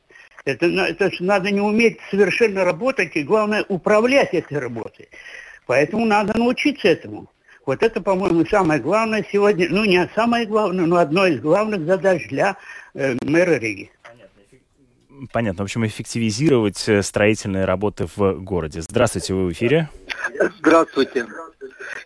Это, 0.46 0.66
это 0.66 1.12
надо 1.20 1.52
не 1.52 1.62
уметь 1.62 2.00
совершенно 2.10 2.66
работать 2.66 3.16
и, 3.16 3.24
главное, 3.24 3.64
управлять 3.70 4.34
этой 4.34 4.58
работой. 4.58 5.08
Поэтому 5.66 6.06
надо 6.06 6.38
научиться 6.38 6.88
этому. 6.88 7.30
Вот 7.66 7.82
это, 7.82 8.02
по-моему, 8.02 8.46
самое 8.46 8.82
главное 8.82 9.26
сегодня, 9.32 9.68
ну 9.70 9.86
не 9.86 10.10
самое 10.16 10.46
главное, 10.46 10.86
но 10.86 10.98
одно 10.98 11.26
из 11.28 11.40
главных 11.40 11.86
задач 11.86 12.28
для 12.28 12.58
э, 12.94 13.16
мэра 13.22 13.58
Риги. 13.58 13.90
Понятно. 15.32 15.64
В 15.64 15.66
общем, 15.66 15.86
эффективизировать 15.86 16.90
э, 16.90 17.02
строительные 17.02 17.64
работы 17.64 18.08
в 18.16 18.34
городе. 18.42 18.82
Здравствуйте, 18.82 19.34
вы 19.34 19.48
в 19.48 19.52
эфире. 19.54 19.90
Здравствуйте. 20.60 21.26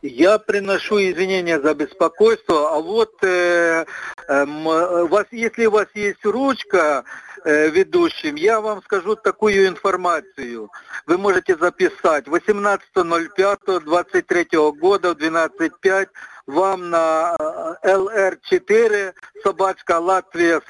Я 0.03 0.38
приношу 0.38 0.99
извинения 0.99 1.60
за 1.60 1.74
беспокойство, 1.74 2.76
а 2.76 2.80
вот 2.80 3.16
э, 3.24 3.86
э, 4.28 4.45
вас, 4.45 5.26
если 5.32 5.66
у 5.66 5.72
вас 5.72 5.88
есть 5.95 6.24
ручка 6.24 7.03
э, 7.03 7.26
ведущим, 7.45 8.35
я 8.35 8.61
вам 8.61 8.83
скажу 8.83 9.15
такую 9.15 9.67
информацию. 9.67 10.69
Вы 11.05 11.17
можете 11.17 11.55
записать 11.55 12.27
18.05.23 12.27 14.71
года 14.77 15.13
в 15.13 15.17
12.05 15.17 16.07
вам 16.47 16.89
на 16.89 17.35
ЛР4 17.83 18.69
э, 18.69 19.13
собачка 19.43 19.99
Латвия 19.99 20.61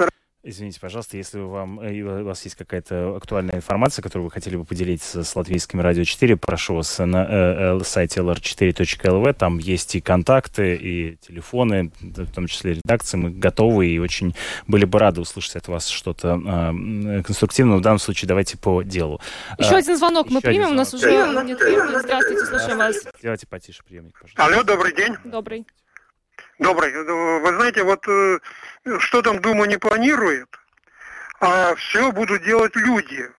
Извините, 0.44 0.80
пожалуйста, 0.80 1.18
если 1.18 1.40
вам, 1.40 1.80
э, 1.80 2.02
у 2.02 2.24
вас 2.24 2.44
есть 2.44 2.56
какая-то 2.56 3.18
актуальная 3.18 3.56
информация, 3.56 4.04
которую 4.04 4.26
вы 4.26 4.32
хотели 4.32 4.56
бы 4.56 4.66
поделиться 4.66 5.24
с 5.24 5.36
латвийским 5.36 5.82
радио 5.82 6.04
4, 6.04 6.38
прошу 6.38 6.76
вас 6.76 7.00
на 7.00 7.26
э, 7.26 7.78
э 7.80 7.84
сайте 7.84 8.22
lr4.lv, 8.22 9.34
там 9.34 9.58
есть 9.58 9.96
и 9.96 10.02
контакты, 10.02 10.76
и 10.76 11.16
телефоны, 11.18 11.92
в 12.02 12.32
том 12.32 12.48
числе 12.48 12.76
редакции, 12.76 13.18
мы 13.18 13.32
готовы 13.32 13.88
и 13.88 14.00
очень 14.00 14.36
были 14.68 14.86
бы 14.86 15.00
рады 15.00 15.22
услышать 15.22 15.56
от 15.56 15.68
вас 15.68 15.88
что-то 15.88 16.40
э, 16.40 17.24
конструктивное. 17.24 17.78
В 17.78 17.82
данном 17.82 18.00
случае 18.00 18.30
давайте 18.30 18.58
по 18.58 18.84
делу. 18.84 19.20
Еще 19.58 19.76
а, 19.76 19.78
один 19.78 19.98
звонок 19.98 20.30
мы 20.30 20.40
примем, 20.42 20.70
у 20.70 20.76
нас 20.76 20.94
уже 20.94 21.12
нет. 21.12 21.60
Здравствуйте, 21.60 22.46
слушаем 22.46 22.78
вас. 22.78 22.96
Сделайте 23.20 23.48
потише 23.48 23.84
приемник, 23.84 24.14
пожалуйста. 24.14 24.46
Алло, 24.46 24.64
добрый 24.64 24.96
день. 24.96 25.16
Добрый. 25.26 25.66
Добрый. 26.60 26.92
Вы 26.92 27.54
знаете, 27.56 27.84
вот 27.84 28.04
что 29.00 29.22
там 29.22 29.40
Дума 29.42 29.68
не 29.68 29.78
планирует, 29.78 30.50
а 31.40 31.76
все 31.76 32.12
будут 32.12 32.44
делать 32.44 32.76
люди. 32.76 33.30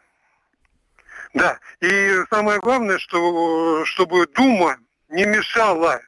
Да, 1.35 1.59
и 1.81 2.23
самое 2.31 2.59
главное, 2.59 2.99
что, 2.99 3.85
чтобы 3.85 4.27
Дума 4.29 4.79
не 5.09 5.25
мешала 5.25 6.01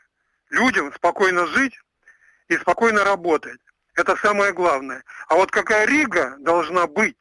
людям 0.50 0.92
спокойно 0.94 1.46
жить 1.48 1.78
и 2.48 2.56
спокойно 2.56 3.04
работать. 3.04 3.61
Это 3.94 4.16
самое 4.16 4.52
главное. 4.52 5.02
А 5.28 5.34
вот 5.34 5.50
какая 5.50 5.86
Рига 5.86 6.36
должна 6.38 6.86
быть? 6.86 7.16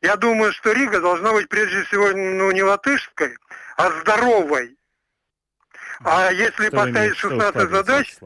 Я 0.00 0.16
думаю, 0.16 0.52
что 0.52 0.72
Рига 0.72 1.00
должна 1.00 1.32
быть 1.32 1.48
прежде 1.48 1.82
всего 1.84 2.10
ну, 2.10 2.50
не 2.52 2.62
латышской, 2.62 3.36
а 3.76 3.90
здоровой. 4.00 4.76
А 6.04 6.30
если 6.30 6.68
поставить 6.68 7.16
16 7.16 7.70
задач, 7.70 8.16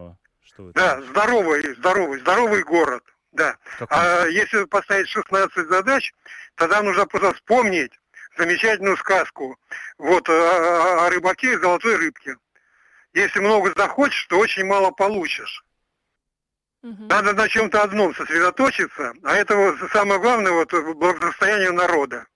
да, 0.75 1.01
здоровый, 1.03 1.75
здоровый, 1.75 2.21
здоровый 2.21 2.63
город– 2.63 3.03
да. 3.33 3.57
А 3.91 4.27
если 4.27 4.65
поставить 4.65 5.09
16 5.09 5.69
задач, 5.69 6.13
тогда 6.57 6.83
нужно 6.83 7.07
просто 7.07 7.35
вспомнить 7.35 7.93
замечательную 8.37 8.97
сказку 8.97 9.59
вот, 9.99 10.29
о, 10.29 11.07
о 11.07 11.11
рыбаке 11.11 11.55
и 11.55 11.59
золотой 11.59 11.97
рыбке. 11.97 12.37
Если 13.15 13.41
много 13.41 13.73
захочешь, 13.77 14.27
то 14.27 14.39
очень 14.39 14.65
мало 14.65 14.91
получишь. 14.91 15.65
Угу. 16.83 17.07
Надо 17.09 17.33
на 17.33 17.49
чем-то 17.49 17.83
одном 17.83 18.15
сосредоточиться, 18.15 19.13
а 19.25 19.35
это 19.35 19.57
вот 19.57 19.91
самое 19.93 20.21
главное 20.21 20.53
вот 20.53 20.73
благосостояние 20.97 21.73
народа. 21.73 22.27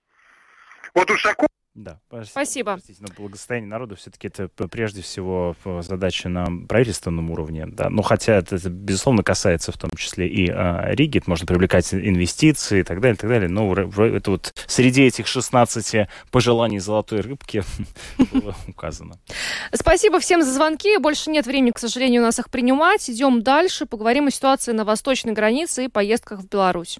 Вот 0.93 1.09
Ушаков 1.09 1.49
да, 1.75 1.99
спасибо. 2.23 2.73
Простите, 2.73 2.99
но 3.01 3.07
благосостояние 3.17 3.67
народа 3.67 3.95
все-таки 3.95 4.27
это 4.27 4.47
прежде 4.67 5.01
всего 5.01 5.55
задача 5.81 6.29
на 6.29 6.45
правительственном 6.67 7.31
уровне, 7.31 7.65
да. 7.65 7.89
Но 7.89 8.03
хотя 8.03 8.35
это, 8.35 8.57
это 8.57 8.69
безусловно 8.69 9.23
касается 9.23 9.71
в 9.71 9.77
том 9.79 9.89
числе 9.97 10.27
и 10.27 10.51
а, 10.51 10.85
Риги, 10.91 11.17
это 11.17 11.29
можно 11.29 11.47
привлекать 11.47 11.91
инвестиции 11.91 12.81
и 12.81 12.83
так 12.83 13.01
далее, 13.01 13.15
и 13.15 13.17
так 13.17 13.29
далее. 13.29 13.49
Но 13.49 13.73
это 13.73 14.31
вот 14.31 14.53
среди 14.67 15.03
этих 15.03 15.25
16 15.25 16.07
пожеланий 16.29 16.77
золотой 16.77 17.21
рыбки 17.21 17.63
было 18.31 18.55
указано. 18.67 19.15
Спасибо 19.73 20.19
всем 20.19 20.43
за 20.43 20.53
звонки. 20.53 20.97
Больше 20.99 21.31
нет 21.31 21.47
времени, 21.47 21.71
к 21.71 21.79
сожалению, 21.79 22.21
у 22.21 22.25
нас 22.25 22.37
их 22.37 22.51
принимать. 22.51 23.09
Идем 23.09 23.41
дальше, 23.41 23.87
поговорим 23.87 24.27
о 24.27 24.31
ситуации 24.31 24.73
на 24.73 24.85
восточной 24.85 25.33
границе 25.33 25.85
и 25.85 25.87
поездках 25.87 26.41
в 26.41 26.47
Беларусь. 26.47 26.99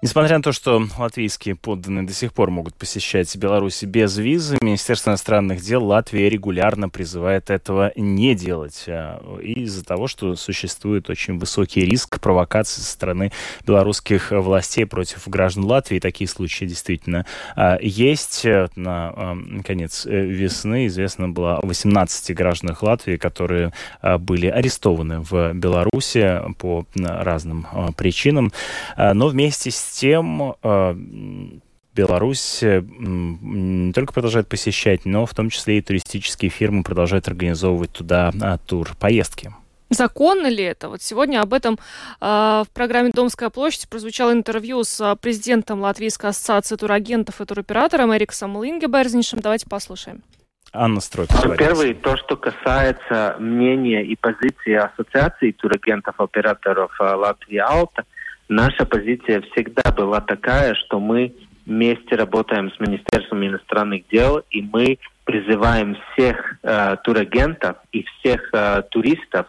Несмотря 0.00 0.36
на 0.36 0.44
то, 0.44 0.52
что 0.52 0.80
латвийские 0.96 1.56
подданные 1.56 2.06
до 2.06 2.12
сих 2.12 2.32
пор 2.32 2.52
могут 2.52 2.76
посещать 2.76 3.34
Беларусь 3.36 3.82
без 3.82 4.16
визы, 4.16 4.56
Министерство 4.60 5.10
иностранных 5.10 5.60
дел 5.60 5.84
Латвии 5.84 6.22
регулярно 6.28 6.88
призывает 6.88 7.50
этого 7.50 7.90
не 7.96 8.36
делать 8.36 8.84
а, 8.86 9.20
из-за 9.40 9.84
того, 9.84 10.06
что 10.06 10.36
существует 10.36 11.10
очень 11.10 11.40
высокий 11.40 11.80
риск 11.80 12.20
провокации 12.20 12.80
со 12.80 12.92
стороны 12.92 13.32
белорусских 13.66 14.30
властей 14.30 14.86
против 14.86 15.26
граждан 15.26 15.64
Латвии. 15.64 15.98
Такие 15.98 16.28
случаи 16.28 16.66
действительно 16.66 17.26
а, 17.56 17.76
есть. 17.82 18.44
На 18.76 19.08
а, 19.08 19.36
конец 19.64 20.06
э, 20.06 20.10
весны 20.10 20.86
известно 20.86 21.28
было 21.28 21.56
о 21.56 21.66
18 21.66 22.36
гражданах 22.36 22.84
Латвии, 22.84 23.16
которые 23.16 23.72
были 24.20 24.46
арестованы 24.46 25.20
в 25.20 25.54
Беларуси 25.54 26.40
по 26.58 26.86
разным 26.94 27.66
причинам. 27.96 28.52
Но 28.96 29.26
вместе 29.26 29.72
с 29.72 29.87
тем 29.90 30.54
э, 30.62 30.94
Беларусь 31.94 32.62
э, 32.62 32.80
не 32.80 33.92
только 33.92 34.12
продолжает 34.12 34.48
посещать, 34.48 35.04
но 35.04 35.26
в 35.26 35.34
том 35.34 35.50
числе 35.50 35.78
и 35.78 35.82
туристические 35.82 36.50
фирмы 36.50 36.84
продолжают 36.84 37.26
организовывать 37.26 37.92
туда 37.92 38.32
а, 38.40 38.58
тур 38.58 38.90
поездки. 39.00 39.52
Законно 39.90 40.48
ли 40.48 40.62
это? 40.62 40.90
Вот 40.90 41.02
сегодня 41.02 41.40
об 41.40 41.54
этом 41.54 41.78
э, 42.20 42.24
в 42.24 42.68
программе 42.72 43.10
«Домская 43.10 43.50
площадь» 43.50 43.88
прозвучало 43.88 44.32
интервью 44.32 44.84
с 44.84 45.16
президентом 45.16 45.80
Латвийской 45.80 46.30
ассоциации 46.30 46.76
турагентов 46.76 47.40
и 47.40 47.44
туроператором 47.44 48.14
Эриксом 48.14 48.62
Лингеберзнишем. 48.62 49.40
Давайте 49.40 49.66
послушаем. 49.68 50.22
Анна 50.72 51.00
Стройк. 51.00 51.30
Ну, 51.42 51.56
первый, 51.56 51.94
то, 51.94 52.16
что 52.16 52.36
касается 52.36 53.36
мнения 53.38 54.04
и 54.04 54.14
позиции 54.16 54.74
Ассоциации 54.74 55.52
турагентов-операторов 55.52 56.92
э, 57.00 57.04
Латвии 57.04 57.58
Алта, 57.58 58.04
наша 58.48 58.84
позиция 58.84 59.42
всегда 59.52 59.90
была 59.92 60.20
такая, 60.20 60.74
что 60.74 61.00
мы 61.00 61.34
вместе 61.66 62.16
работаем 62.16 62.70
с 62.72 62.80
Министерством 62.80 63.46
иностранных 63.46 64.08
дел, 64.08 64.42
и 64.50 64.62
мы 64.62 64.98
призываем 65.24 65.96
всех 66.12 66.56
э, 66.62 66.96
турагентов 67.04 67.76
и 67.92 68.04
всех 68.04 68.48
э, 68.54 68.82
туристов 68.90 69.46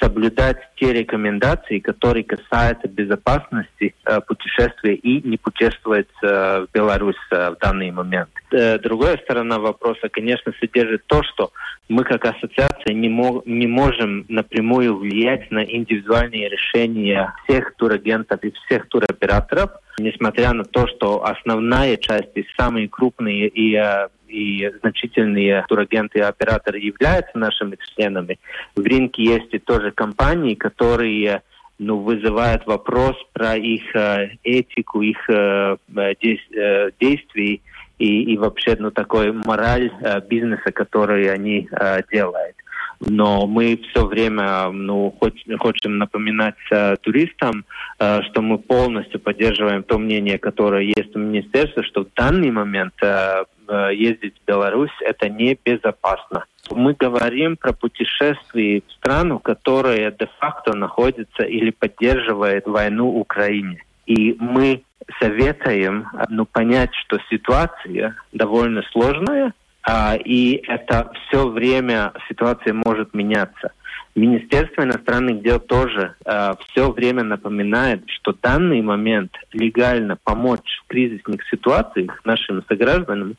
соблюдать 0.00 0.58
те 0.76 0.92
рекомендации, 0.92 1.78
которые 1.78 2.24
касаются 2.24 2.88
безопасности 2.88 3.94
э, 4.04 4.20
путешествия 4.26 4.94
и 4.94 5.26
не 5.26 5.38
путешествовать 5.38 6.08
э, 6.22 6.66
в 6.66 6.68
Беларусь 6.74 7.16
э, 7.30 7.50
в 7.50 7.58
данный 7.58 7.90
момент. 7.90 8.30
Э, 8.56 8.78
другая 8.78 9.16
сторона 9.18 9.58
вопроса, 9.58 10.08
конечно, 10.08 10.52
содержит 10.60 11.04
то, 11.06 11.24
что 11.24 11.50
мы 11.88 12.04
как 12.04 12.24
ассоциация 12.24 12.94
не, 12.94 13.08
мог, 13.08 13.44
не 13.46 13.66
можем 13.66 14.26
напрямую 14.28 14.96
влиять 14.96 15.50
на 15.50 15.64
индивидуальные 15.64 16.48
решения 16.50 17.34
всех 17.42 17.74
турагентов 17.74 18.44
и 18.44 18.52
всех 18.52 18.88
туроператоров, 18.88 19.70
несмотря 19.98 20.52
на 20.52 20.62
то, 20.62 20.86
что 20.86 21.24
основная 21.24 21.96
часть 21.96 22.30
и 22.36 22.46
самые 22.56 22.88
крупные 22.88 23.48
и 23.48 23.74
э, 23.74 24.08
и 24.28 24.70
значительные 24.80 25.64
турагенты 25.68 26.18
и 26.18 26.22
операторы 26.22 26.78
являются 26.78 27.36
нашими 27.38 27.76
членами. 27.94 28.38
В 28.74 28.82
рынке 28.82 29.22
есть 29.22 29.52
и 29.52 29.58
тоже 29.58 29.90
компании, 29.92 30.54
которые 30.54 31.42
ну, 31.78 31.98
вызывают 31.98 32.66
вопрос 32.66 33.16
про 33.32 33.56
их 33.56 33.94
э, 33.94 34.30
этику, 34.44 35.02
их 35.02 35.18
э, 35.28 35.76
э, 35.96 36.90
действий 37.00 37.62
и, 37.98 38.32
и 38.32 38.36
вообще 38.36 38.76
ну, 38.78 38.90
такой 38.90 39.32
мораль 39.32 39.90
э, 40.00 40.20
бизнеса, 40.28 40.72
который 40.72 41.32
они 41.32 41.68
э, 41.70 42.02
делают. 42.10 42.56
Но 43.00 43.46
мы 43.46 43.78
все 43.90 44.06
время 44.06 44.70
ну, 44.70 45.14
хотим 45.60 45.98
напоминать 45.98 46.54
э, 46.70 46.96
туристам, 47.02 47.64
э, 47.98 48.22
что 48.22 48.42
мы 48.42 48.58
полностью 48.58 49.20
поддерживаем 49.20 49.82
то 49.82 49.98
мнение, 49.98 50.38
которое 50.38 50.82
есть 50.84 51.14
у 51.14 51.18
министерства, 51.18 51.82
что 51.82 52.04
в 52.04 52.08
данный 52.14 52.50
момент 52.50 52.94
э, 53.02 53.44
Э, 53.66 53.90
ездить 53.94 54.34
в 54.38 54.46
Беларусь, 54.46 54.90
это 55.00 55.28
небезопасно. 55.28 56.44
Мы 56.70 56.94
говорим 56.94 57.56
про 57.56 57.72
путешествие 57.72 58.82
в 58.86 58.92
страну, 58.92 59.38
которая 59.38 60.10
де-факто 60.10 60.76
находится 60.76 61.44
или 61.44 61.70
поддерживает 61.70 62.66
войну 62.66 63.10
в 63.10 63.16
Украине. 63.18 63.82
И 64.06 64.36
мы 64.38 64.82
советуем 65.20 66.06
ну, 66.28 66.46
понять, 66.46 66.90
что 66.94 67.18
ситуация 67.30 68.16
довольно 68.32 68.82
сложная, 68.92 69.52
а, 69.82 70.16
и 70.16 70.62
это 70.66 71.10
все 71.28 71.48
время 71.48 72.12
ситуация 72.28 72.72
может 72.72 73.14
меняться. 73.14 73.72
Министерство 74.14 74.82
иностранных 74.82 75.42
дел 75.42 75.58
тоже 75.58 76.14
э, 76.24 76.52
все 76.68 76.92
время 76.92 77.24
напоминает, 77.24 78.04
что 78.06 78.32
данный 78.32 78.80
момент 78.80 79.32
легально 79.52 80.16
помочь 80.22 80.80
в 80.84 80.86
кризисных 80.86 81.40
ситуациях 81.50 82.20
нашим 82.24 82.62
согражданам 82.68 83.34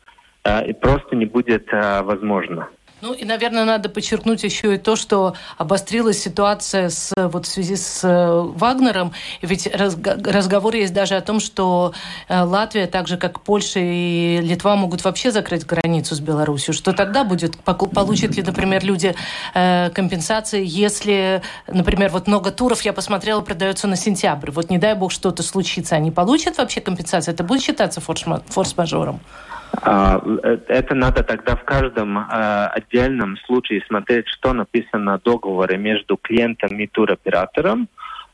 Э, 0.45 0.73
просто 0.73 1.15
не 1.15 1.25
будет 1.25 1.67
э, 1.73 2.01
возможно. 2.03 2.69
Ну 3.01 3.13
и, 3.13 3.25
наверное, 3.25 3.65
надо 3.65 3.89
подчеркнуть 3.89 4.43
еще 4.43 4.75
и 4.75 4.77
то, 4.77 4.95
что 4.95 5.35
обострилась 5.57 6.21
ситуация 6.21 6.89
с, 6.89 7.11
вот 7.15 7.45
в 7.45 7.49
связи 7.49 7.75
с 7.75 8.03
э, 8.03 8.41
Вагнером. 8.55 9.11
Ведь 9.41 9.67
разговор 9.75 10.73
есть 10.75 10.93
даже 10.93 11.15
о 11.15 11.21
том, 11.21 11.39
что 11.39 11.93
Латвия, 12.29 12.87
так 12.87 13.07
же 13.07 13.17
как 13.17 13.41
Польша 13.41 13.79
и 13.81 14.39
Литва, 14.41 14.75
могут 14.75 15.03
вообще 15.03 15.31
закрыть 15.31 15.65
границу 15.65 16.15
с 16.15 16.19
Беларусью. 16.19 16.73
Что 16.73 16.93
тогда 16.93 17.23
будет? 17.23 17.57
Получат 17.57 18.35
ли, 18.35 18.43
например, 18.43 18.83
люди 18.83 19.13
компенсации, 19.53 20.63
если, 20.65 21.41
например, 21.67 22.09
вот 22.11 22.27
много 22.27 22.51
туров, 22.51 22.81
я 22.83 22.93
посмотрела, 22.93 23.41
продается 23.41 23.87
на 23.87 23.97
сентябрь. 23.97 24.51
Вот 24.51 24.69
не 24.69 24.77
дай 24.77 24.95
бог 24.95 25.11
что-то 25.11 25.43
случится, 25.43 25.95
они 25.95 26.11
получат 26.11 26.57
вообще 26.57 26.81
компенсацию? 26.81 27.33
Это 27.33 27.43
будет 27.43 27.61
считаться 27.61 28.01
форс-мажором? 28.01 29.19
А, 29.19 29.19
э, 29.19 29.54
это 29.81 30.95
надо 30.95 31.23
тогда 31.23 31.55
в 31.55 31.63
каждом 31.63 32.17
а, 32.17 32.67
отдельном 32.67 33.37
случае 33.45 33.83
смотреть, 33.87 34.27
что 34.27 34.53
написано 34.53 35.17
в 35.17 35.23
договоре 35.23 35.77
между 35.77 36.17
клиентом 36.17 36.79
и 36.79 36.87
туроператором. 36.87 37.87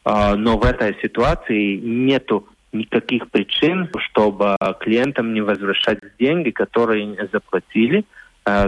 А, 0.03 0.35
но 0.35 0.57
в 0.57 0.65
этой 0.65 0.95
ситуации 1.01 1.77
нету 1.77 2.47
никаких 2.73 3.29
причин, 3.29 3.89
чтобы 3.97 4.55
клиентам 4.79 5.33
не 5.33 5.41
возвращать 5.41 5.99
деньги, 6.19 6.51
которые 6.51 7.29
заплатили 7.31 8.05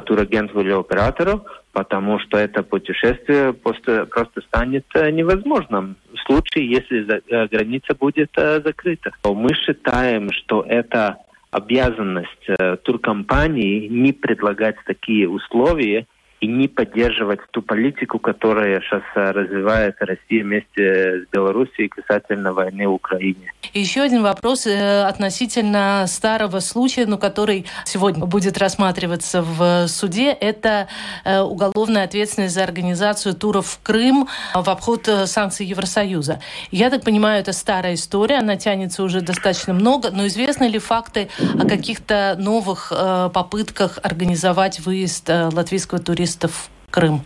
турагенту 0.05 0.59
или 0.61 0.71
оператору, 0.71 1.47
потому 1.71 2.19
что 2.19 2.37
это 2.37 2.61
путешествие 2.61 3.53
просто, 3.53 4.05
просто 4.05 4.41
станет 4.41 4.85
э, 4.93 5.09
невозможным 5.09 5.95
в 6.13 6.19
случае, 6.27 6.69
если 6.69 7.03
э, 7.03 7.47
граница 7.47 7.95
будет 7.95 8.29
закрыта. 8.35 9.11
Мы 9.23 9.49
считаем, 9.55 10.31
что 10.31 10.63
это 10.67 11.17
обязанность 11.53 12.45
э, 12.47 12.77
туркомпании 12.77 13.87
не 13.87 14.11
предлагать 14.11 14.75
такие 14.85 15.29
условия 15.29 16.07
и 16.43 16.47
не 16.47 16.67
поддерживать 16.67 17.39
ту 17.51 17.61
политику, 17.61 18.19
которая 18.19 18.81
сейчас 18.81 19.01
э, 19.15 19.31
развивает 19.31 19.95
Россия 20.01 20.43
вместе 20.43 21.21
с 21.21 21.31
Белоруссией 21.31 21.87
касательно 21.87 22.51
войны 22.51 22.85
в 22.85 22.91
Украине. 22.91 23.53
еще 23.73 24.01
один 24.01 24.23
вопрос 24.23 24.67
э, 24.67 25.03
относительно 25.03 26.03
старого 26.05 26.59
случая, 26.59 27.05
ну, 27.05 27.17
который 27.17 27.65
сегодня 27.85 28.25
будет 28.25 28.57
рассматриваться 28.57 29.41
в 29.41 29.87
суде. 29.87 30.31
Это 30.31 30.89
э, 31.23 31.39
уголовная 31.39 32.03
ответственность 32.03 32.55
за 32.55 32.63
организацию 32.63 33.35
туров 33.35 33.67
в 33.67 33.81
Крым 33.81 34.27
в 34.53 34.69
обход 34.69 35.09
санкций 35.25 35.65
Евросоюза. 35.65 36.41
Я 36.71 36.89
так 36.89 37.05
понимаю, 37.05 37.39
это 37.39 37.53
старая 37.53 37.93
история, 37.93 38.39
она 38.39 38.57
тянется 38.57 39.03
уже 39.03 39.21
достаточно 39.21 39.73
много, 39.73 40.11
но 40.11 40.27
известны 40.27 40.65
ли 40.65 40.79
факты 40.79 41.29
о 41.57 41.65
каких-то 41.65 42.35
новых 42.37 42.91
попытках 43.33 43.97
организовать 44.03 44.81
выезд 44.81 45.29
латвийского 45.29 46.01
туриста 46.01 46.32
туристов 46.33 46.69
в 46.87 46.91
Крым? 46.91 47.21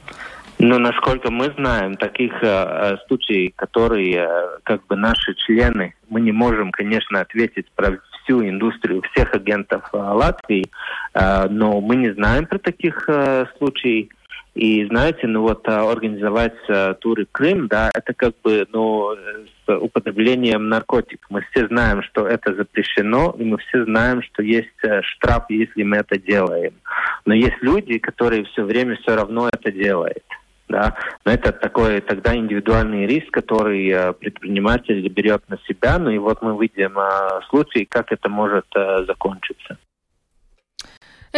Ну, 0.60 0.80
насколько 0.80 1.30
мы 1.30 1.54
знаем, 1.56 1.98
таких 1.98 2.34
э, 2.42 2.48
э, 2.48 2.98
случаев, 3.08 3.52
которые 3.56 4.16
э, 4.16 4.60
как 4.64 4.86
бы 4.88 4.96
наши 4.96 5.36
члены, 5.36 5.94
мы 6.10 6.20
не 6.20 6.32
можем, 6.32 6.72
конечно, 6.72 7.22
ответить 7.22 7.68
про 7.76 8.00
всю 8.24 8.44
индустрию, 8.44 9.04
всех 9.14 9.36
агентов 9.36 9.84
э, 9.94 9.98
Латвии, 9.98 10.66
э, 11.14 11.48
но 11.50 11.80
мы 11.80 11.96
не 11.98 12.12
знаем 12.14 12.48
про 12.48 12.58
таких 12.58 13.08
э, 13.08 13.46
случаев. 13.60 14.08
И 14.58 14.84
знаете, 14.88 15.28
ну 15.28 15.44
вот 15.44 15.68
а, 15.68 15.92
организовать 15.92 16.58
а, 16.68 16.96
туры 16.96 17.26
в 17.26 17.32
Крым, 17.32 17.68
да, 17.68 17.92
это 17.94 18.14
как 18.16 18.34
бы, 18.44 18.68
ну, 18.74 19.16
с 19.66 19.78
употреблением 19.78 20.68
наркотиков. 20.68 21.26
Мы 21.30 21.42
все 21.52 21.68
знаем, 21.68 22.02
что 22.02 22.28
это 22.28 22.56
запрещено, 22.56 23.36
и 23.38 23.44
мы 23.44 23.60
все 23.60 23.86
знаем, 23.86 24.24
что 24.24 24.42
есть 24.42 24.84
а, 24.84 25.04
штраф, 25.04 25.46
если 25.50 25.84
мы 25.84 25.98
это 25.98 26.18
делаем. 26.18 26.74
Но 27.26 27.36
есть 27.36 27.58
люди, 27.62 28.00
которые 28.00 28.46
все 28.46 28.64
время 28.64 28.96
все 28.98 29.16
равно 29.16 29.48
это 29.48 29.72
делают. 29.72 30.24
Да, 30.70 30.98
но 31.24 31.32
это 31.32 31.54
такой 31.54 32.02
тогда 32.02 32.36
индивидуальный 32.36 33.06
риск, 33.06 33.32
который 33.32 33.88
э, 33.88 34.12
предприниматель 34.12 35.08
берет 35.08 35.48
на 35.48 35.58
себя. 35.66 35.98
Ну 35.98 36.10
и 36.10 36.18
вот 36.18 36.42
мы 36.42 36.62
видим 36.62 37.00
э, 37.00 37.40
случай, 37.50 37.86
как 37.86 38.12
это 38.12 38.28
может 38.28 38.66
э, 38.76 39.06
закончиться. 39.06 39.78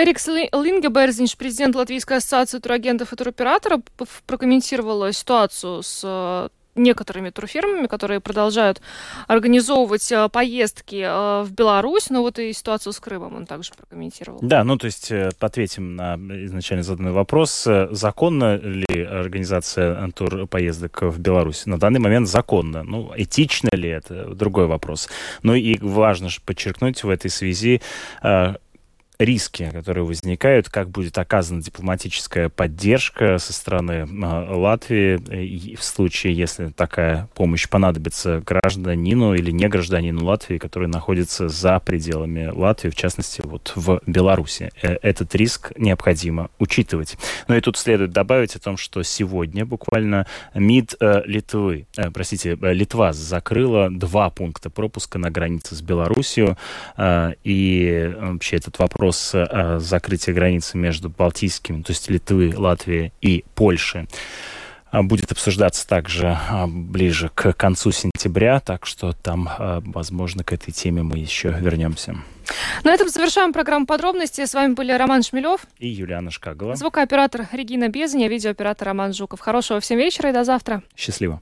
Эрикс 0.01 0.27
Лингеберзинш, 0.27 1.35
президент 1.35 1.75
Латвийской 1.75 2.17
ассоциации 2.17 2.59
турагентов 2.59 3.11
и 3.11 3.15
туроператоров, 3.17 3.81
прокомментировал 4.25 5.11
ситуацию 5.11 5.83
с 5.83 6.01
э, 6.05 6.47
некоторыми 6.75 7.31
турфирмами, 7.31 7.87
которые 7.87 8.21
продолжают 8.21 8.81
организовывать 9.27 10.09
э, 10.13 10.29
поездки 10.29 11.03
э, 11.03 11.43
в 11.43 11.51
Беларусь, 11.51 12.09
но 12.09 12.21
вот 12.21 12.39
и 12.39 12.53
ситуацию 12.53 12.93
с 12.93 12.99
Крымом 13.01 13.35
он 13.35 13.45
также 13.45 13.73
прокомментировал. 13.73 14.39
Да, 14.41 14.63
ну 14.63 14.77
то 14.77 14.85
есть 14.85 15.11
ответим 15.11 15.97
на 15.97 16.15
изначально 16.45 16.83
заданный 16.83 17.11
вопрос. 17.11 17.67
Законна 17.91 18.55
ли 18.55 19.03
организация 19.03 20.09
турпоездок 20.11 21.01
в 21.01 21.19
Беларусь? 21.19 21.65
На 21.65 21.77
данный 21.77 21.99
момент 21.99 22.29
законно. 22.29 22.83
Ну, 22.83 23.11
этично 23.17 23.69
ли 23.73 23.89
это? 23.89 24.33
Другой 24.33 24.67
вопрос. 24.67 25.09
Ну 25.43 25.55
и 25.55 25.77
важно 25.81 26.29
же 26.29 26.39
подчеркнуть 26.45 27.03
в 27.03 27.09
этой 27.09 27.29
связи, 27.29 27.81
риски, 29.19 29.69
которые 29.71 30.05
возникают, 30.05 30.69
как 30.69 30.89
будет 30.89 31.17
оказана 31.17 31.61
дипломатическая 31.61 32.47
поддержка 32.47 33.37
со 33.37 33.51
стороны 33.51 34.07
э, 34.07 34.55
Латвии 34.55 35.75
в 35.75 35.83
случае, 35.83 36.33
если 36.33 36.69
такая 36.69 37.27
помощь 37.35 37.67
понадобится 37.67 38.41
гражданину 38.45 39.33
или 39.33 39.51
не 39.51 39.67
гражданину 39.67 40.23
Латвии, 40.23 40.57
который 40.57 40.87
находится 40.87 41.49
за 41.49 41.79
пределами 41.79 42.47
Латвии, 42.47 42.89
в 42.89 42.95
частности, 42.95 43.41
вот 43.43 43.73
в 43.75 44.01
Беларуси. 44.07 44.71
Э, 44.81 44.95
этот 45.01 45.35
риск 45.35 45.73
необходимо 45.75 46.49
учитывать. 46.57 47.17
Но 47.49 47.57
и 47.57 47.61
тут 47.61 47.75
следует 47.75 48.11
добавить 48.11 48.55
о 48.55 48.59
том, 48.59 48.77
что 48.77 49.03
сегодня 49.03 49.65
буквально 49.65 50.27
МИД 50.53 50.95
э, 51.01 51.21
Литвы, 51.25 51.87
э, 51.97 52.09
простите, 52.11 52.57
Литва 52.61 53.11
закрыла 53.11 53.89
два 53.89 54.29
пункта 54.29 54.69
пропуска 54.69 55.19
на 55.19 55.29
границе 55.29 55.75
с 55.75 55.81
Беларусью, 55.81 56.57
и 56.97 58.13
вообще 58.17 58.57
этот 58.57 58.79
вопрос 58.79 59.08
вопрос 59.09 59.35
закрытия 59.83 60.33
границы 60.33 60.77
между 60.77 61.09
Балтийскими, 61.09 61.81
то 61.81 61.91
есть 61.91 62.09
Литвы, 62.09 62.53
Латвии 62.55 63.11
и 63.21 63.43
Польши 63.55 64.07
будет 64.91 65.31
обсуждаться 65.31 65.87
также 65.87 66.37
ближе 66.67 67.31
к 67.33 67.53
концу 67.53 67.91
сентября, 67.91 68.59
так 68.59 68.85
что 68.85 69.13
там, 69.13 69.49
возможно, 69.85 70.43
к 70.43 70.53
этой 70.53 70.71
теме 70.71 71.03
мы 71.03 71.17
еще 71.17 71.49
вернемся. 71.49 72.17
На 72.83 72.91
этом 72.93 73.09
завершаем 73.09 73.53
программу 73.53 73.85
подробности. 73.85 74.45
С 74.45 74.53
вами 74.53 74.73
были 74.73 74.91
Роман 74.91 75.23
Шмелев 75.23 75.61
и 75.77 75.87
Юлиана 75.87 76.31
Шкагова. 76.31 76.75
Звукооператор 76.75 77.47
Регина 77.51 77.89
Безня, 77.89 78.27
видеооператор 78.27 78.87
Роман 78.87 79.13
Жуков. 79.13 79.39
Хорошего 79.39 79.79
всем 79.79 79.97
вечера 79.97 80.29
и 80.29 80.33
до 80.33 80.43
завтра. 80.43 80.81
Счастливо. 80.95 81.41